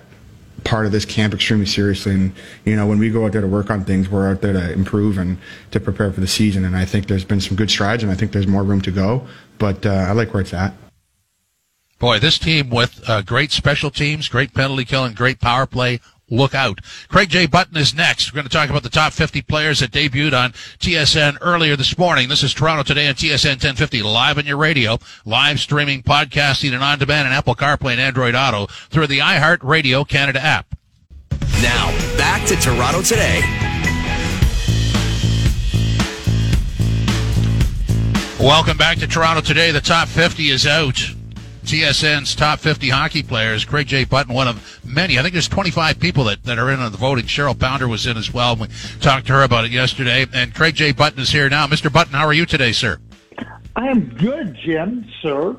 part 0.64 0.85
of 0.85 0.92
this 0.92 1.05
camp 1.05 1.33
extremely 1.33 1.66
seriously. 1.66 2.12
And 2.12 2.33
you 2.64 2.77
know, 2.77 2.87
when 2.87 2.99
we 2.99 3.11
go 3.11 3.25
out 3.25 3.33
there 3.33 3.40
to 3.40 3.46
work 3.46 3.70
on 3.70 3.85
things, 3.85 4.09
we're 4.09 4.29
out 4.29 4.42
there 4.42 4.53
to 4.53 4.72
improve 4.72 5.16
and 5.18 5.38
to 5.70 5.81
prepare 5.81 6.12
for 6.12 6.20
the 6.20 6.27
season. 6.27 6.64
And 6.64 6.77
I 6.77 6.85
think 6.85 7.07
there's 7.07 7.25
been 7.25 7.40
some 7.40 7.57
good 7.57 7.70
strides, 7.70 8.03
and 8.03 8.12
I 8.12 8.14
think 8.14 8.33
there's 8.33 8.46
more 8.46 8.62
room 8.62 8.83
to 8.83 8.90
go. 8.90 9.27
But 9.59 9.87
uh, 9.87 9.90
I 9.90 10.12
like 10.12 10.35
where 10.35 10.42
it's 10.42 10.53
at. 10.53 10.75
Boy, 11.98 12.18
this 12.18 12.38
team 12.38 12.68
with 12.68 13.09
uh, 13.09 13.22
great 13.22 13.52
special 13.52 13.90
teams, 13.90 14.28
great 14.28 14.52
penalty 14.52 14.85
killing, 14.85 15.14
great 15.14 15.40
power 15.40 15.64
play. 15.64 16.00
Look 16.28 16.54
out. 16.54 16.80
Craig 17.09 17.30
J. 17.30 17.46
Button 17.46 17.76
is 17.76 17.94
next. 17.94 18.32
We're 18.32 18.37
going 18.37 18.48
to 18.48 18.52
talk 18.52 18.68
about 18.68 18.82
the 18.82 18.90
top 18.90 19.12
50 19.12 19.42
players 19.42 19.78
that 19.78 19.92
debuted 19.92 20.38
on 20.38 20.52
TSN 20.80 21.38
earlier 21.40 21.76
this 21.76 21.96
morning. 21.96 22.28
This 22.28 22.42
is 22.42 22.52
Toronto 22.52 22.82
Today 22.82 23.09
on 23.09 23.14
TSN 23.14 23.62
1050, 23.62 24.02
live 24.02 24.37
on 24.37 24.44
your 24.44 24.56
radio, 24.56 24.98
live 25.24 25.61
streaming, 25.61 26.02
podcasting, 26.02 26.74
and 26.74 26.82
on 26.82 26.98
demand 26.98 27.28
on 27.28 27.32
Apple 27.32 27.54
CarPlay 27.54 27.92
and 27.92 28.00
Android 28.00 28.35
Auto 28.35 28.66
through 28.90 29.06
the 29.06 29.20
iHeart 29.20 29.59
Radio 29.62 30.04
Canada 30.04 30.42
app. 30.42 30.66
Now, 31.62 31.96
back 32.18 32.46
to 32.48 32.56
Toronto 32.56 33.00
Today. 33.02 33.40
Welcome 38.38 38.76
back 38.76 38.98
to 38.98 39.06
Toronto 39.06 39.40
Today. 39.40 39.70
The 39.70 39.80
top 39.80 40.09
50 40.09 40.50
is 40.50 40.66
out. 40.66 41.15
TSN's 41.66 42.35
top 42.37 42.61
50 42.61 42.88
hockey 42.90 43.22
players. 43.22 43.64
Craig 43.64 43.88
J. 43.88 44.05
Button, 44.05 44.33
one 44.33 44.46
of 44.46 44.81
many. 44.85 45.18
I 45.18 45.22
think 45.22 45.33
there's 45.33 45.48
25 45.48 45.98
people 45.98 46.24
that, 46.24 46.44
that 46.44 46.59
are 46.59 46.70
in 46.70 46.79
on 46.79 46.92
the 46.92 46.98
voting. 46.98 47.24
Cheryl 47.24 47.59
Pounder 47.59 47.88
was 47.88 48.07
in 48.07 48.16
as 48.16 48.33
well. 48.33 48.55
We 48.55 48.68
talked 49.00 49.26
to 49.26 49.33
her 49.33 49.42
about 49.42 49.64
it 49.64 49.72
yesterday. 49.72 50.26
And 50.33 50.55
Craig 50.55 50.76
J. 50.76 50.92
Button 50.92 51.18
is 51.18 51.31
here 51.31 51.48
now. 51.48 51.66
Mr. 51.66 51.92
Button, 51.92 52.14
how 52.14 52.24
are 52.24 52.33
you 52.33 52.46
today, 52.46 52.70
sir? 52.70 52.98
I 53.74 53.88
am 53.88 54.09
good, 54.16 54.57
Jim, 54.64 55.11
sir. 55.20 55.57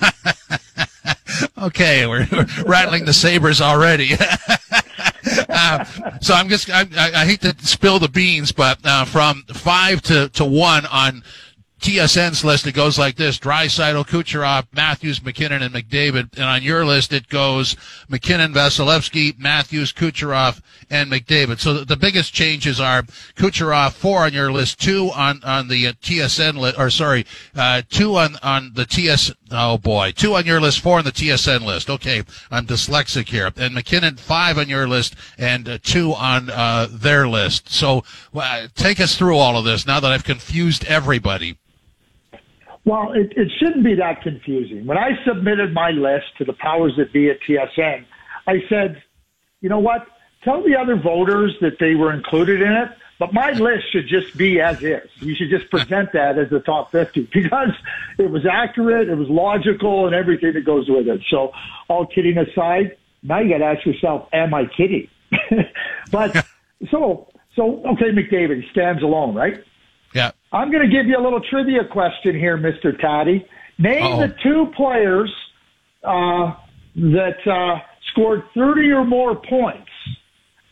okay, 1.58 2.06
we're, 2.06 2.26
we're, 2.30 2.46
rattling 2.64 3.04
the 3.04 3.12
sabers 3.12 3.60
already. 3.60 4.12
uh, 5.48 5.84
so 6.20 6.34
I'm 6.34 6.48
just 6.48 6.70
I, 6.70 6.86
I, 6.96 7.24
hate 7.26 7.40
to 7.42 7.54
spill 7.58 7.98
the 7.98 8.08
beans, 8.08 8.52
but 8.52 8.78
uh, 8.84 9.04
from 9.04 9.42
five 9.52 10.00
to, 10.02 10.28
to 10.30 10.44
one 10.44 10.86
on 10.86 11.22
TSN's 11.82 12.44
list, 12.44 12.66
it 12.66 12.72
goes 12.72 12.98
like 12.98 13.16
this: 13.16 13.38
Draisaitl, 13.38 14.06
Kucherov, 14.06 14.66
Matthews, 14.72 15.22
MacKinnon, 15.22 15.62
and 15.62 15.74
McDavid. 15.74 16.36
And 16.36 16.44
on 16.44 16.62
your 16.62 16.84
list, 16.84 17.12
it 17.12 17.28
goes 17.28 17.76
MacKinnon, 18.08 18.54
Vasilevskiy, 18.54 19.38
Matthews, 19.38 19.92
Kucherov, 19.92 20.60
and 20.88 21.10
McDavid. 21.10 21.58
So 21.58 21.74
the, 21.74 21.84
the 21.84 21.96
biggest 21.96 22.32
changes 22.32 22.80
are 22.80 23.02
Kucherov 23.36 23.92
four 23.92 24.20
on 24.20 24.32
your 24.32 24.52
list, 24.52 24.80
two 24.80 25.10
on 25.10 25.42
on 25.44 25.68
the 25.68 25.88
uh, 25.88 25.92
TSN 25.92 26.56
list, 26.56 26.78
or 26.78 26.88
sorry, 26.88 27.26
uh, 27.54 27.82
two 27.90 28.16
on 28.16 28.36
on 28.42 28.72
the 28.74 28.86
TS 28.86 29.32
Oh 29.54 29.76
boy, 29.76 30.12
two 30.12 30.34
on 30.34 30.46
your 30.46 30.60
list, 30.60 30.80
four 30.80 30.98
on 30.98 31.04
the 31.04 31.12
TSN 31.12 31.60
list. 31.60 31.90
Okay, 31.90 32.22
I'm 32.50 32.66
dyslexic 32.66 33.28
here. 33.28 33.52
And 33.56 33.74
MacKinnon 33.74 34.16
five 34.16 34.56
on 34.56 34.68
your 34.68 34.88
list, 34.88 35.14
and 35.36 35.68
uh, 35.68 35.78
two 35.82 36.14
on 36.14 36.48
uh, 36.48 36.88
their 36.90 37.28
list. 37.28 37.70
So 37.70 38.02
uh, 38.34 38.68
take 38.74 38.98
us 38.98 39.16
through 39.16 39.36
all 39.36 39.58
of 39.58 39.64
this 39.64 39.86
now 39.86 40.00
that 40.00 40.10
I've 40.10 40.24
confused 40.24 40.86
everybody. 40.86 41.58
Well, 42.84 43.12
it, 43.12 43.32
it 43.36 43.48
shouldn't 43.58 43.84
be 43.84 43.94
that 43.94 44.22
confusing. 44.22 44.86
When 44.86 44.98
I 44.98 45.10
submitted 45.26 45.72
my 45.72 45.90
list 45.90 46.26
to 46.38 46.44
the 46.44 46.52
powers 46.54 46.92
that 46.98 47.12
be 47.12 47.30
at 47.30 47.36
TSN, 47.48 48.04
I 48.46 48.54
said, 48.68 49.02
you 49.60 49.68
know 49.68 49.78
what? 49.78 50.06
Tell 50.42 50.62
the 50.62 50.76
other 50.76 50.96
voters 50.96 51.54
that 51.60 51.76
they 51.78 51.94
were 51.94 52.12
included 52.12 52.60
in 52.60 52.72
it, 52.72 52.88
but 53.20 53.32
my 53.32 53.50
list 53.50 53.84
should 53.92 54.08
just 54.08 54.36
be 54.36 54.60
as 54.60 54.78
is. 54.78 55.08
You 55.20 55.36
should 55.36 55.48
just 55.48 55.70
present 55.70 56.12
that 56.14 56.36
as 56.38 56.50
the 56.50 56.58
top 56.58 56.90
50 56.90 57.28
because 57.32 57.70
it 58.18 58.28
was 58.28 58.44
accurate, 58.50 59.08
it 59.08 59.14
was 59.14 59.28
logical, 59.28 60.06
and 60.06 60.14
everything 60.14 60.54
that 60.54 60.66
goes 60.66 60.86
with 60.88 61.06
it. 61.06 61.20
So, 61.30 61.52
all 61.88 62.06
kidding 62.06 62.36
aside, 62.38 62.96
now 63.22 63.38
you 63.38 63.50
got 63.50 63.58
to 63.58 63.64
ask 63.66 63.86
yourself, 63.86 64.28
am 64.32 64.52
I 64.52 64.64
kidding? 64.76 65.06
but 66.10 66.44
so, 66.90 67.28
so 67.54 67.84
okay, 67.92 68.10
McDavid 68.10 68.68
stands 68.72 69.04
alone, 69.04 69.36
right? 69.36 69.62
I'm 70.52 70.70
going 70.70 70.88
to 70.88 70.94
give 70.94 71.06
you 71.06 71.16
a 71.18 71.22
little 71.22 71.40
trivia 71.40 71.84
question 71.84 72.34
here, 72.38 72.58
Mr. 72.58 72.98
Tatti. 72.98 73.46
Name 73.78 74.02
Uh-oh. 74.02 74.20
the 74.26 74.34
two 74.42 74.70
players 74.76 75.32
uh, 76.04 76.54
that 76.96 77.46
uh, 77.46 77.80
scored 78.10 78.42
30 78.54 78.90
or 78.92 79.04
more 79.04 79.34
points 79.34 79.88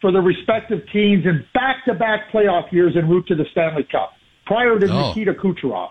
for 0.01 0.13
the 0.13 0.21
respective 0.21 0.83
teams 0.93 1.25
in 1.25 1.45
back-to-back 1.55 2.31
playoff 2.33 2.71
years 2.73 2.97
en 2.97 3.09
route 3.09 3.27
to 3.29 3.35
the 3.35 3.47
Stanley 3.53 3.85
Cup 3.85 4.13
prior 4.47 4.79
to 4.79 4.87
Oh. 4.91 5.09
Nikita 5.09 5.35
Kucherov. 5.35 5.91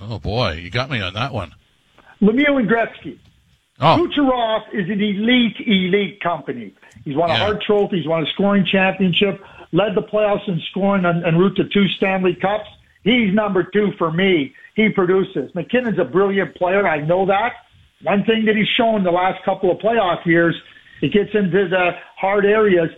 Oh 0.00 0.18
boy, 0.18 0.52
you 0.62 0.70
got 0.70 0.90
me 0.90 1.00
on 1.00 1.14
that 1.14 1.32
one. 1.32 1.54
Lemieux 2.22 2.58
and 2.58 2.68
Gretzky. 2.68 3.18
Oh, 3.80 3.96
Kucherov 4.06 4.62
is 4.72 4.88
an 4.90 5.00
elite, 5.00 5.56
elite 5.66 6.20
company. 6.20 6.74
He's 7.04 7.16
won 7.16 7.30
a 7.30 7.34
Yeah. 7.34 7.38
Hart 7.40 7.62
Trophy. 7.62 7.98
He's 7.98 8.06
won 8.06 8.22
a 8.22 8.26
scoring 8.30 8.64
championship. 8.64 9.40
Led 9.72 9.94
the 9.94 10.02
playoffs 10.02 10.46
in 10.48 10.60
scoring 10.70 11.04
en 11.04 11.36
route 11.38 11.56
to 11.56 11.64
two 11.64 11.86
Stanley 11.96 12.34
Cups. 12.34 12.68
He's 13.04 13.34
number 13.34 13.64
two 13.64 13.90
for 13.98 14.12
me. 14.12 14.54
He 14.74 14.88
produces. 14.94 15.50
MacKinnon's 15.54 15.98
a 15.98 16.04
brilliant 16.04 16.54
player. 16.56 16.86
I 16.86 17.04
know 17.04 17.26
that. 17.26 17.52
One 18.02 18.24
thing 18.24 18.44
that 18.46 18.54
he's 18.54 18.68
shown 18.76 19.02
the 19.02 19.10
last 19.10 19.44
couple 19.44 19.70
of 19.70 19.78
playoff 19.78 20.24
years, 20.24 20.54
he 21.00 21.08
gets 21.08 21.30
into 21.34 21.68
the 21.68 21.90
hard 22.20 22.44
areas. 22.44 22.88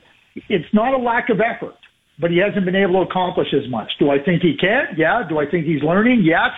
It's 0.49 0.73
not 0.75 0.95
a 0.95 0.99
lack 0.99 1.31
of 1.31 1.39
effort, 1.41 1.77
but 2.21 2.31
he 2.31 2.39
hasn't 2.39 2.65
been 2.65 2.77
able 2.77 3.05
to 3.05 3.11
accomplish 3.11 3.49
as 3.55 3.69
much. 3.71 3.91
Do 3.99 4.11
I 4.11 4.19
think 4.23 4.43
he 4.43 4.57
can? 4.61 4.95
Yeah. 4.97 5.23
Do 5.29 5.39
I 5.39 5.51
think 5.51 5.67
he's 5.67 5.83
learning? 5.83 6.23
Yes. 6.25 6.53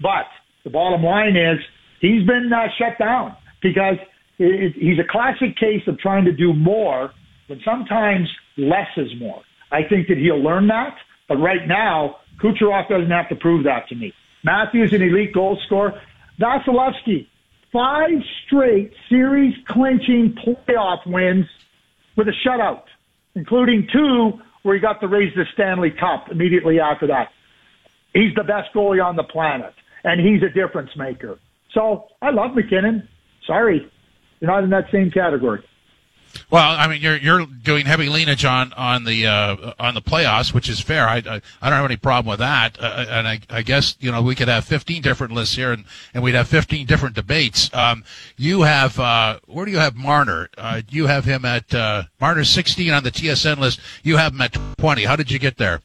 But 0.00 0.26
the 0.64 0.70
bottom 0.70 1.02
line 1.02 1.36
is 1.36 1.58
he's 2.00 2.26
been 2.26 2.50
uh, 2.52 2.68
shut 2.78 2.98
down 2.98 3.36
because 3.62 3.96
it, 4.38 4.44
it, 4.44 4.72
he's 4.74 4.98
a 4.98 5.08
classic 5.10 5.56
case 5.56 5.82
of 5.86 5.98
trying 5.98 6.24
to 6.24 6.32
do 6.32 6.54
more 6.54 7.10
when 7.48 7.60
sometimes 7.64 8.28
less 8.56 8.88
is 8.96 9.08
more. 9.18 9.42
I 9.70 9.80
think 9.88 10.08
that 10.08 10.18
he'll 10.18 10.42
learn 10.42 10.66
that, 10.68 10.94
but 11.28 11.36
right 11.36 11.66
now, 11.66 12.16
Kucherov 12.42 12.88
doesn't 12.88 13.10
have 13.10 13.28
to 13.28 13.36
prove 13.36 13.64
that 13.64 13.88
to 13.88 13.94
me. 13.94 14.12
Matthews, 14.44 14.92
an 14.92 15.02
elite 15.02 15.32
goal 15.32 15.58
scorer. 15.66 16.00
Vasilevskiy, 16.40 17.28
five 17.72 18.10
straight 18.44 18.92
series 19.08 19.54
clinching 19.68 20.34
playoff 20.44 21.06
wins 21.06 21.46
with 22.16 22.26
a 22.28 22.32
shutout, 22.44 22.84
including 23.34 23.88
two 23.92 24.40
where 24.62 24.74
he 24.74 24.80
got 24.80 25.00
to 25.00 25.08
raise 25.08 25.34
the 25.34 25.44
Stanley 25.54 25.90
Cup 25.90 26.30
immediately 26.30 26.80
after 26.80 27.06
that. 27.08 27.30
He's 28.14 28.34
the 28.34 28.44
best 28.44 28.72
goalie 28.74 29.04
on 29.04 29.16
the 29.16 29.24
planet, 29.24 29.74
and 30.04 30.20
he's 30.20 30.42
a 30.42 30.52
difference 30.52 30.90
maker. 30.96 31.38
So 31.72 32.08
I 32.20 32.30
love 32.30 32.54
MacKinnon. 32.54 33.08
Sorry, 33.46 33.90
you're 34.40 34.50
not 34.50 34.64
in 34.64 34.70
that 34.70 34.90
same 34.92 35.10
category. 35.10 35.64
Well, 36.50 36.76
I 36.78 36.86
mean, 36.88 37.00
you're 37.00 37.16
you're 37.16 37.46
doing 37.46 37.86
heavy 37.86 38.08
leanage 38.08 38.48
on 38.48 38.72
on 38.74 39.04
the 39.04 39.26
uh, 39.26 39.72
on 39.78 39.94
the 39.94 40.02
playoffs, 40.02 40.52
which 40.52 40.68
is 40.68 40.80
fair. 40.80 41.08
I, 41.08 41.16
I 41.16 41.40
I 41.60 41.70
don't 41.70 41.78
have 41.78 41.84
any 41.84 41.96
problem 41.96 42.30
with 42.30 42.40
that, 42.40 42.78
uh, 42.80 43.06
and 43.08 43.28
I 43.28 43.40
I 43.50 43.62
guess 43.62 43.96
you 44.00 44.10
know 44.10 44.22
we 44.22 44.34
could 44.34 44.48
have 44.48 44.64
15 44.64 45.02
different 45.02 45.32
lists 45.32 45.56
here, 45.56 45.72
and 45.72 45.84
and 46.14 46.22
we'd 46.22 46.34
have 46.34 46.48
15 46.48 46.86
different 46.86 47.14
debates. 47.14 47.72
Um, 47.74 48.04
you 48.36 48.62
have 48.62 48.98
uh, 48.98 49.38
where 49.46 49.64
do 49.64 49.72
you 49.72 49.78
have 49.78 49.94
Marner? 49.94 50.48
Uh, 50.56 50.82
you 50.88 51.06
have 51.06 51.24
him 51.24 51.44
at 51.44 51.74
uh, 51.74 52.04
Marner's 52.20 52.50
16 52.50 52.92
on 52.92 53.04
the 53.04 53.10
TSN 53.10 53.58
list. 53.58 53.80
You 54.02 54.16
have 54.16 54.32
him 54.32 54.40
at 54.40 54.56
20. 54.78 55.04
How 55.04 55.16
did 55.16 55.30
you 55.30 55.38
get 55.38 55.58
there? 55.58 55.80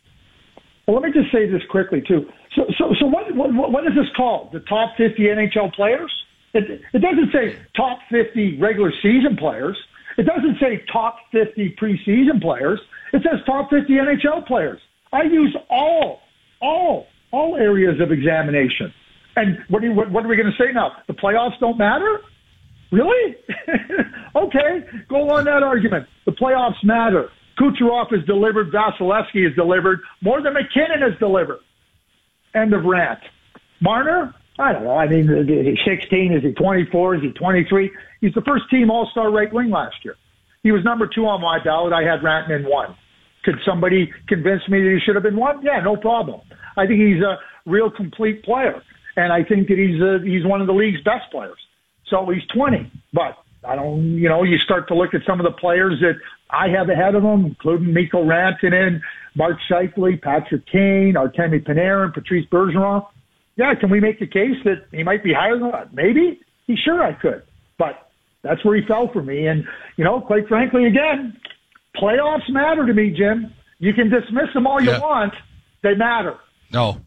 Well, 0.87 1.01
let 1.01 1.03
me 1.03 1.21
just 1.21 1.31
say 1.33 1.49
this 1.49 1.61
quickly 1.69 2.01
too. 2.01 2.29
So, 2.55 2.65
so, 2.77 2.93
so 2.99 3.05
what, 3.05 3.33
what, 3.35 3.71
what 3.71 3.85
is 3.85 3.93
this 3.93 4.07
called? 4.15 4.51
The 4.51 4.61
top 4.61 4.95
50 4.97 5.21
NHL 5.21 5.73
players? 5.73 6.11
It, 6.53 6.81
it 6.93 6.99
doesn't 6.99 7.31
say 7.31 7.57
top 7.75 7.99
50 8.09 8.57
regular 8.57 8.91
season 9.03 9.35
players. 9.37 9.77
It 10.17 10.25
doesn't 10.25 10.57
say 10.59 10.83
top 10.91 11.17
50 11.31 11.75
preseason 11.81 12.41
players. 12.41 12.79
It 13.13 13.21
says 13.23 13.39
top 13.45 13.69
50 13.69 13.93
NHL 13.93 14.45
players. 14.47 14.79
I 15.13 15.23
use 15.23 15.55
all, 15.69 16.19
all, 16.61 17.07
all 17.31 17.55
areas 17.55 18.01
of 18.01 18.11
examination. 18.11 18.93
And 19.35 19.59
what, 19.69 19.81
do 19.81 19.87
you, 19.87 19.93
what, 19.93 20.11
what 20.11 20.25
are 20.25 20.27
we 20.27 20.35
going 20.35 20.51
to 20.51 20.63
say 20.63 20.73
now? 20.73 20.91
The 21.07 21.13
playoffs 21.13 21.59
don't 21.59 21.77
matter? 21.77 22.19
Really? 22.91 23.35
okay, 24.35 24.85
go 25.07 25.29
on 25.29 25.45
that 25.45 25.61
argument. 25.61 26.07
The 26.25 26.31
playoffs 26.31 26.83
matter. 26.83 27.29
Kucherov 27.59 28.11
has 28.11 28.25
delivered. 28.25 28.71
Vasilevskiy 28.71 29.43
has 29.45 29.55
delivered 29.55 29.99
more 30.21 30.41
than 30.41 30.53
MacKinnon 30.53 31.01
has 31.01 31.17
delivered. 31.19 31.59
End 32.55 32.73
of 32.73 32.85
rant. 32.85 33.19
Marner? 33.81 34.33
I 34.59 34.73
don't 34.73 34.83
know. 34.83 34.97
I 34.97 35.07
mean, 35.07 35.29
is 35.29 35.47
he 35.47 35.77
16? 35.85 36.33
Is 36.33 36.43
he 36.43 36.51
24? 36.53 37.15
Is 37.15 37.21
he 37.21 37.29
23? 37.31 37.91
He's 38.21 38.33
the 38.33 38.41
first 38.41 38.63
team 38.71 38.89
All-Star 38.89 39.31
right 39.31 39.51
wing 39.53 39.69
last 39.69 39.95
year. 40.03 40.15
He 40.63 40.71
was 40.71 40.83
number 40.83 41.07
two 41.07 41.25
on 41.25 41.41
my 41.41 41.63
ballot. 41.63 41.93
I 41.93 42.01
had 42.01 42.21
Rantanen 42.21 42.69
one. 42.69 42.95
Could 43.45 43.55
somebody 43.65 44.11
convince 44.27 44.67
me 44.67 44.81
that 44.81 44.89
he 44.89 44.99
should 45.05 45.15
have 45.15 45.23
been 45.23 45.37
one? 45.37 45.63
Yeah, 45.63 45.79
no 45.83 45.95
problem. 45.95 46.41
I 46.75 46.85
think 46.87 46.99
he's 46.99 47.23
a 47.23 47.37
real 47.65 47.89
complete 47.89 48.43
player, 48.43 48.81
and 49.15 49.31
I 49.31 49.43
think 49.43 49.67
that 49.67 49.77
he's 49.77 50.01
a, 50.01 50.19
he's 50.25 50.45
one 50.45 50.59
of 50.59 50.67
the 50.67 50.73
league's 50.73 51.01
best 51.03 51.31
players. 51.31 51.57
So 52.09 52.25
he's 52.29 52.43
20, 52.55 52.91
but 53.13 53.37
I 53.67 53.75
don't, 53.75 54.17
you 54.17 54.29
know, 54.29 54.43
you 54.43 54.57
start 54.57 54.87
to 54.89 54.95
look 54.95 55.13
at 55.13 55.21
some 55.27 55.39
of 55.39 55.45
the 55.45 55.57
players 55.59 55.99
that 56.01 56.13
I 56.49 56.67
have 56.69 56.89
ahead 56.89 57.15
of 57.15 57.23
him, 57.23 57.45
including 57.45 57.93
Mikko 57.93 58.23
Rantanen, 58.23 59.01
Mark 59.35 59.57
Scheifele, 59.69 60.21
Patrick 60.21 60.65
Kane, 60.67 61.15
Artemi 61.15 61.63
Panarin, 61.63 62.13
Patrice 62.13 62.45
Bergeron. 62.51 63.05
Yeah, 63.57 63.73
can 63.75 63.89
we 63.89 63.99
make 63.99 64.19
the 64.19 64.27
case 64.27 64.55
that 64.63 64.85
he 64.91 65.03
might 65.03 65.23
be 65.23 65.33
higher 65.33 65.57
than 65.57 65.71
that? 65.71 65.93
Maybe. 65.93 66.39
He 66.67 66.75
sure 66.75 67.03
I 67.03 67.13
could, 67.13 67.43
but 67.77 68.09
that's 68.43 68.63
where 68.63 68.75
he 68.79 68.85
fell 68.87 69.09
for 69.11 69.23
me. 69.23 69.47
And 69.47 69.63
you 69.97 70.03
know, 70.03 70.21
quite 70.21 70.47
frankly, 70.47 70.85
again, 70.85 71.35
playoffs 71.95 72.49
matter 72.49 72.85
to 72.85 72.93
me, 72.93 73.09
Jim. 73.17 73.53
You 73.79 73.93
can 73.93 74.09
dismiss 74.09 74.53
them 74.53 74.67
all 74.67 74.81
you 74.81 74.91
Yeah. 74.91 74.99
want; 74.99 75.33
they 75.81 75.95
matter. 75.95 76.35
No. 76.71 76.97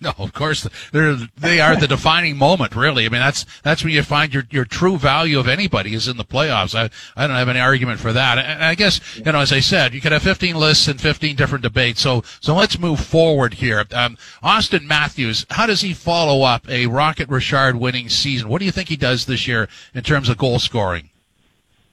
No, 0.00 0.12
of 0.18 0.32
course 0.32 0.68
they're 0.92 1.16
they 1.36 1.60
are 1.60 1.76
the 1.76 1.88
defining 1.88 2.36
moment. 2.36 2.74
Really, 2.74 3.06
I 3.06 3.08
mean 3.08 3.20
that's 3.20 3.46
that's 3.62 3.84
when 3.84 3.92
you 3.92 4.02
find 4.02 4.34
your 4.34 4.44
your 4.50 4.64
true 4.64 4.98
value 4.98 5.38
of 5.38 5.48
anybody 5.48 5.94
is 5.94 6.08
in 6.08 6.16
the 6.16 6.24
playoffs. 6.24 6.74
I 6.74 6.90
I 7.16 7.26
don't 7.26 7.36
have 7.36 7.48
any 7.48 7.60
argument 7.60 8.00
for 8.00 8.12
that. 8.12 8.38
And 8.38 8.64
I 8.64 8.74
guess 8.74 9.00
you 9.16 9.24
know, 9.24 9.40
as 9.40 9.52
I 9.52 9.60
said, 9.60 9.94
you 9.94 10.00
could 10.00 10.12
have 10.12 10.22
15 10.22 10.56
lists 10.56 10.88
and 10.88 11.00
15 11.00 11.36
different 11.36 11.62
debates. 11.62 12.00
So 12.00 12.22
so 12.40 12.54
let's 12.54 12.78
move 12.78 13.00
forward 13.00 13.54
here. 13.54 13.84
Um, 13.92 14.18
Auston 14.42 14.84
Matthews, 14.84 15.46
how 15.50 15.66
does 15.66 15.80
he 15.80 15.94
follow 15.94 16.42
up 16.42 16.68
a 16.68 16.86
Rocket 16.86 17.28
Richard 17.28 17.76
winning 17.76 18.08
season? 18.08 18.48
What 18.48 18.58
do 18.58 18.64
you 18.64 18.72
think 18.72 18.88
he 18.88 18.96
does 18.96 19.26
this 19.26 19.46
year 19.46 19.68
in 19.94 20.02
terms 20.02 20.28
of 20.28 20.36
goal 20.36 20.58
scoring? 20.58 21.10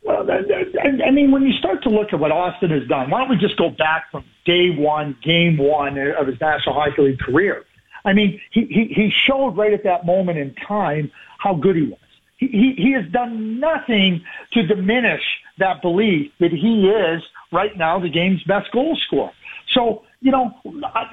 Well, 0.04 0.28
I, 0.32 1.12
mean, 1.12 1.32
when 1.32 1.44
you 1.44 1.54
start 1.60 1.84
to 1.84 1.90
look 1.90 2.12
at 2.12 2.20
what 2.20 2.32
Auston 2.32 2.72
has 2.72 2.88
done, 2.88 3.12
why 3.12 3.20
don't 3.20 3.30
we 3.30 3.38
just 3.38 3.56
go 3.58 3.70
back 3.70 4.10
from 4.12 4.24
day 4.46 4.70
one, 4.76 5.16
game 5.24 5.58
one 5.58 5.98
of 5.98 6.26
his 6.26 6.42
National 6.42 6.74
Hockey 6.74 7.04
League 7.04 7.20
career? 7.20 7.66
I 8.06 8.14
mean, 8.14 8.40
he, 8.52 8.62
he, 8.66 8.94
he 8.94 9.12
showed 9.28 9.58
right 9.58 9.74
at 9.74 9.84
that 9.84 10.06
moment 10.06 10.38
in 10.38 10.54
time 10.68 11.12
how 11.38 11.56
good 11.56 11.76
he 11.76 11.84
was. 11.84 12.00
He, 12.38 12.48
he, 12.48 12.74
he 12.78 12.94
has 12.94 13.10
done 13.12 13.60
nothing 13.60 14.24
to 14.54 14.66
diminish 14.66 15.22
that 15.60 15.82
belief 15.82 16.32
that 16.40 16.52
he 16.52 16.88
is 16.88 17.22
right 17.52 17.78
now 17.78 18.00
the 18.00 18.10
game's 18.10 18.44
best 18.44 18.72
goal 18.72 18.98
scorer. 19.08 19.32
So, 19.74 20.04
you 20.22 20.32
know, 20.32 20.52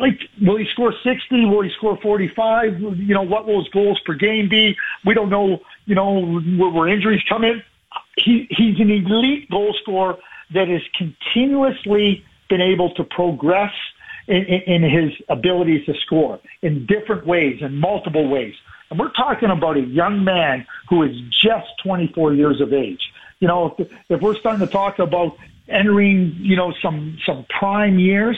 like, 0.01 0.19
will 0.43 0.57
he 0.57 0.67
score 0.73 0.93
60? 1.05 1.47
Will 1.47 1.63
he 1.63 1.71
score 1.77 1.99
45? 2.03 2.81
You 2.81 3.15
know, 3.15 3.23
what 3.23 3.47
will 3.47 3.63
his 3.63 3.69
goals 3.73 4.01
per 4.05 4.15
game 4.15 4.49
be? 4.49 4.77
We 5.05 5.15
don't 5.15 5.31
know, 5.31 5.61
you 5.87 5.95
know, 5.95 6.41
where, 6.59 6.71
where 6.71 6.89
injuries 6.89 7.23
come 7.29 7.45
in. 7.45 7.63
He, 8.17 8.47
he's 8.51 8.81
an 8.81 8.91
elite 8.91 9.51
goal 9.51 9.75
scorer 9.83 10.17
that 10.55 10.69
has 10.69 10.83
continuously 10.97 12.25
been 12.49 12.61
able 12.61 12.95
to 12.95 13.05
progress 13.05 13.73
in, 14.29 14.45
in, 14.67 14.83
his 14.83 15.13
abilities 15.29 15.85
to 15.87 15.95
score 16.05 16.39
in 16.63 16.87
different 16.87 17.27
ways, 17.27 17.59
in 17.61 17.75
multiple 17.77 18.29
ways. 18.29 18.55
And 18.91 18.99
we're 18.99 19.13
talking 19.13 19.51
about 19.51 19.77
a 19.77 19.81
young 19.83 20.25
man 20.25 20.67
who 20.89 21.03
is 21.03 21.13
just 21.31 21.67
24 21.83 22.35
years 22.35 22.61
of 22.61 22.73
age. 22.73 23.01
You 23.41 23.49
know, 23.49 23.75
if, 23.79 23.89
if 24.09 24.21
we're 24.21 24.39
starting 24.39 24.67
to 24.67 24.73
talk 24.73 24.99
about 24.99 25.37
entering, 25.69 26.35
you 26.39 26.57
know, 26.57 26.73
some 26.83 27.19
some 27.25 27.47
prime 27.59 27.99
years, 27.99 28.37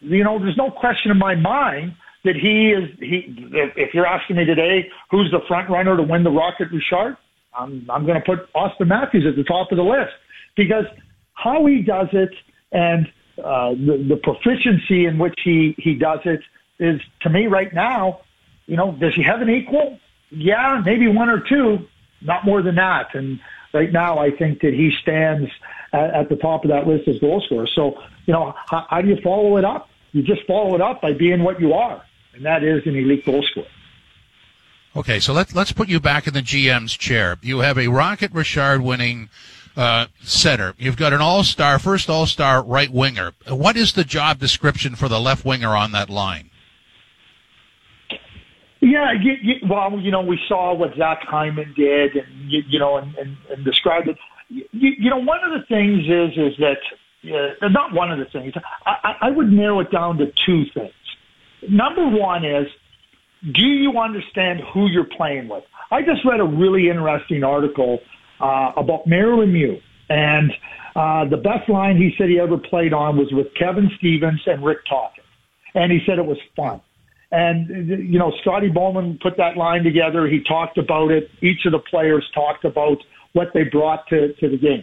you 0.00 0.24
know, 0.24 0.38
there's 0.38 0.56
no 0.56 0.70
question 0.70 1.10
in 1.10 1.18
my 1.18 1.34
mind 1.34 1.94
that 2.24 2.36
he 2.36 2.70
is 2.70 2.90
he. 2.98 3.48
If, 3.52 3.76
if 3.76 3.94
you're 3.94 4.06
asking 4.06 4.36
me 4.36 4.44
today, 4.44 4.88
who's 5.10 5.30
the 5.30 5.40
front 5.46 5.70
runner 5.70 5.96
to 5.96 6.02
win 6.02 6.24
the 6.24 6.30
Rocket 6.30 6.68
Richard? 6.72 7.16
I'm 7.56 7.86
I'm 7.90 8.06
going 8.06 8.20
to 8.20 8.24
put 8.24 8.52
Auston 8.54 8.88
Matthews 8.88 9.24
at 9.28 9.36
the 9.36 9.44
top 9.44 9.70
of 9.72 9.76
the 9.76 9.84
list 9.84 10.12
because 10.56 10.84
how 11.34 11.66
he 11.66 11.82
does 11.82 12.08
it 12.12 12.30
and 12.72 13.06
uh, 13.42 13.70
the 13.70 14.04
the 14.08 14.16
proficiency 14.16 15.06
in 15.06 15.18
which 15.18 15.38
he 15.44 15.74
he 15.78 15.94
does 15.94 16.20
it 16.24 16.40
is 16.78 17.00
to 17.20 17.30
me 17.30 17.46
right 17.46 17.72
now. 17.72 18.20
You 18.66 18.76
know, 18.76 18.92
does 18.92 19.14
he 19.14 19.22
have 19.22 19.40
an 19.40 19.50
equal? 19.50 19.98
Yeah, 20.30 20.82
maybe 20.84 21.08
one 21.08 21.30
or 21.30 21.40
two, 21.40 21.88
not 22.20 22.44
more 22.44 22.62
than 22.62 22.74
that. 22.74 23.14
And 23.14 23.40
right 23.72 23.90
now, 23.90 24.18
I 24.18 24.30
think 24.30 24.60
that 24.60 24.74
he 24.74 24.92
stands 25.00 25.50
at, 25.92 26.14
at 26.14 26.28
the 26.28 26.36
top 26.36 26.64
of 26.64 26.70
that 26.70 26.86
list 26.86 27.08
as 27.08 27.18
goal 27.18 27.42
scorer. 27.46 27.66
So, 27.74 27.98
you 28.26 28.34
know, 28.34 28.54
how, 28.68 28.86
how 28.90 29.00
do 29.00 29.08
you 29.08 29.18
follow 29.22 29.56
it 29.56 29.64
up? 29.64 29.88
You 30.12 30.22
just 30.22 30.46
follow 30.46 30.74
it 30.74 30.80
up 30.80 31.00
by 31.00 31.12
being 31.12 31.42
what 31.42 31.60
you 31.60 31.72
are, 31.72 32.02
and 32.34 32.44
that 32.44 32.62
is 32.62 32.82
an 32.86 32.96
elite 32.96 33.24
goal 33.24 33.42
scorer. 33.50 33.66
Okay, 34.96 35.20
so 35.20 35.32
let's 35.32 35.54
let's 35.54 35.70
put 35.70 35.88
you 35.88 36.00
back 36.00 36.26
in 36.26 36.34
the 36.34 36.42
GM's 36.42 36.96
chair. 36.96 37.36
You 37.42 37.60
have 37.60 37.78
a 37.78 37.88
Rocket 37.88 38.32
Richard 38.32 38.80
winning 38.80 39.28
uh, 39.78 40.08
center. 40.20 40.74
You've 40.76 40.96
got 40.96 41.12
an 41.12 41.20
All 41.20 41.44
Star, 41.44 41.78
first 41.78 42.10
All 42.10 42.26
Star 42.26 42.62
right 42.62 42.90
winger. 42.90 43.32
What 43.48 43.76
is 43.76 43.92
the 43.92 44.04
job 44.04 44.38
description 44.38 44.96
for 44.96 45.08
the 45.08 45.20
left 45.20 45.44
winger 45.44 45.76
on 45.76 45.92
that 45.92 46.10
line? 46.10 46.50
Yeah, 48.80 49.12
you, 49.12 49.32
you, 49.40 49.54
well, 49.68 49.98
you 49.98 50.10
know, 50.10 50.20
we 50.20 50.38
saw 50.48 50.74
what 50.74 50.94
Zach 50.96 51.20
Hyman 51.22 51.74
did, 51.76 52.16
and 52.16 52.50
you, 52.50 52.62
you 52.68 52.78
know, 52.78 52.96
and, 52.96 53.14
and, 53.16 53.36
and 53.50 53.64
described 53.64 54.08
it. 54.08 54.16
You, 54.48 54.64
you 54.72 55.10
know, 55.10 55.18
one 55.18 55.40
of 55.44 55.50
the 55.50 55.66
things 55.66 56.04
is 56.04 56.36
is 56.36 56.58
that 56.58 56.78
uh, 57.62 57.68
not 57.68 57.92
one 57.92 58.10
of 58.10 58.18
the 58.18 58.24
things. 58.26 58.54
I, 58.86 59.14
I 59.22 59.30
would 59.30 59.50
narrow 59.50 59.80
it 59.80 59.90
down 59.90 60.18
to 60.18 60.26
two 60.46 60.64
things. 60.74 60.92
Number 61.68 62.08
one 62.08 62.44
is, 62.44 62.66
do 63.52 63.62
you 63.62 63.98
understand 63.98 64.60
who 64.72 64.88
you're 64.88 65.04
playing 65.04 65.48
with? 65.48 65.64
I 65.90 66.02
just 66.02 66.24
read 66.24 66.40
a 66.40 66.44
really 66.44 66.88
interesting 66.88 67.44
article 67.44 68.00
uh, 68.40 68.72
about 68.76 69.06
Mario 69.06 69.44
Lemieux, 69.44 69.80
and 70.08 70.52
uh, 70.96 71.24
the 71.24 71.36
best 71.36 71.68
line 71.68 71.96
he 71.96 72.14
said 72.16 72.28
he 72.28 72.40
ever 72.40 72.58
played 72.58 72.92
on 72.92 73.16
was 73.16 73.30
with 73.32 73.54
Kevin 73.54 73.90
Stevens 73.98 74.40
and 74.46 74.64
Rick 74.64 74.84
Tocchet, 74.88 75.24
and 75.74 75.92
he 75.92 76.00
said 76.06 76.18
it 76.18 76.26
was 76.26 76.38
fun. 76.56 76.80
And, 77.30 77.88
you 77.88 78.18
know, 78.18 78.32
Scotty 78.40 78.68
Bowman 78.68 79.18
put 79.22 79.36
that 79.36 79.56
line 79.56 79.84
together. 79.84 80.26
He 80.26 80.42
talked 80.42 80.78
about 80.78 81.10
it. 81.10 81.30
Each 81.42 81.66
of 81.66 81.72
the 81.72 81.78
players 81.78 82.24
talked 82.34 82.64
about 82.64 82.98
what 83.34 83.52
they 83.52 83.64
brought 83.64 84.06
to, 84.08 84.32
to 84.32 84.48
the 84.48 84.56
game. 84.56 84.82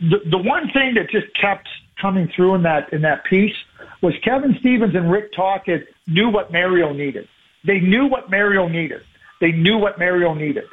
The, 0.00 0.20
the 0.30 0.38
one 0.38 0.70
thing 0.72 0.94
that 0.94 1.10
just 1.10 1.26
kept 1.38 1.68
coming 2.00 2.28
through 2.34 2.54
in 2.54 2.62
that, 2.62 2.90
in 2.92 3.02
that 3.02 3.24
piece 3.24 3.54
was 4.00 4.14
Kevin 4.22 4.56
Stevens 4.60 4.94
and 4.94 5.10
Rick 5.10 5.32
Tocchet 5.34 5.88
knew 6.06 6.30
what 6.30 6.50
Mario 6.52 6.92
needed. 6.92 7.28
They 7.64 7.80
knew 7.80 8.06
what 8.06 8.30
Mario 8.30 8.66
needed. 8.68 9.02
They 9.40 9.52
knew 9.52 9.76
what 9.76 9.98
Mario 9.98 10.32
needed. 10.32 10.64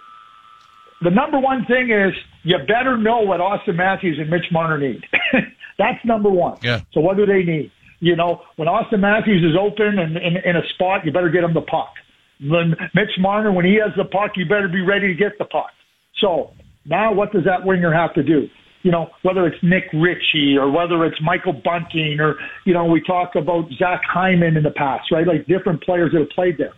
The 1.06 1.12
number 1.12 1.39
one 1.39 1.66
thing 1.66 1.91
is 1.91 2.14
you 2.43 2.58
better 2.68 2.97
know 2.97 3.22
what 3.22 3.39
Auston 3.39 3.76
Matthews 3.76 4.18
and 4.20 4.30
Mitch 4.30 4.51
Marner 4.51 4.78
need. 4.78 5.06
That's 5.78 6.03
number 6.03 6.30
one. 6.30 6.58
Yeah. 6.62 6.82
So 6.93 6.99
what 6.99 7.16
do 7.16 7.26
they 7.26 7.43
need? 7.43 7.72
you 7.99 8.16
know, 8.16 8.41
when 8.56 8.68
Auston 8.68 8.99
Matthews 8.99 9.43
is 9.43 9.58
open 9.60 9.99
and 9.99 10.18
in, 10.18 10.38
in 10.38 10.56
a 10.56 10.68
spot, 10.74 11.06
you 11.06 11.12
better 11.12 11.30
get 11.30 11.43
him 11.43 11.53
the 11.53 11.62
puck. 11.62 11.93
When 12.41 12.76
Mitch 12.93 13.18
Marner, 13.18 13.51
when 13.51 13.66
he 13.66 13.80
has 13.84 13.95
the 13.95 14.06
puck, 14.06 14.32
you 14.36 14.45
better 14.45 14.68
be 14.68 14.82
ready 14.82 15.08
to 15.08 15.14
get 15.14 15.38
the 15.39 15.45
puck. 15.45 15.72
So 16.20 16.51
now 16.86 17.14
what 17.14 17.32
does 17.32 17.45
that 17.45 17.66
winger 17.66 17.93
have 17.93 18.14
to 18.16 18.24
do? 18.24 18.47
You 18.84 18.91
know, 18.91 19.10
whether 19.24 19.47
it's 19.47 19.58
Nick 19.64 19.86
Ritchie 19.93 20.58
or 20.58 20.70
whether 20.70 21.03
it's 21.06 21.20
Michael 21.22 21.53
Bunting 21.53 22.20
or, 22.20 22.36
you 22.66 22.74
know, 22.74 22.86
we 22.86 23.01
talk 23.01 23.36
about 23.36 23.66
Zach 23.80 24.01
Hyman 24.08 24.58
in 24.58 24.64
the 24.64 24.72
past, 24.72 25.12
right? 25.12 25.26
Like 25.26 25.47
different 25.47 25.82
players 25.82 26.12
that 26.12 26.20
have 26.20 26.30
played 26.30 26.58
there. 26.60 26.74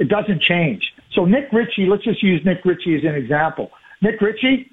It 0.00 0.08
doesn't 0.08 0.42
change. 0.42 0.82
So 1.12 1.24
Nick 1.24 1.52
Ritchie, 1.52 1.86
let's 1.88 2.04
just 2.04 2.22
use 2.22 2.40
Nick 2.44 2.64
Ritchie 2.64 2.96
as 2.96 3.02
an 3.04 3.14
example. 3.14 3.70
Nick 4.02 4.20
Ritchie, 4.20 4.70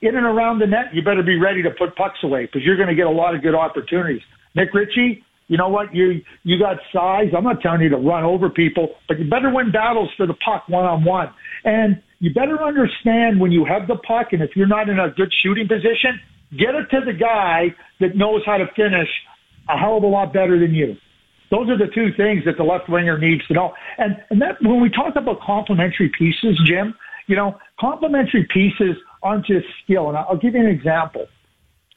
in 0.00 0.16
and 0.16 0.24
around 0.24 0.60
the 0.60 0.66
net, 0.66 0.86
you 0.92 1.02
better 1.02 1.22
be 1.22 1.38
ready 1.38 1.62
to 1.62 1.70
put 1.70 1.94
pucks 1.96 2.18
away 2.22 2.46
because 2.46 2.62
you're 2.64 2.76
going 2.76 2.88
to 2.88 2.94
get 2.94 3.06
a 3.06 3.10
lot 3.10 3.34
of 3.34 3.42
good 3.42 3.54
opportunities. 3.54 4.22
Nick 4.54 4.72
Ritchie, 4.72 5.22
you 5.48 5.58
know 5.58 5.68
what? 5.68 5.94
You 5.94 6.22
you 6.42 6.58
got 6.58 6.78
size. 6.92 7.28
I'm 7.36 7.44
not 7.44 7.60
telling 7.60 7.82
you 7.82 7.90
to 7.90 7.96
run 7.96 8.24
over 8.24 8.48
people, 8.48 8.94
but 9.08 9.18
you 9.18 9.28
better 9.28 9.52
win 9.52 9.72
battles 9.72 10.08
for 10.16 10.26
the 10.26 10.34
puck 10.34 10.64
one 10.68 10.84
on 10.84 11.04
one. 11.04 11.28
And 11.64 12.02
you 12.20 12.32
better 12.32 12.62
understand 12.62 13.40
when 13.40 13.52
you 13.52 13.64
have 13.64 13.86
the 13.86 13.96
puck, 13.96 14.28
and 14.32 14.42
if 14.42 14.50
you're 14.56 14.66
not 14.66 14.88
in 14.88 14.98
a 14.98 15.10
good 15.10 15.32
shooting 15.42 15.68
position, 15.68 16.18
get 16.52 16.74
it 16.74 16.88
to 16.90 17.04
the 17.04 17.12
guy 17.12 17.74
that 18.00 18.16
knows 18.16 18.40
how 18.46 18.56
to 18.56 18.66
finish 18.74 19.08
a 19.68 19.76
hell 19.76 19.98
of 19.98 20.02
a 20.02 20.06
lot 20.06 20.32
better 20.32 20.58
than 20.58 20.72
you. 20.72 20.96
Those 21.50 21.68
are 21.68 21.78
the 21.78 21.88
two 21.94 22.12
things 22.16 22.44
that 22.46 22.56
the 22.56 22.64
left 22.64 22.88
winger 22.88 23.18
needs 23.18 23.46
to 23.46 23.54
know. 23.54 23.74
And 23.98 24.16
and 24.30 24.40
that 24.42 24.60
when 24.62 24.80
we 24.80 24.90
talk 24.90 25.16
about 25.16 25.40
complementary 25.40 26.10
pieces, 26.16 26.60
Jim, 26.64 26.94
you 27.26 27.36
know, 27.36 27.58
complementary 27.80 28.46
pieces 28.52 28.96
aren't 29.22 29.46
just 29.46 29.66
skill. 29.82 30.08
And 30.08 30.16
I'll 30.16 30.36
give 30.36 30.54
you 30.54 30.60
an 30.60 30.66
example. 30.66 31.26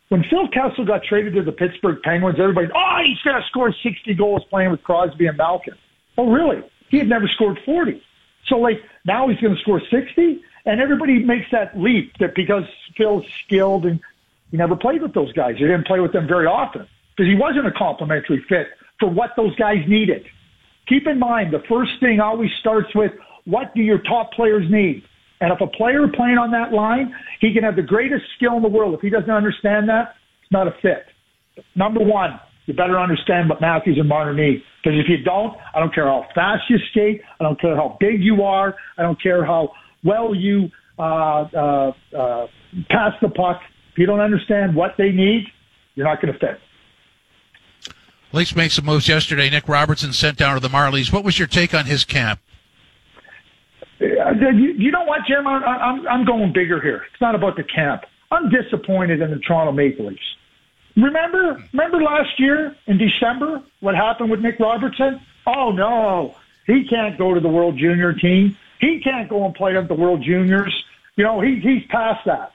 When 0.09 0.23
Phil 0.29 0.47
Kessel 0.47 0.85
got 0.85 1.03
traded 1.03 1.33
to 1.35 1.43
the 1.43 1.51
Pittsburgh 1.51 2.01
Penguins, 2.01 2.39
everybody, 2.39 2.67
oh, 2.73 2.97
he's 3.03 3.19
going 3.23 3.35
to 3.35 3.45
score 3.49 3.73
60 3.83 4.13
goals 4.13 4.41
playing 4.49 4.71
with 4.71 4.81
Crosby 4.83 5.27
and 5.27 5.37
Malkin. 5.37 5.73
Oh, 6.17 6.31
really? 6.31 6.63
He 6.89 6.97
had 6.97 7.09
never 7.09 7.27
scored 7.27 7.59
40. 7.65 8.01
So, 8.47 8.57
like, 8.57 8.81
now 9.05 9.27
he's 9.27 9.37
going 9.39 9.53
to 9.53 9.61
score 9.61 9.81
60? 9.91 10.41
And 10.65 10.79
everybody 10.79 11.19
makes 11.19 11.47
that 11.51 11.77
leap 11.77 12.13
that 12.19 12.35
because 12.35 12.63
Phil's 12.95 13.25
skilled 13.43 13.85
and 13.85 13.99
he 14.51 14.57
never 14.57 14.77
played 14.77 15.01
with 15.01 15.13
those 15.13 15.33
guys. 15.33 15.55
He 15.57 15.65
didn't 15.65 15.87
play 15.87 15.99
with 15.99 16.13
them 16.13 16.25
very 16.25 16.45
often 16.45 16.87
because 17.15 17.29
he 17.29 17.35
wasn't 17.35 17.67
a 17.67 17.71
complementary 17.71 18.43
fit 18.47 18.67
for 18.99 19.09
what 19.09 19.31
those 19.35 19.55
guys 19.55 19.77
needed. 19.87 20.23
Keep 20.87 21.07
in 21.07 21.19
mind, 21.19 21.53
the 21.53 21.63
first 21.69 21.91
thing 21.99 22.19
always 22.19 22.49
starts 22.59 22.87
with 22.95 23.11
what 23.45 23.73
do 23.75 23.81
your 23.81 23.99
top 23.99 24.31
players 24.33 24.65
need? 24.69 25.03
And 25.39 25.51
if 25.51 25.61
a 25.61 25.67
player 25.67 26.07
playing 26.13 26.37
on 26.37 26.51
that 26.51 26.73
line, 26.73 27.13
he 27.39 27.53
can 27.53 27.63
have 27.63 27.75
the 27.75 27.83
greatest 27.83 28.23
skill 28.35 28.57
in 28.57 28.63
the 28.63 28.69
world. 28.69 28.95
If 28.95 29.01
he 29.01 29.09
doesn't 29.09 29.29
understand 29.29 29.87
that, 29.89 30.15
it's 30.41 30.51
not 30.51 30.67
a 30.67 30.71
fit. 30.81 31.05
Number 31.75 32.03
one, 32.03 32.39
you 32.65 32.73
better 32.73 32.99
understand 32.99 33.49
what 33.49 33.61
Matthews 33.61 33.97
and 33.99 34.09
Marner 34.09 34.33
need. 34.33 34.61
Because 34.83 34.99
if 34.99 35.07
you 35.09 35.23
don't, 35.23 35.55
I 35.73 35.79
don't 35.79 35.93
care 35.93 36.05
how 36.05 36.25
fast 36.35 36.63
you 36.69 36.77
skate. 36.91 37.21
I 37.39 37.43
don't 37.43 37.59
care 37.59 37.75
how 37.75 37.97
big 37.99 38.21
you 38.21 38.43
are. 38.43 38.75
I 38.97 39.03
don't 39.03 39.21
care 39.21 39.45
how 39.45 39.69
well 40.03 40.35
you 40.35 40.69
uh, 40.99 41.01
uh, 41.01 41.91
uh, 42.17 42.47
pass 42.89 43.13
the 43.21 43.29
puck. 43.29 43.61
If 43.91 43.97
you 43.97 44.05
don't 44.05 44.19
understand 44.19 44.75
what 44.75 44.91
they 44.97 45.11
need, 45.11 45.43
you're 45.95 46.05
not 46.05 46.21
going 46.21 46.33
to 46.33 46.39
fit. 46.39 46.59
Leafs 48.37 48.55
made 48.55 48.71
some 48.71 48.85
moves 48.85 49.07
yesterday. 49.07 49.49
Nick 49.49 49.67
Robertson 49.67 50.13
sent 50.13 50.37
down 50.37 50.53
to 50.53 50.59
the 50.59 50.69
Marlies. 50.69 51.11
What 51.11 51.23
was 51.23 51.39
your 51.39 51.47
take 51.47 51.73
on 51.73 51.85
his 51.85 52.05
camp? 52.05 52.39
You, 53.99 54.91
know 54.91 55.03
what, 55.05 55.21
Jim? 55.27 55.47
I'm 55.47 56.07
I'm 56.07 56.25
going 56.25 56.53
bigger 56.53 56.79
here. 56.79 57.03
It's 57.11 57.19
not 57.19 57.33
about 57.33 57.55
the 57.55 57.63
camp. 57.63 58.03
I'm 58.31 58.49
disappointed 58.49 59.21
in 59.21 59.31
the 59.31 59.39
Toronto 59.39 59.71
Maple 59.71 60.05
Leafs. 60.05 60.21
Remember, 60.95 61.63
remember 61.73 62.01
last 62.01 62.39
year 62.39 62.75
in 62.85 62.97
December 62.97 63.63
what 63.79 63.95
happened 63.95 64.29
with 64.29 64.41
Nick 64.41 64.59
Robertson? 64.59 65.19
Oh 65.47 65.71
no, 65.71 66.35
he 66.67 66.87
can't 66.87 67.17
go 67.17 67.33
to 67.33 67.39
the 67.39 67.49
World 67.49 67.77
Junior 67.77 68.13
team. 68.13 68.55
He 68.79 68.99
can't 68.99 69.27
go 69.29 69.45
and 69.45 69.55
play 69.55 69.75
at 69.75 69.87
the 69.87 69.95
World 69.95 70.21
Juniors. 70.21 70.73
You 71.15 71.23
know, 71.23 71.41
he 71.41 71.59
he's 71.59 71.83
past 71.89 72.25
that. 72.25 72.51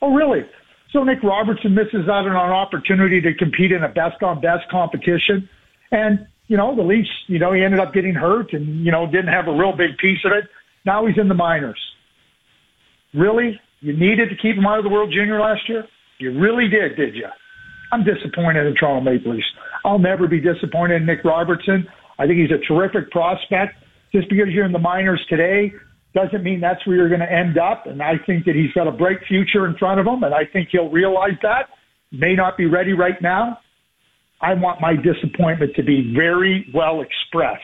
Oh 0.00 0.14
really? 0.14 0.44
So 0.92 1.02
Nick 1.04 1.22
Robertson 1.22 1.74
misses 1.74 2.08
out 2.08 2.26
on 2.26 2.28
an 2.28 2.36
opportunity 2.36 3.20
to 3.20 3.34
compete 3.34 3.72
in 3.72 3.82
a 3.82 3.88
best 3.88 4.22
on 4.22 4.40
best 4.40 4.68
competition, 4.70 5.48
and 5.90 6.26
you 6.46 6.56
know 6.56 6.74
the 6.74 6.82
Leafs. 6.82 7.10
You 7.26 7.38
know 7.38 7.52
he 7.52 7.62
ended 7.62 7.80
up 7.80 7.92
getting 7.92 8.14
hurt, 8.14 8.52
and 8.52 8.84
you 8.84 8.92
know 8.92 9.06
didn't 9.06 9.28
have 9.32 9.48
a 9.48 9.52
real 9.52 9.76
big 9.76 9.98
piece 9.98 10.24
of 10.24 10.32
it. 10.32 10.44
Now 10.84 11.06
he's 11.06 11.18
in 11.18 11.28
the 11.28 11.34
minors. 11.34 11.80
Really? 13.12 13.60
You 13.80 13.92
needed 13.92 14.30
to 14.30 14.36
keep 14.36 14.56
him 14.56 14.66
out 14.66 14.78
of 14.78 14.84
the 14.84 14.90
World 14.90 15.12
Junior 15.12 15.40
last 15.40 15.68
year? 15.68 15.84
You 16.18 16.38
really 16.38 16.68
did, 16.68 16.96
did 16.96 17.14
you? 17.14 17.26
I'm 17.92 18.04
disappointed 18.04 18.66
in 18.66 18.74
Toronto 18.74 19.10
Maple 19.10 19.34
Leafs. 19.34 19.46
I'll 19.84 19.98
never 19.98 20.26
be 20.26 20.40
disappointed 20.40 21.02
in 21.02 21.06
Nick 21.06 21.24
Robertson. 21.24 21.86
I 22.18 22.26
think 22.26 22.38
he's 22.38 22.50
a 22.50 22.64
terrific 22.66 23.10
prospect. 23.10 23.74
Just 24.12 24.28
because 24.30 24.48
you're 24.48 24.64
in 24.64 24.72
the 24.72 24.78
minors 24.78 25.24
today 25.28 25.72
doesn't 26.16 26.42
mean 26.42 26.60
that's 26.60 26.84
where 26.86 26.96
you're 26.96 27.08
going 27.08 27.20
to 27.20 27.30
end 27.30 27.58
up. 27.58 27.86
And 27.86 28.02
I 28.02 28.14
think 28.26 28.46
that 28.46 28.56
he's 28.56 28.72
got 28.72 28.88
a 28.88 28.92
bright 28.92 29.18
future 29.28 29.66
in 29.66 29.76
front 29.76 30.00
of 30.00 30.06
him, 30.06 30.24
and 30.24 30.34
I 30.34 30.44
think 30.44 30.70
he'll 30.72 30.90
realize 30.90 31.36
that. 31.42 31.68
May 32.10 32.34
not 32.34 32.56
be 32.56 32.66
ready 32.66 32.92
right 32.92 33.20
now. 33.20 33.58
I 34.40 34.54
want 34.54 34.80
my 34.80 34.94
disappointment 34.96 35.76
to 35.76 35.82
be 35.82 36.12
very 36.14 36.68
well 36.74 37.00
expressed 37.00 37.62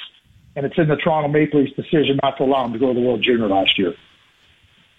and 0.56 0.66
it's 0.66 0.76
in 0.76 0.88
the 0.88 0.96
Toronto 0.96 1.28
Maple 1.28 1.60
Leafs 1.60 1.74
decision 1.74 2.18
not 2.22 2.36
to 2.38 2.44
allow 2.44 2.66
him 2.66 2.72
to 2.72 2.78
go 2.78 2.88
to 2.88 2.94
the 2.94 3.00
World 3.00 3.22
Junior 3.22 3.48
last 3.48 3.78
year. 3.78 3.94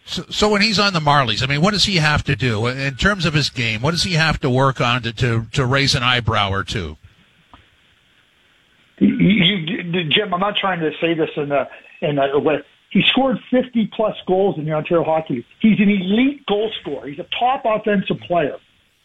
So, 0.05 0.23
so 0.29 0.49
when 0.49 0.61
he's 0.61 0.79
on 0.79 0.93
the 0.93 0.99
Marlies, 0.99 1.43
I 1.43 1.45
mean, 1.45 1.61
what 1.61 1.71
does 1.71 1.85
he 1.85 1.95
have 1.97 2.23
to 2.25 2.35
do 2.35 2.67
in 2.67 2.95
terms 2.95 3.25
of 3.25 3.33
his 3.33 3.49
game? 3.49 3.81
What 3.81 3.91
does 3.91 4.03
he 4.03 4.13
have 4.13 4.39
to 4.41 4.49
work 4.49 4.81
on 4.81 5.01
to 5.03 5.13
to, 5.13 5.45
to 5.53 5.65
raise 5.65 5.95
an 5.95 6.03
eyebrow 6.03 6.51
or 6.51 6.63
two? 6.63 6.97
You, 8.99 9.07
you, 9.07 10.09
Jim, 10.09 10.33
I'm 10.33 10.39
not 10.39 10.55
trying 10.57 10.79
to 10.81 10.91
say 10.99 11.13
this 11.13 11.29
in 11.37 11.51
a 11.51 11.69
in 12.01 12.17
a 12.17 12.39
way. 12.39 12.57
He 12.93 13.01
scored 13.09 13.39
50 13.49 13.89
plus 13.95 14.15
goals 14.27 14.57
in 14.59 14.65
the 14.65 14.71
Ontario 14.71 15.03
Hockey 15.03 15.33
League. 15.37 15.45
He's 15.59 15.79
an 15.79 15.89
elite 15.89 16.45
goal 16.45 16.71
scorer. 16.79 17.07
He's 17.07 17.17
a 17.19 17.25
top 17.39 17.63
offensive 17.65 18.19
player. 18.27 18.57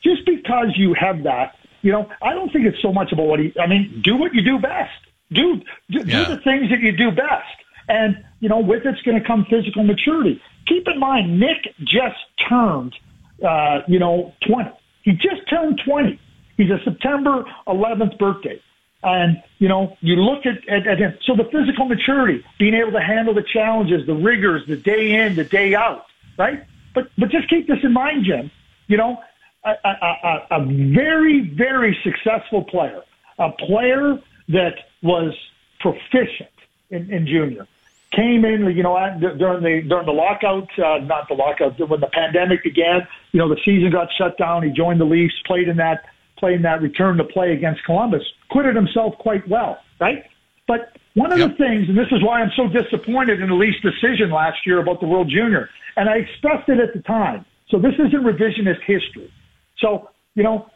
Just 0.05 0.26
because 0.26 0.68
you 0.76 0.95
have 0.95 1.22
that, 1.24 1.55
you 1.80 1.91
know, 1.91 2.07
I 2.22 2.34
don't 2.34 2.53
think 2.53 2.66
it's 2.66 2.80
so 2.82 2.93
much 2.93 3.12
about 3.12 3.26
what 3.26 3.41
he. 3.41 3.53
I 3.59 3.66
mean, 3.66 4.03
do 4.05 4.14
what 4.16 4.34
you 4.34 4.43
do 4.43 4.59
best 4.59 4.91
Do 5.32 5.61
do, 5.91 5.99
Yeah. 6.05 6.24
do 6.24 6.36
the 6.36 6.41
things 6.43 6.68
that 6.70 6.80
you 6.80 6.93
do 6.93 7.11
best. 7.11 7.57
And 7.89 8.22
you 8.41 8.49
know, 8.51 8.59
with 8.59 8.84
it's 8.84 9.01
going 9.03 9.18
to 9.20 9.26
come 9.26 9.47
physical 9.49 9.82
maturity. 9.84 10.41
Keep 10.66 10.86
in 10.86 10.99
mind, 11.01 11.41
Nick 11.41 11.74
just 11.80 12.18
turned, 12.49 12.95
uh, 13.43 13.80
you 13.89 13.99
know, 13.99 14.34
20. 14.47 14.70
He 15.03 15.12
just 15.12 15.49
turned 15.49 15.80
20. 15.84 16.20
He's 16.59 16.70
a 16.70 16.78
September 16.84 17.45
11th 17.66 18.18
birthday. 18.18 18.61
And, 19.03 19.42
you 19.59 19.68
know, 19.68 19.96
you 20.01 20.16
look 20.16 20.44
at, 20.44 20.68
at, 20.68 20.86
at 20.86 20.99
him. 20.99 21.16
So 21.24 21.36
the 21.36 21.44
physical 21.44 21.86
maturity, 21.86 22.44
being 22.59 22.74
able 22.74 22.92
to 22.92 23.01
handle 23.01 23.32
the 23.32 23.44
challenges, 23.44 24.07
the 24.07 24.14
rigors, 24.14 24.66
the 24.66 24.76
day 24.76 25.12
in, 25.14 25.36
the 25.36 25.44
day 25.44 25.74
out, 25.74 26.07
right? 26.36 26.64
But, 26.94 27.09
but 27.16 27.30
just 27.30 27.49
keep 27.49 27.68
this 27.68 27.78
in 27.84 27.92
mind, 27.92 28.24
Jim. 28.24 28.51
You 28.88 28.96
know, 28.96 29.18
a, 29.64 29.70
a, 29.84 29.90
a, 29.90 30.46
a 30.51 30.64
very, 30.94 31.40
very 31.40 31.96
successful 32.03 32.64
player, 32.64 33.03
a 33.38 33.51
player 33.53 34.18
that 34.49 34.74
was 35.03 35.32
proficient 35.78 36.51
in, 36.90 37.11
in 37.12 37.26
junior, 37.26 37.68
came 38.12 38.44
in, 38.44 38.64
you 38.74 38.82
know, 38.82 38.96
during 39.20 39.62
the 39.62 39.86
during 39.86 40.07
the 40.07 40.12
lockout, 40.12 40.68
uh, 40.78 40.99
not 41.05 41.28
the 41.28 41.34
lockout, 41.34 41.78
when 41.88 42.01
the 42.01 42.09
pandemic 42.09 42.64
began. 42.64 43.07
You 43.32 43.38
know, 43.40 43.49
the 43.49 43.61
season 43.64 43.90
got 43.90 44.09
shut 44.16 44.38
down. 44.38 44.62
He 44.62 44.70
joined 44.70 45.01
the 45.01 45.05
Leafs, 45.05 45.34
played 45.46 45.68
in 45.68 45.76
that 45.76 46.05
played 46.39 46.57
in 46.57 46.62
that 46.62 46.82
return 46.82 47.16
to 47.16 47.24
play 47.24 47.53
against 47.53 47.84
Columbus, 47.84 48.22
acquitted 48.49 48.76
himself 48.76 49.14
quite 49.18 49.47
well, 49.49 49.78
right? 50.01 50.24
But 50.66 50.97
one 51.14 51.32
of 51.32 51.39
Yep. 51.39 51.51
the 51.51 51.57
things, 51.57 51.89
and 51.89 51.97
this 51.97 52.11
is 52.12 52.22
why 52.22 52.41
I'm 52.43 52.53
so 52.57 52.68
disappointed 52.68 53.41
in 53.41 53.49
the 53.49 53.55
Leafs' 53.55 53.80
decision 53.80 54.30
last 54.30 54.59
year 54.66 54.80
about 54.80 55.01
the 55.01 55.07
World 55.07 55.28
Junior, 55.28 55.68
and 55.97 56.09
I 56.09 56.16
expressed 56.16 56.68
it 56.68 56.78
at 56.78 56.93
the 56.95 57.03
time. 57.03 57.45
So 57.70 57.78
this 57.78 57.95
isn't 57.95 58.22
revisionist 58.22 58.80
history. 58.86 59.32
So 59.78 60.11
you 60.39 60.45
know, 60.45 60.70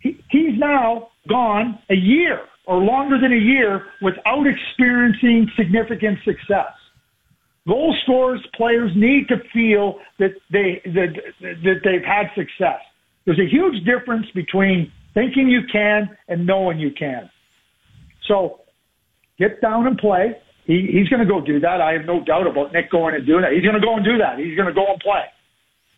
he, 0.00 0.20
he's 0.30 0.58
now 0.58 1.08
gone 1.28 1.78
a 1.90 1.94
year 1.94 2.40
or 2.66 2.78
longer 2.78 3.18
than 3.20 3.32
a 3.32 3.36
year 3.36 3.86
without 4.02 4.44
experiencing 4.46 5.48
significant 5.56 6.18
success. 6.24 6.72
Goal 7.68 7.96
scorers, 8.02 8.40
players 8.56 8.90
need 8.96 9.28
to 9.28 9.36
feel 9.52 9.98
that 10.18 10.32
they 10.50 10.82
that, 10.86 11.14
that 11.40 11.80
they've 11.84 12.04
had 12.04 12.26
success. 12.34 12.80
There's 13.26 13.40
a 13.40 13.46
huge 13.46 13.84
difference 13.84 14.26
between 14.34 14.92
thinking 15.12 15.48
you 15.48 15.62
can 15.70 16.16
and 16.28 16.46
knowing 16.46 16.78
you 16.78 16.92
can. 16.92 17.28
So 18.26 18.60
get 19.38 19.60
down 19.60 19.86
and 19.86 19.98
play. 19.98 20.36
He, 20.64 20.88
he's 20.92 21.08
going 21.08 21.20
to 21.20 21.26
go 21.26 21.40
do 21.40 21.60
that. 21.60 21.80
I 21.80 21.92
have 21.92 22.06
no 22.06 22.24
doubt 22.24 22.46
about 22.46 22.72
Nick 22.72 22.90
going 22.90 23.14
and 23.14 23.26
doing 23.26 23.42
that. 23.42 23.52
He's 23.52 23.62
going 23.62 23.74
to 23.74 23.80
go 23.80 23.96
and 23.96 24.04
do 24.04 24.18
that. 24.18 24.38
He's 24.38 24.56
going 24.56 24.68
to 24.68 24.74
go 24.74 24.86
and 24.86 25.00
play. 25.00 25.24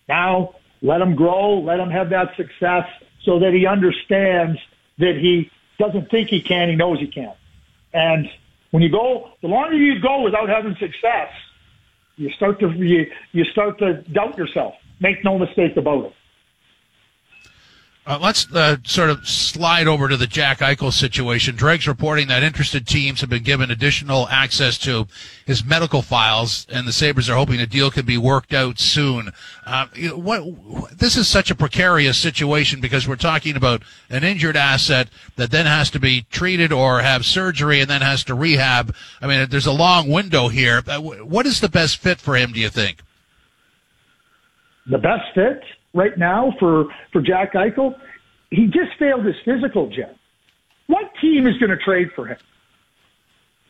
Now, 0.08 0.54
let 0.82 1.00
him 1.00 1.14
grow, 1.14 1.60
let 1.60 1.78
him 1.78 1.90
have 1.90 2.10
that 2.10 2.34
success 2.36 2.86
so 3.24 3.38
that 3.40 3.52
he 3.52 3.66
understands 3.66 4.58
that 4.98 5.16
he 5.20 5.50
doesn't 5.78 6.10
think 6.10 6.28
he 6.28 6.40
can, 6.40 6.68
he 6.68 6.76
knows 6.76 6.98
he 6.98 7.06
can. 7.06 7.34
And 7.92 8.28
when 8.70 8.82
you 8.82 8.90
go, 8.90 9.30
the 9.42 9.48
longer 9.48 9.76
you 9.76 10.00
go 10.00 10.22
without 10.22 10.48
having 10.48 10.76
success, 10.76 11.30
you 12.16 12.30
start 12.30 12.58
to 12.60 12.70
you, 12.72 13.10
you 13.32 13.44
start 13.44 13.78
to 13.78 14.02
doubt 14.02 14.36
yourself. 14.36 14.74
Make 15.00 15.24
no 15.24 15.38
mistake 15.38 15.76
about 15.76 16.06
it. 16.06 16.12
Uh, 18.08 18.18
let's 18.22 18.50
uh, 18.54 18.78
sort 18.84 19.10
of 19.10 19.28
slide 19.28 19.86
over 19.86 20.08
to 20.08 20.16
the 20.16 20.26
Jack 20.26 20.60
Eichel 20.60 20.90
situation. 20.90 21.54
Drake's 21.54 21.86
reporting 21.86 22.28
that 22.28 22.42
interested 22.42 22.86
teams 22.86 23.20
have 23.20 23.28
been 23.28 23.42
given 23.42 23.70
additional 23.70 24.26
access 24.28 24.78
to 24.78 25.06
his 25.44 25.62
medical 25.62 26.00
files, 26.00 26.66
and 26.72 26.88
the 26.88 26.92
Sabres 26.92 27.28
are 27.28 27.36
hoping 27.36 27.60
a 27.60 27.66
deal 27.66 27.90
can 27.90 28.06
be 28.06 28.16
worked 28.16 28.54
out 28.54 28.78
soon. 28.78 29.30
Uh, 29.66 29.88
what, 30.14 30.42
this 30.96 31.18
is 31.18 31.28
such 31.28 31.50
a 31.50 31.54
precarious 31.54 32.16
situation 32.16 32.80
because 32.80 33.06
we're 33.06 33.16
talking 33.16 33.56
about 33.56 33.82
an 34.08 34.24
injured 34.24 34.56
asset 34.56 35.10
that 35.36 35.50
then 35.50 35.66
has 35.66 35.90
to 35.90 36.00
be 36.00 36.22
treated 36.30 36.72
or 36.72 37.00
have 37.00 37.26
surgery 37.26 37.82
and 37.82 37.90
then 37.90 38.00
has 38.00 38.24
to 38.24 38.34
rehab. 38.34 38.94
I 39.20 39.26
mean, 39.26 39.50
there's 39.50 39.66
a 39.66 39.70
long 39.72 40.08
window 40.08 40.48
here. 40.48 40.82
Uh, 40.88 40.98
What 40.98 41.44
is 41.44 41.60
the 41.60 41.68
best 41.68 41.98
fit 41.98 42.22
for 42.22 42.36
him, 42.36 42.52
do 42.52 42.60
you 42.60 42.70
think? 42.70 43.02
the 44.90 44.96
best 44.96 45.34
fit 45.34 45.62
right 45.94 46.16
now 46.16 46.52
for, 46.58 46.86
for 47.12 47.20
Jack 47.20 47.54
Eichel, 47.54 47.94
he 48.50 48.66
just 48.66 48.98
failed 48.98 49.24
his 49.24 49.36
physical, 49.44 49.88
Jim. 49.88 50.10
What 50.86 51.10
team 51.20 51.46
is 51.46 51.56
going 51.58 51.70
to 51.70 51.76
trade 51.76 52.08
for 52.14 52.26
him? 52.26 52.38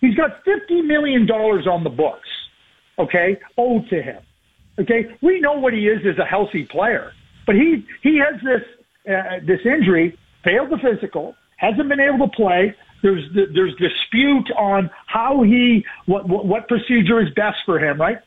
He's 0.00 0.14
got 0.14 0.44
$50 0.44 0.86
million 0.86 1.28
on 1.28 1.82
the 1.82 1.90
books, 1.90 2.28
okay, 2.98 3.38
owed 3.56 3.88
to 3.90 4.00
him. 4.00 4.22
Okay, 4.78 5.06
we 5.22 5.40
know 5.40 5.54
what 5.54 5.72
he 5.72 5.88
is 5.88 5.98
as 6.08 6.18
a 6.18 6.24
healthy 6.24 6.64
player, 6.64 7.12
but 7.46 7.56
he, 7.56 7.84
he 8.02 8.18
has 8.18 8.40
this, 8.44 8.62
uh, 9.12 9.44
this 9.44 9.58
injury, 9.64 10.16
failed 10.44 10.70
the 10.70 10.78
physical, 10.78 11.34
hasn't 11.56 11.88
been 11.88 11.98
able 11.98 12.28
to 12.28 12.36
play. 12.36 12.72
There's, 13.02 13.24
there's 13.34 13.74
dispute 13.74 14.48
on 14.56 14.88
how 15.06 15.42
he, 15.42 15.84
what, 16.06 16.28
what, 16.28 16.46
what 16.46 16.68
procedure 16.68 17.20
is 17.20 17.28
best 17.34 17.58
for 17.66 17.80
him, 17.80 18.00
right? 18.00 18.18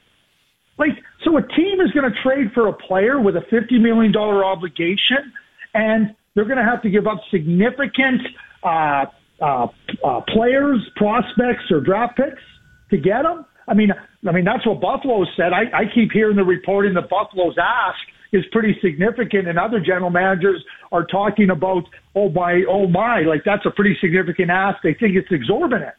Like, 0.81 0.97
so 1.23 1.37
a 1.37 1.41
team 1.53 1.79
is 1.79 1.91
going 1.91 2.11
to 2.11 2.17
trade 2.23 2.47
for 2.55 2.67
a 2.67 2.73
player 2.73 3.21
with 3.21 3.35
a 3.35 3.45
$50 3.53 3.79
million 3.79 4.15
obligation, 4.17 5.31
and 5.75 6.15
they're 6.33 6.45
going 6.45 6.57
to 6.57 6.63
have 6.63 6.81
to 6.81 6.89
give 6.89 7.05
up 7.05 7.19
significant 7.29 8.21
uh, 8.63 9.05
uh, 9.39 9.67
uh, 10.03 10.21
players, 10.33 10.79
prospects, 10.95 11.69
or 11.69 11.81
draft 11.81 12.17
picks 12.17 12.41
to 12.89 12.97
get 12.97 13.21
them. 13.21 13.45
I 13.67 13.75
mean, 13.75 13.91
I 14.27 14.31
mean 14.31 14.43
that's 14.43 14.65
what 14.65 14.81
Buffalo 14.81 15.23
said. 15.37 15.53
I, 15.53 15.69
I 15.71 15.83
keep 15.93 16.11
hearing 16.11 16.35
the 16.35 16.43
reporting 16.43 16.95
that 16.95 17.09
Buffalo's 17.09 17.55
ask 17.61 17.99
is 18.33 18.43
pretty 18.51 18.75
significant, 18.81 19.47
and 19.47 19.59
other 19.59 19.79
general 19.79 20.09
managers 20.09 20.63
are 20.91 21.05
talking 21.05 21.51
about, 21.51 21.83
oh 22.15 22.29
my, 22.29 22.63
oh 22.67 22.87
my, 22.87 23.21
like 23.21 23.43
that's 23.45 23.67
a 23.67 23.71
pretty 23.71 23.95
significant 24.01 24.49
ask. 24.49 24.81
They 24.81 24.95
think 24.95 25.15
it's 25.15 25.29
exorbitant. 25.29 25.93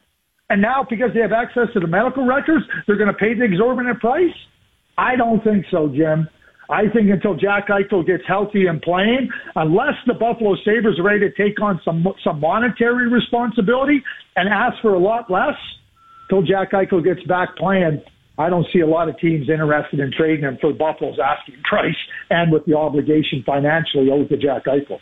And 0.50 0.60
now, 0.60 0.84
because 0.90 1.10
they 1.14 1.20
have 1.20 1.32
access 1.32 1.68
to 1.74 1.80
the 1.80 1.86
medical 1.86 2.26
records, 2.26 2.64
they're 2.86 2.98
going 2.98 3.12
to 3.12 3.16
pay 3.16 3.32
the 3.34 3.44
exorbitant 3.44 4.00
price? 4.00 4.34
I 4.98 5.16
don't 5.16 5.42
think 5.42 5.64
so, 5.70 5.88
Jim. 5.88 6.28
I 6.70 6.82
think 6.92 7.10
until 7.10 7.34
Jack 7.34 7.68
Eichel 7.68 8.06
gets 8.06 8.22
healthy 8.26 8.66
and 8.66 8.80
playing, 8.80 9.28
unless 9.56 9.94
the 10.06 10.14
Buffalo 10.14 10.56
Sabres 10.64 10.98
are 10.98 11.02
ready 11.02 11.20
to 11.20 11.30
take 11.30 11.60
on 11.60 11.80
some 11.84 12.06
some 12.24 12.40
monetary 12.40 13.08
responsibility 13.08 14.02
and 14.36 14.48
ask 14.48 14.80
for 14.80 14.94
a 14.94 14.98
lot 14.98 15.30
less, 15.30 15.56
till 16.30 16.42
Jack 16.42 16.72
Eichel 16.72 17.04
gets 17.04 17.22
back 17.24 17.56
playing, 17.56 18.00
I 18.38 18.48
don't 18.48 18.66
see 18.72 18.80
a 18.80 18.86
lot 18.86 19.08
of 19.08 19.18
teams 19.18 19.50
interested 19.50 20.00
in 20.00 20.12
trading 20.16 20.44
him 20.44 20.56
for 20.60 20.72
Buffalo's 20.72 21.18
asking 21.22 21.56
price 21.68 21.96
and 22.30 22.50
with 22.50 22.64
the 22.64 22.74
obligation 22.74 23.42
financially 23.44 24.08
owed 24.10 24.30
to 24.30 24.36
Jack 24.36 24.64
Eichel. 24.64 24.98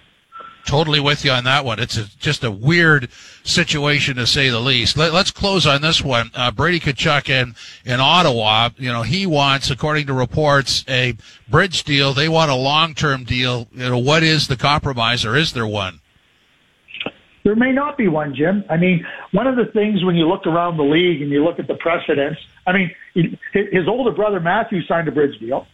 Totally 0.66 1.00
with 1.00 1.24
you 1.24 1.30
on 1.32 1.44
that 1.44 1.64
one. 1.64 1.78
It's 1.78 1.96
a, 1.96 2.04
just 2.18 2.44
a 2.44 2.50
weird 2.50 3.10
situation 3.42 4.16
to 4.16 4.26
say 4.26 4.50
the 4.50 4.60
least. 4.60 4.96
Let, 4.96 5.12
us 5.14 5.30
close 5.30 5.66
on 5.66 5.82
this 5.82 6.02
one. 6.02 6.30
Uh, 6.34 6.50
Brady 6.50 6.80
Tkachuk 6.80 7.28
in, 7.28 7.54
in 7.84 8.00
Ottawa, 8.00 8.70
you 8.76 8.92
know, 8.92 9.02
he 9.02 9.26
wants, 9.26 9.70
according 9.70 10.06
to 10.06 10.12
reports, 10.12 10.84
a 10.88 11.16
bridge 11.48 11.84
deal. 11.84 12.12
They 12.12 12.28
want 12.28 12.50
a 12.50 12.54
long-term 12.54 13.24
deal. 13.24 13.68
You 13.72 13.90
know, 13.90 13.98
what 13.98 14.22
is 14.22 14.48
the 14.48 14.56
compromise 14.56 15.24
or 15.24 15.36
is 15.36 15.52
there 15.52 15.66
one? 15.66 16.00
There 17.42 17.56
may 17.56 17.72
not 17.72 17.96
be 17.96 18.06
one, 18.06 18.34
Jim. 18.34 18.64
I 18.68 18.76
mean, 18.76 19.06
one 19.32 19.46
of 19.46 19.56
the 19.56 19.64
things 19.72 20.04
when 20.04 20.14
you 20.14 20.28
look 20.28 20.46
around 20.46 20.76
the 20.76 20.84
league 20.84 21.22
and 21.22 21.30
you 21.30 21.42
look 21.42 21.58
at 21.58 21.66
the 21.66 21.74
precedents, 21.74 22.38
I 22.66 22.72
mean, 22.72 22.94
his 23.14 23.88
older 23.88 24.10
brother 24.10 24.40
Matthew 24.40 24.84
signed 24.84 25.08
a 25.08 25.12
bridge 25.12 25.38
deal. 25.40 25.66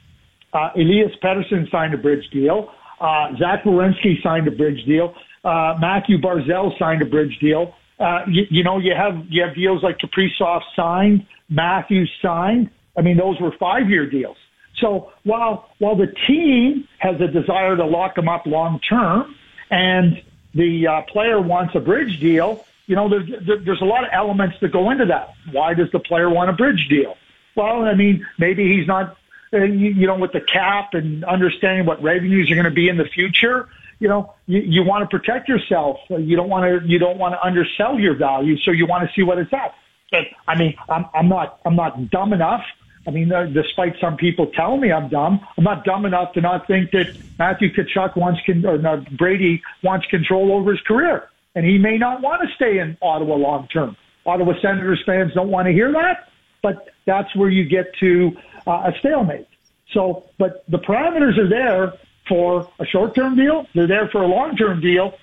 Uh, 0.52 0.70
Elias 0.76 1.12
Pettersson 1.22 1.70
signed 1.70 1.92
a 1.92 1.98
bridge 1.98 2.30
deal. 2.30 2.72
Uh, 3.00 3.36
Zach 3.38 3.64
Werenski 3.64 4.22
signed 4.22 4.48
a 4.48 4.50
bridge 4.50 4.84
deal. 4.84 5.14
Uh, 5.44 5.76
Mathew 5.78 6.18
Barzal 6.18 6.76
signed 6.78 7.02
a 7.02 7.06
bridge 7.06 7.38
deal. 7.40 7.74
Uh, 7.98 8.20
you, 8.28 8.44
you 8.50 8.62
know, 8.64 8.78
you 8.78 8.94
have 8.94 9.24
you 9.28 9.42
have 9.42 9.54
deals 9.54 9.82
like 9.82 9.98
Kaprizov 9.98 10.62
signed, 10.74 11.26
Matthews 11.48 12.10
signed. 12.20 12.70
I 12.96 13.02
mean, 13.02 13.16
those 13.16 13.40
were 13.40 13.52
five 13.58 13.88
year 13.88 14.08
deals. 14.08 14.36
So 14.80 15.12
while 15.24 15.70
while 15.78 15.96
the 15.96 16.12
team 16.26 16.86
has 16.98 17.20
a 17.20 17.28
desire 17.28 17.76
to 17.76 17.84
lock 17.84 18.14
them 18.14 18.28
up 18.28 18.46
long 18.46 18.80
term, 18.80 19.34
and 19.70 20.22
the 20.54 20.86
uh, 20.86 21.02
player 21.02 21.40
wants 21.40 21.74
a 21.74 21.80
bridge 21.80 22.20
deal, 22.20 22.64
you 22.86 22.96
know, 22.96 23.08
there's 23.08 23.28
there, 23.46 23.58
there's 23.58 23.80
a 23.80 23.86
lot 23.86 24.04
of 24.04 24.10
elements 24.12 24.56
that 24.60 24.72
go 24.72 24.90
into 24.90 25.06
that. 25.06 25.34
Why 25.52 25.74
does 25.74 25.90
the 25.92 25.98
player 26.00 26.28
want 26.28 26.50
a 26.50 26.52
bridge 26.52 26.88
deal? 26.88 27.16
Well, 27.56 27.84
I 27.84 27.94
mean, 27.94 28.26
maybe 28.38 28.76
he's 28.76 28.86
not, 28.86 29.16
uh, 29.56 29.64
you, 29.64 29.90
you 29.90 30.06
know, 30.06 30.16
with 30.16 30.32
the 30.32 30.40
cap 30.40 30.94
and 30.94 31.24
understanding 31.24 31.86
what 31.86 32.02
revenues 32.02 32.50
are 32.50 32.54
going 32.54 32.64
to 32.64 32.70
be 32.70 32.88
in 32.88 32.96
the 32.96 33.04
future. 33.04 33.68
You 33.98 34.08
know, 34.08 34.34
you, 34.46 34.60
you 34.60 34.84
want 34.84 35.08
to 35.08 35.18
protect 35.18 35.48
yourself. 35.48 35.98
You 36.10 36.36
don't 36.36 36.50
want 36.50 36.64
to 36.64 36.88
you 36.88 36.98
don't 36.98 37.18
want 37.18 37.34
to 37.34 37.42
undersell 37.42 37.98
your 37.98 38.14
value, 38.14 38.58
so 38.58 38.70
you 38.70 38.86
want 38.86 39.08
to 39.08 39.14
see 39.14 39.22
what 39.22 39.38
it's 39.38 39.52
at. 39.52 39.74
But, 40.10 40.26
I 40.46 40.56
mean, 40.56 40.74
I'm, 40.88 41.06
I'm 41.14 41.28
not 41.28 41.60
I'm 41.64 41.76
not 41.76 42.10
dumb 42.10 42.32
enough. 42.32 42.62
I 43.06 43.10
mean, 43.10 43.32
uh, 43.32 43.46
despite 43.46 43.94
some 44.00 44.16
people 44.16 44.46
telling 44.48 44.80
me 44.80 44.92
I'm 44.92 45.08
dumb, 45.08 45.40
I'm 45.56 45.64
not 45.64 45.84
dumb 45.84 46.04
enough 46.06 46.32
to 46.34 46.40
not 46.40 46.66
think 46.66 46.90
that 46.90 47.16
Matthew 47.38 47.72
Tkachuk 47.72 48.16
wants 48.16 48.40
con- 48.44 48.66
or 48.66 48.78
no, 48.78 49.04
Brady 49.16 49.62
wants 49.82 50.06
control 50.06 50.52
over 50.52 50.72
his 50.72 50.80
career, 50.82 51.28
and 51.54 51.64
he 51.64 51.78
may 51.78 51.98
not 51.98 52.20
want 52.20 52.42
to 52.42 52.54
stay 52.54 52.78
in 52.78 52.96
Ottawa 53.00 53.36
long 53.36 53.68
term. 53.68 53.96
Ottawa 54.26 54.54
Senators 54.60 55.02
fans 55.06 55.32
don't 55.34 55.50
want 55.50 55.66
to 55.66 55.72
hear 55.72 55.92
that, 55.92 56.28
but 56.62 56.88
that's 57.06 57.34
where 57.36 57.48
you 57.48 57.64
get 57.64 57.94
to 58.00 58.36
uh, 58.66 58.90
a 58.90 58.92
stalemate. 59.00 59.48
So, 59.92 60.24
but 60.38 60.64
the 60.68 60.78
parameters 60.78 61.38
are 61.38 61.48
there 61.48 61.92
for 62.28 62.68
a 62.80 62.86
short 62.86 63.14
term 63.14 63.36
deal. 63.36 63.66
They're 63.74 63.86
there 63.86 64.08
for 64.08 64.22
a 64.22 64.26
long 64.26 64.56
term 64.56 64.80
deal. 64.80 65.14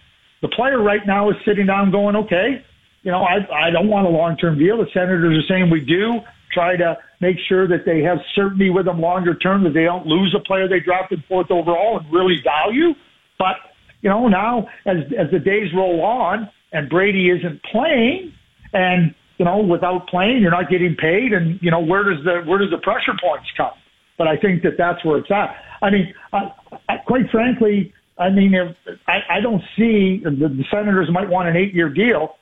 The 0.42 0.48
player 0.50 0.82
right 0.82 1.06
now 1.06 1.30
is 1.30 1.36
sitting 1.46 1.66
down 1.66 1.92
going, 1.92 2.16
okay, 2.16 2.64
you 3.04 3.12
know, 3.12 3.24
I, 3.24 3.68
I 3.68 3.70
don't 3.70 3.90
want 3.90 4.08
a 4.08 4.10
long 4.10 4.38
term 4.38 4.58
deal. 4.58 4.78
The 4.78 4.88
Senators 4.94 5.38
are 5.38 5.48
saying 5.48 5.70
we 5.70 5.82
do. 5.82 6.22
Try 6.54 6.78
to 6.78 6.98
make 7.20 7.38
sure 7.50 7.68
that 7.68 7.86
they 7.86 8.02
have 8.04 8.20
certainty 8.36 8.70
with 8.70 8.86
them 8.86 9.02
longer 9.02 9.36
term, 9.36 9.64
that 9.64 9.74
they 9.74 9.84
don't 9.84 10.06
lose 10.06 10.36
a 10.38 10.40
player 10.40 10.68
they 10.68 10.80
drafted 10.80 11.24
fourth 11.28 11.50
overall 11.50 11.98
and 11.98 12.14
really 12.14 12.36
value. 12.44 12.94
But, 13.40 13.56
you 14.02 14.10
know, 14.10 14.28
now 14.28 14.68
as, 14.86 14.98
as 15.18 15.32
the 15.32 15.40
days 15.40 15.74
roll 15.74 16.02
on 16.02 16.50
and 16.72 16.90
Brady 16.90 17.30
isn't 17.30 17.62
playing 17.64 18.34
and, 18.72 19.16
you 19.44 19.50
know, 19.50 19.58
without 19.58 20.08
playing, 20.08 20.42
you're 20.42 20.52
not 20.52 20.70
getting 20.70 20.96
paid. 20.96 21.34
And, 21.34 21.60
you 21.62 21.70
know, 21.70 21.82
where 21.82 22.04
does 22.04 22.24
the, 22.24 22.42
where 22.50 22.60
does 22.60 22.72
the 22.72 22.78
pressure 22.78 23.12
points 23.22 23.50
come? 23.58 23.76
But 24.18 24.28
I 24.28 24.38
think 24.38 24.64
that 24.64 24.78
that's 24.78 25.04
where 25.04 25.18
it's 25.18 25.32
at. 25.32 25.56
I 25.82 25.90
mean, 25.90 26.14
I, 26.32 26.52
I, 26.88 26.98
quite 27.06 27.30
frankly, 27.30 27.94
I 28.18 28.30
mean, 28.30 28.54
if, 28.54 28.74
I, 29.08 29.38
I 29.38 29.42
don't 29.42 29.62
see 29.76 30.22
the, 30.24 30.32
the 30.32 30.64
Senators 30.72 31.10
might 31.12 31.28
want 31.28 31.50
an 31.50 31.58
eight 31.58 31.74
year 31.74 31.90
deal 31.90 32.36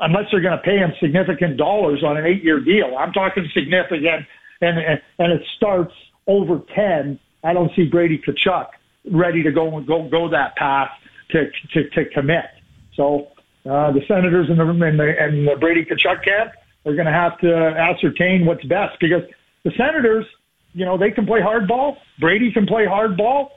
unless 0.00 0.24
they're 0.30 0.40
going 0.40 0.56
to 0.56 0.62
pay 0.62 0.78
him 0.78 0.92
significant 1.00 1.58
dollars 1.58 2.02
on 2.02 2.16
an 2.16 2.24
eight-year 2.24 2.60
deal. 2.60 2.96
I'm 2.98 3.12
talking 3.12 3.44
significant, 3.52 4.24
and 4.60 4.78
and, 4.78 5.00
and 5.18 5.32
it 5.32 5.42
starts 5.56 5.92
over 6.26 6.60
ten. 6.74 7.18
I 7.42 7.52
don't 7.52 7.70
see 7.74 7.84
Brady 7.84 8.22
Tkachuk 8.26 8.66
ready 9.12 9.42
to 9.42 9.50
go 9.50 9.80
go 9.80 10.08
go 10.08 10.30
that 10.30 10.56
path 10.56 10.90
to 11.30 11.50
to, 11.74 11.90
to 11.90 12.08
commit. 12.10 12.46
So 12.94 13.28
uh, 13.68 13.92
the 13.92 14.00
Senators 14.06 14.48
and 14.48 14.58
the 14.58 14.68
and 14.68 14.98
the, 14.98 15.14
and 15.18 15.46
the 15.46 15.56
Brady 15.56 15.84
Tkachuk 15.84 16.24
camp 16.24 16.52
are 16.86 16.94
going 16.94 17.06
to 17.06 17.12
have 17.12 17.38
to 17.40 17.54
ascertain 17.54 18.46
what's 18.46 18.64
best 18.64 18.98
because 19.00 19.22
the 19.64 19.70
Senators, 19.72 20.24
you 20.72 20.84
know, 20.84 20.96
they 20.96 21.10
can 21.10 21.26
play 21.26 21.40
hardball. 21.40 21.96
Brady 22.18 22.52
can 22.52 22.66
play 22.66 22.86
hardball. 22.86 23.50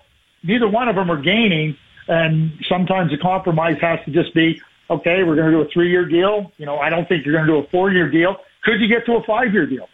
Neither 0.43 0.68
one 0.68 0.89
of 0.89 0.95
them 0.95 1.10
are 1.10 1.22
gaining, 1.22 1.78
and 2.08 2.51
sometimes 2.68 3.12
the 3.12 3.18
compromise 3.18 3.78
has 3.82 3.99
to 4.06 4.12
just 4.12 4.34
be 4.34 4.62
okay, 4.89 5.24
we're 5.24 5.36
going 5.36 5.51
to 5.51 5.58
do 5.58 5.62
a 5.62 5.70
three 5.70 5.89
year 5.89 6.06
deal. 6.06 6.51
You 6.58 6.66
know, 6.66 6.78
I 6.78 6.89
don't 6.89 7.08
think 7.08 7.26
you're 7.26 7.34
going 7.34 7.47
to 7.47 7.54
do 7.54 7.60
a 7.60 7.70
four 7.70 7.91
year 7.91 8.10
deal. 8.10 8.38
Could 8.64 8.80
you 8.82 8.88
get 8.88 9.06
to 9.06 9.14
a 9.14 9.24
five 9.24 9.54
year 9.54 9.66
deal? 9.66 9.89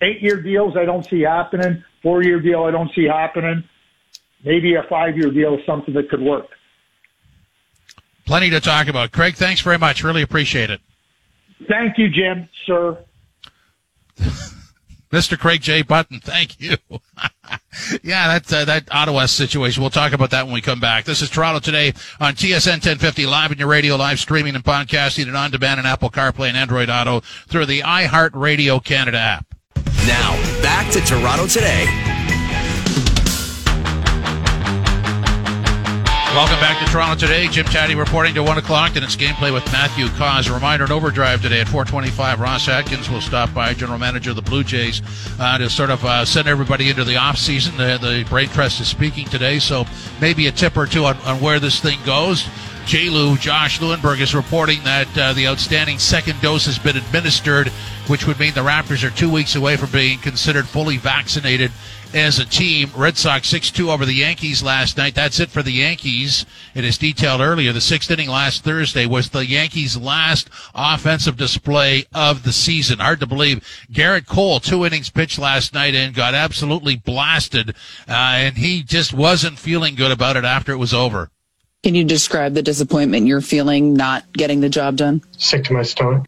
Eight 0.00 0.20
year 0.20 0.40
deals, 0.40 0.76
I 0.76 0.84
don't 0.84 1.06
see 1.06 1.20
happening. 1.20 1.84
Four 2.02 2.22
year 2.22 2.40
deal, 2.40 2.64
I 2.64 2.72
don't 2.72 2.92
see 2.94 3.04
happening. 3.04 3.64
Maybe 4.44 4.74
a 4.74 4.82
five 4.88 5.16
year 5.16 5.30
deal 5.30 5.54
is 5.54 5.64
something 5.64 5.94
that 5.94 6.08
could 6.10 6.20
work. 6.20 6.48
Plenty 8.24 8.50
to 8.50 8.60
talk 8.60 8.88
about. 8.88 9.12
Craig, 9.12 9.34
thanks 9.34 9.60
very 9.60 9.78
much. 9.78 10.04
Really 10.04 10.22
appreciate 10.22 10.70
it. 10.70 10.80
Thank 11.68 11.98
you, 11.98 12.08
Jim, 12.08 12.48
sir. 12.66 12.98
Mr. 15.12 15.38
Craig 15.38 15.60
J. 15.60 15.82
Button, 15.82 16.20
thank 16.20 16.58
you. 16.58 16.76
yeah, 18.02 18.38
that 18.38 18.52
uh, 18.52 18.64
that 18.64 18.88
Ottawa 18.90 19.26
situation. 19.26 19.82
We'll 19.82 19.90
talk 19.90 20.12
about 20.12 20.30
that 20.30 20.46
when 20.46 20.54
we 20.54 20.62
come 20.62 20.80
back. 20.80 21.04
This 21.04 21.20
is 21.20 21.28
Toronto 21.28 21.60
today 21.60 21.92
on 22.18 22.34
TSN 22.34 22.80
1050 22.80 23.26
live 23.26 23.52
in 23.52 23.58
your 23.58 23.68
radio, 23.68 23.96
live 23.96 24.18
streaming 24.18 24.54
and 24.54 24.64
podcasting 24.64 25.26
and 25.26 25.36
on 25.36 25.50
demand 25.50 25.80
and 25.80 25.86
Apple 25.86 26.08
CarPlay 26.08 26.48
and 26.48 26.56
Android 26.56 26.88
Auto 26.88 27.20
through 27.46 27.66
the 27.66 27.80
iHeart 27.80 28.30
Radio 28.32 28.80
Canada 28.80 29.18
app. 29.18 29.54
Now 30.06 30.32
back 30.62 30.90
to 30.92 31.00
Toronto 31.02 31.46
today. 31.46 32.11
Welcome 36.34 36.60
back 36.60 36.82
to 36.82 36.90
Toronto 36.90 37.26
today. 37.26 37.46
Jim 37.48 37.66
Tatti 37.66 37.94
reporting 37.94 38.32
to 38.36 38.42
1 38.42 38.56
o'clock, 38.56 38.96
and 38.96 39.04
it's 39.04 39.16
gameplay 39.16 39.52
with 39.52 39.66
Matthew 39.66 40.08
Cauz. 40.16 40.48
A 40.48 40.54
reminder, 40.54 40.86
an 40.86 40.90
overdrive 40.90 41.42
today 41.42 41.60
at 41.60 41.68
425. 41.68 42.40
Ross 42.40 42.68
Atkins 42.68 43.10
will 43.10 43.20
stop 43.20 43.52
by, 43.52 43.74
general 43.74 43.98
manager 43.98 44.30
of 44.30 44.36
the 44.36 44.42
Blue 44.42 44.64
Jays, 44.64 45.02
uh, 45.38 45.58
to 45.58 45.68
sort 45.68 45.90
of 45.90 46.02
uh, 46.06 46.24
send 46.24 46.48
everybody 46.48 46.88
into 46.88 47.04
the 47.04 47.18
off 47.18 47.36
season. 47.36 47.76
The, 47.76 47.98
the 48.00 48.24
brain 48.30 48.48
trust 48.48 48.80
is 48.80 48.88
speaking 48.88 49.26
today, 49.26 49.58
so 49.58 49.84
maybe 50.22 50.46
a 50.46 50.52
tip 50.52 50.74
or 50.74 50.86
two 50.86 51.04
on, 51.04 51.18
on 51.18 51.38
where 51.42 51.60
this 51.60 51.80
thing 51.80 51.98
goes. 52.06 52.48
J. 52.86 53.10
Lou, 53.10 53.36
Josh 53.36 53.78
Lewenberg 53.80 54.22
is 54.22 54.34
reporting 54.34 54.82
that 54.84 55.18
uh, 55.18 55.34
the 55.34 55.46
outstanding 55.46 55.98
second 55.98 56.40
dose 56.40 56.64
has 56.64 56.78
been 56.78 56.96
administered, 56.96 57.68
which 58.08 58.26
would 58.26 58.38
mean 58.38 58.54
the 58.54 58.62
Raptors 58.62 59.04
are 59.04 59.14
two 59.14 59.30
weeks 59.30 59.54
away 59.54 59.76
from 59.76 59.90
being 59.90 60.18
considered 60.18 60.66
fully 60.66 60.96
vaccinated 60.96 61.70
as 62.14 62.38
a 62.38 62.44
team. 62.44 62.90
Red 62.96 63.16
Sox 63.16 63.52
6-2 63.52 63.88
over 63.88 64.04
the 64.04 64.14
Yankees 64.14 64.62
last 64.62 64.96
night. 64.96 65.14
That's 65.14 65.40
it 65.40 65.50
for 65.50 65.62
the 65.62 65.72
Yankees. 65.72 66.46
It 66.74 66.84
is 66.84 66.98
detailed 66.98 67.40
earlier. 67.40 67.72
The 67.72 67.80
sixth 67.80 68.10
inning 68.10 68.28
last 68.28 68.64
Thursday 68.64 69.06
was 69.06 69.30
the 69.30 69.46
Yankees' 69.46 69.96
last 69.96 70.50
offensive 70.74 71.36
display 71.36 72.04
of 72.14 72.42
the 72.42 72.52
season. 72.52 72.98
Hard 72.98 73.20
to 73.20 73.26
believe. 73.26 73.66
Gerrit 73.90 74.26
Cole, 74.26 74.60
two 74.60 74.84
innings 74.84 75.10
pitched 75.10 75.38
last 75.38 75.74
night 75.74 75.94
and 75.94 76.14
got 76.14 76.34
absolutely 76.34 76.96
blasted. 76.96 77.70
Uh, 78.08 78.12
and 78.12 78.56
he 78.56 78.82
just 78.82 79.12
wasn't 79.12 79.58
feeling 79.58 79.94
good 79.94 80.12
about 80.12 80.36
it 80.36 80.44
after 80.44 80.72
it 80.72 80.78
was 80.78 80.94
over. 80.94 81.30
Can 81.82 81.94
you 81.96 82.04
describe 82.04 82.54
the 82.54 82.62
disappointment 82.62 83.26
you're 83.26 83.40
feeling 83.40 83.94
not 83.94 84.32
getting 84.32 84.60
the 84.60 84.68
job 84.68 84.96
done? 84.96 85.22
Sick 85.36 85.64
to 85.64 85.72
my 85.72 85.82
stomach. 85.82 86.26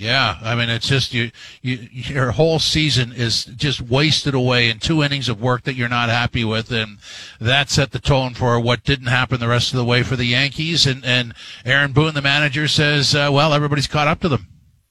Yeah, 0.00 0.38
I 0.40 0.54
mean 0.54 0.70
it's 0.70 0.88
just 0.88 1.12
you, 1.12 1.30
you 1.60 1.76
your 1.92 2.30
whole 2.30 2.58
season 2.58 3.12
is 3.12 3.44
just 3.44 3.82
wasted 3.82 4.32
away 4.32 4.70
in 4.70 4.78
two 4.78 5.02
innings 5.02 5.28
of 5.28 5.42
work 5.42 5.64
that 5.64 5.74
you're 5.74 5.90
not 5.90 6.08
happy 6.08 6.42
with, 6.42 6.72
and 6.72 6.96
that 7.38 7.68
set 7.68 7.90
the 7.92 7.98
tone 7.98 8.32
for 8.32 8.58
what 8.58 8.82
didn't 8.82 9.08
happen 9.08 9.40
the 9.40 9.46
rest 9.46 9.74
of 9.74 9.76
the 9.76 9.84
way 9.84 10.02
for 10.02 10.16
the 10.16 10.24
Yankees. 10.24 10.86
And 10.86 11.04
and 11.04 11.34
Aaron 11.66 11.92
Boone, 11.92 12.14
the 12.14 12.22
manager, 12.22 12.66
says, 12.66 13.14
uh, 13.14 13.28
well, 13.30 13.52
everybody's 13.52 13.86
caught 13.86 14.08
up 14.08 14.20
to 14.20 14.30
them. 14.30 14.46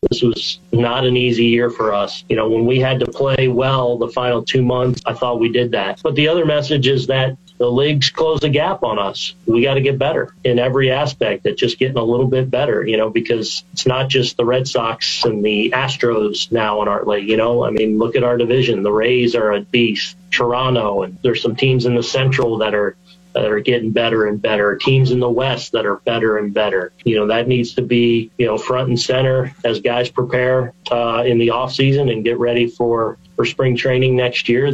This 0.09 0.21
was 0.21 0.59
not 0.71 1.05
an 1.05 1.17
easy 1.17 1.45
year 1.45 1.69
for 1.69 1.93
us. 1.93 2.23
You 2.29 2.37
know, 2.37 2.49
when 2.49 2.65
we 2.65 2.79
had 2.79 3.01
to 3.01 3.05
play 3.05 3.49
well 3.49 3.97
the 3.97 4.07
final 4.07 4.43
two 4.43 4.61
months, 4.61 5.01
I 5.05 5.13
thought 5.13 5.41
we 5.41 5.49
did 5.49 5.71
that. 5.71 6.01
But 6.01 6.15
the 6.15 6.29
other 6.29 6.45
message 6.45 6.87
is 6.87 7.07
that 7.07 7.35
the 7.57 7.69
league's 7.69 8.09
closed 8.09 8.43
the 8.43 8.49
gap 8.49 8.81
on 8.83 8.97
us. 8.97 9.35
We 9.45 9.61
got 9.61 9.73
to 9.73 9.81
get 9.81 9.99
better 9.99 10.33
in 10.45 10.57
every 10.57 10.89
aspect 10.89 11.45
at 11.45 11.57
just 11.57 11.77
getting 11.77 11.97
a 11.97 12.03
little 12.03 12.27
bit 12.27 12.49
better, 12.49 12.87
you 12.87 12.95
know, 12.95 13.09
because 13.09 13.65
it's 13.73 13.85
not 13.85 14.07
just 14.07 14.37
the 14.37 14.45
Red 14.45 14.69
Sox 14.69 15.25
and 15.25 15.43
the 15.43 15.71
Astros 15.71 16.49
now 16.49 16.81
in 16.81 16.87
our 16.87 17.03
league, 17.03 17.27
you 17.27 17.35
know. 17.35 17.65
I 17.65 17.71
mean, 17.71 17.97
look 17.97 18.15
at 18.15 18.23
our 18.23 18.37
division. 18.37 18.83
The 18.83 18.93
Rays 18.93 19.35
are 19.35 19.51
a 19.51 19.61
beast. 19.61 20.15
Toronto, 20.31 21.01
and 21.01 21.17
there's 21.23 21.41
some 21.41 21.55
teams 21.55 21.85
in 21.85 21.95
the 21.95 22.03
Central 22.03 22.59
that 22.59 22.75
are 22.75 22.95
that 23.33 23.45
are 23.45 23.59
getting 23.59 23.91
better 23.91 24.27
and 24.27 24.41
better. 24.41 24.75
Teams 24.75 25.11
in 25.11 25.19
the 25.19 25.29
West 25.29 25.71
that 25.71 25.85
are 25.85 25.97
better 25.97 26.37
and 26.37 26.53
better. 26.53 26.91
You 27.03 27.15
know, 27.15 27.27
that 27.27 27.47
needs 27.47 27.73
to 27.75 27.81
be, 27.81 28.31
you 28.37 28.45
know, 28.45 28.57
front 28.57 28.89
and 28.89 28.99
center 28.99 29.53
as 29.63 29.79
guys 29.79 30.09
prepare 30.09 30.73
uh, 30.91 31.23
in 31.25 31.37
the 31.37 31.51
off 31.51 31.73
season 31.73 32.09
and 32.09 32.23
get 32.23 32.39
ready 32.39 32.67
for, 32.67 33.17
for 33.35 33.45
spring 33.45 33.75
training 33.75 34.15
next 34.15 34.49
year. 34.49 34.71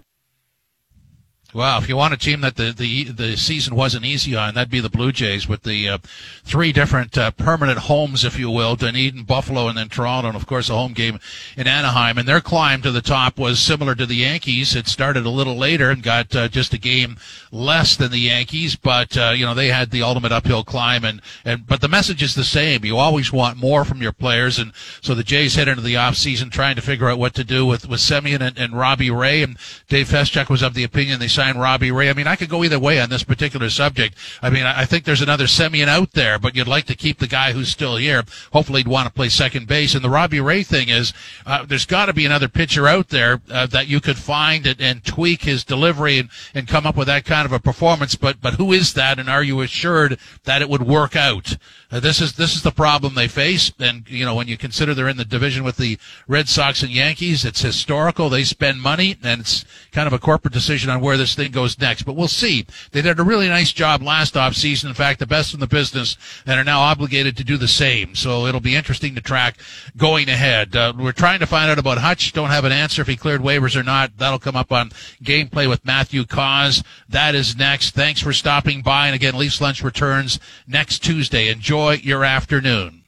Wow, 1.55 1.77
if 1.77 1.87
you 1.87 1.95
want 1.95 2.13
a 2.13 2.17
team 2.17 2.41
that 2.41 2.57
the, 2.57 2.73
the 2.73 3.05
the 3.05 3.37
season 3.37 3.77
wasn't 3.77 4.03
easy 4.03 4.35
on, 4.35 4.55
that'd 4.55 4.69
be 4.69 4.81
the 4.81 4.89
Blue 4.89 5.13
Jays 5.13 5.47
with 5.47 5.63
the 5.63 5.87
uh, 5.87 5.97
three 6.43 6.73
different 6.73 7.17
uh, 7.17 7.31
permanent 7.31 7.79
homes, 7.79 8.25
if 8.25 8.37
you 8.37 8.51
will, 8.51 8.75
Dunedin, 8.75 9.23
Buffalo, 9.23 9.69
and 9.69 9.77
then 9.77 9.87
Toronto, 9.87 10.27
and 10.27 10.35
of 10.35 10.47
course 10.47 10.69
a 10.69 10.73
home 10.73 10.91
game 10.91 11.17
in 11.55 11.65
Anaheim. 11.65 12.17
And 12.17 12.27
their 12.27 12.41
climb 12.41 12.81
to 12.81 12.91
the 12.91 13.01
top 13.01 13.39
was 13.39 13.57
similar 13.57 13.95
to 13.95 14.05
the 14.05 14.17
Yankees. 14.17 14.75
It 14.75 14.89
started 14.89 15.25
a 15.25 15.29
little 15.29 15.55
later 15.55 15.91
and 15.91 16.03
got 16.03 16.35
uh, 16.35 16.49
just 16.49 16.73
a 16.73 16.77
game 16.77 17.15
less 17.53 17.95
than 17.95 18.11
the 18.11 18.19
Yankees, 18.19 18.75
but 18.75 19.15
uh, 19.15 19.31
you 19.33 19.45
know 19.45 19.53
they 19.53 19.69
had 19.69 19.91
the 19.91 20.03
ultimate 20.03 20.33
uphill 20.33 20.65
climb. 20.65 21.05
And 21.05 21.21
and 21.45 21.65
but 21.65 21.79
the 21.79 21.87
message 21.87 22.21
is 22.21 22.35
the 22.35 22.43
same. 22.43 22.83
You 22.83 22.97
always 22.97 23.31
want 23.31 23.55
more 23.55 23.85
from 23.85 24.01
your 24.01 24.11
players, 24.11 24.59
and 24.59 24.73
so 24.99 25.15
the 25.15 25.23
Jays 25.23 25.55
head 25.55 25.69
into 25.69 25.83
the 25.83 25.95
off 25.95 26.17
season 26.17 26.49
trying 26.49 26.75
to 26.75 26.81
figure 26.81 27.07
out 27.07 27.17
what 27.17 27.33
to 27.35 27.45
do 27.45 27.65
with 27.65 27.87
with 27.87 28.01
Semien 28.01 28.41
and, 28.41 28.57
and 28.57 28.77
Robbie 28.77 29.09
Ray. 29.09 29.41
And 29.41 29.55
Dave 29.87 30.09
Feschuk 30.09 30.49
was 30.49 30.61
of 30.61 30.73
the 30.73 30.83
opinion 30.83 31.21
they 31.21 31.29
signed 31.29 31.44
sign 31.45 31.57
Robbie 31.57 31.91
Ray. 31.91 32.09
I 32.09 32.13
mean, 32.13 32.27
I 32.27 32.35
could 32.35 32.49
go 32.49 32.63
either 32.63 32.79
way 32.79 32.99
on 32.99 33.09
this 33.09 33.23
particular 33.23 33.69
subject. 33.69 34.15
I 34.41 34.49
mean, 34.49 34.65
I 34.65 34.85
think 34.85 35.05
there's 35.05 35.21
another 35.21 35.45
Semien 35.45 35.87
out 35.87 36.13
there, 36.13 36.39
but 36.39 36.55
you'd 36.55 36.67
like 36.67 36.85
to 36.85 36.95
keep 36.95 37.19
the 37.19 37.27
guy 37.27 37.51
who's 37.51 37.69
still 37.69 37.97
here. 37.97 38.23
Hopefully, 38.51 38.79
he'd 38.79 38.87
want 38.87 39.07
to 39.07 39.13
play 39.13 39.29
second 39.29 39.67
base. 39.67 39.95
And 39.95 40.03
the 40.03 40.09
Robbie 40.09 40.41
Ray 40.41 40.63
thing 40.63 40.89
is, 40.89 41.13
uh, 41.45 41.65
there's 41.65 41.85
got 41.85 42.07
to 42.07 42.13
be 42.13 42.25
another 42.25 42.47
pitcher 42.47 42.87
out 42.87 43.09
there 43.09 43.41
uh, 43.51 43.67
that 43.67 43.87
you 43.87 44.01
could 44.01 44.17
find 44.17 44.65
and, 44.65 44.81
and 44.81 45.03
tweak 45.03 45.43
his 45.43 45.63
delivery 45.63 46.19
and, 46.19 46.29
and 46.53 46.67
come 46.67 46.85
up 46.85 46.95
with 46.95 47.07
that 47.07 47.25
kind 47.25 47.45
of 47.45 47.51
a 47.51 47.59
performance. 47.59 48.15
But 48.15 48.41
but 48.41 48.55
who 48.55 48.71
is 48.71 48.93
that? 48.93 49.19
And 49.19 49.29
are 49.29 49.43
you 49.43 49.61
assured 49.61 50.17
that 50.45 50.61
it 50.61 50.69
would 50.69 50.83
work 50.83 51.15
out? 51.15 51.57
Uh, 51.91 51.99
this 51.99 52.19
is 52.19 52.33
this 52.33 52.55
is 52.55 52.63
the 52.63 52.71
problem 52.71 53.13
they 53.13 53.27
face. 53.27 53.71
And 53.79 54.09
you 54.09 54.25
know, 54.25 54.35
when 54.35 54.47
you 54.47 54.57
consider 54.57 54.93
they're 54.93 55.07
in 55.07 55.17
the 55.17 55.25
division 55.25 55.63
with 55.63 55.77
the 55.77 55.97
Red 56.27 56.49
Sox 56.49 56.81
and 56.81 56.91
Yankees, 56.91 57.45
it's 57.45 57.61
historical. 57.61 58.29
They 58.29 58.43
spend 58.43 58.81
money, 58.81 59.17
and 59.23 59.41
it's 59.41 59.63
kind 59.91 60.07
of 60.07 60.13
a 60.13 60.19
corporate 60.19 60.53
decision 60.53 60.89
on 60.89 61.01
where 61.01 61.17
this 61.17 61.34
thing 61.35 61.51
goes 61.51 61.79
next. 61.79 62.03
But 62.03 62.15
we'll 62.15 62.27
see. 62.27 62.65
They 62.91 63.01
did 63.01 63.19
a 63.19 63.23
really 63.23 63.47
nice 63.47 63.71
job 63.71 64.01
last 64.01 64.35
off 64.35 64.55
season. 64.55 64.89
In 64.89 64.95
fact, 64.95 65.19
the 65.19 65.27
best 65.27 65.53
in 65.53 65.59
the 65.59 65.67
business, 65.67 66.17
and 66.45 66.59
are 66.59 66.63
now 66.63 66.79
obligated 66.79 67.37
to 67.37 67.43
do 67.43 67.57
the 67.57 67.67
same. 67.67 68.15
So 68.15 68.45
it'll 68.45 68.59
be 68.59 68.75
interesting 68.75 69.15
to 69.15 69.21
track 69.21 69.57
going 69.97 70.29
ahead. 70.29 70.75
Uh, 70.75 70.93
we're 70.97 71.11
trying 71.11 71.39
to 71.39 71.45
find 71.45 71.69
out 71.69 71.79
about 71.79 71.97
Hutch. 71.97 72.33
Don't 72.33 72.49
have 72.49 72.65
an 72.65 72.71
answer 72.71 73.01
if 73.01 73.07
he 73.07 73.15
cleared 73.15 73.41
waivers 73.41 73.75
or 73.75 73.83
not. 73.83 74.17
That'll 74.17 74.39
come 74.39 74.55
up 74.55 74.71
on 74.71 74.89
gameplay 75.23 75.67
with 75.67 75.85
Matthew 75.85 76.25
Cauz. 76.25 76.83
That 77.09 77.35
is 77.35 77.55
next. 77.55 77.91
Thanks 77.91 78.21
for 78.21 78.33
stopping 78.33 78.81
by. 78.81 79.07
And 79.07 79.15
again, 79.15 79.35
Leafs 79.35 79.61
Lunch 79.61 79.83
returns 79.83 80.39
next 80.67 80.99
Tuesday. 80.99 81.49
Enjoy 81.49 81.93
your 81.93 82.23
afternoon. 82.23 83.03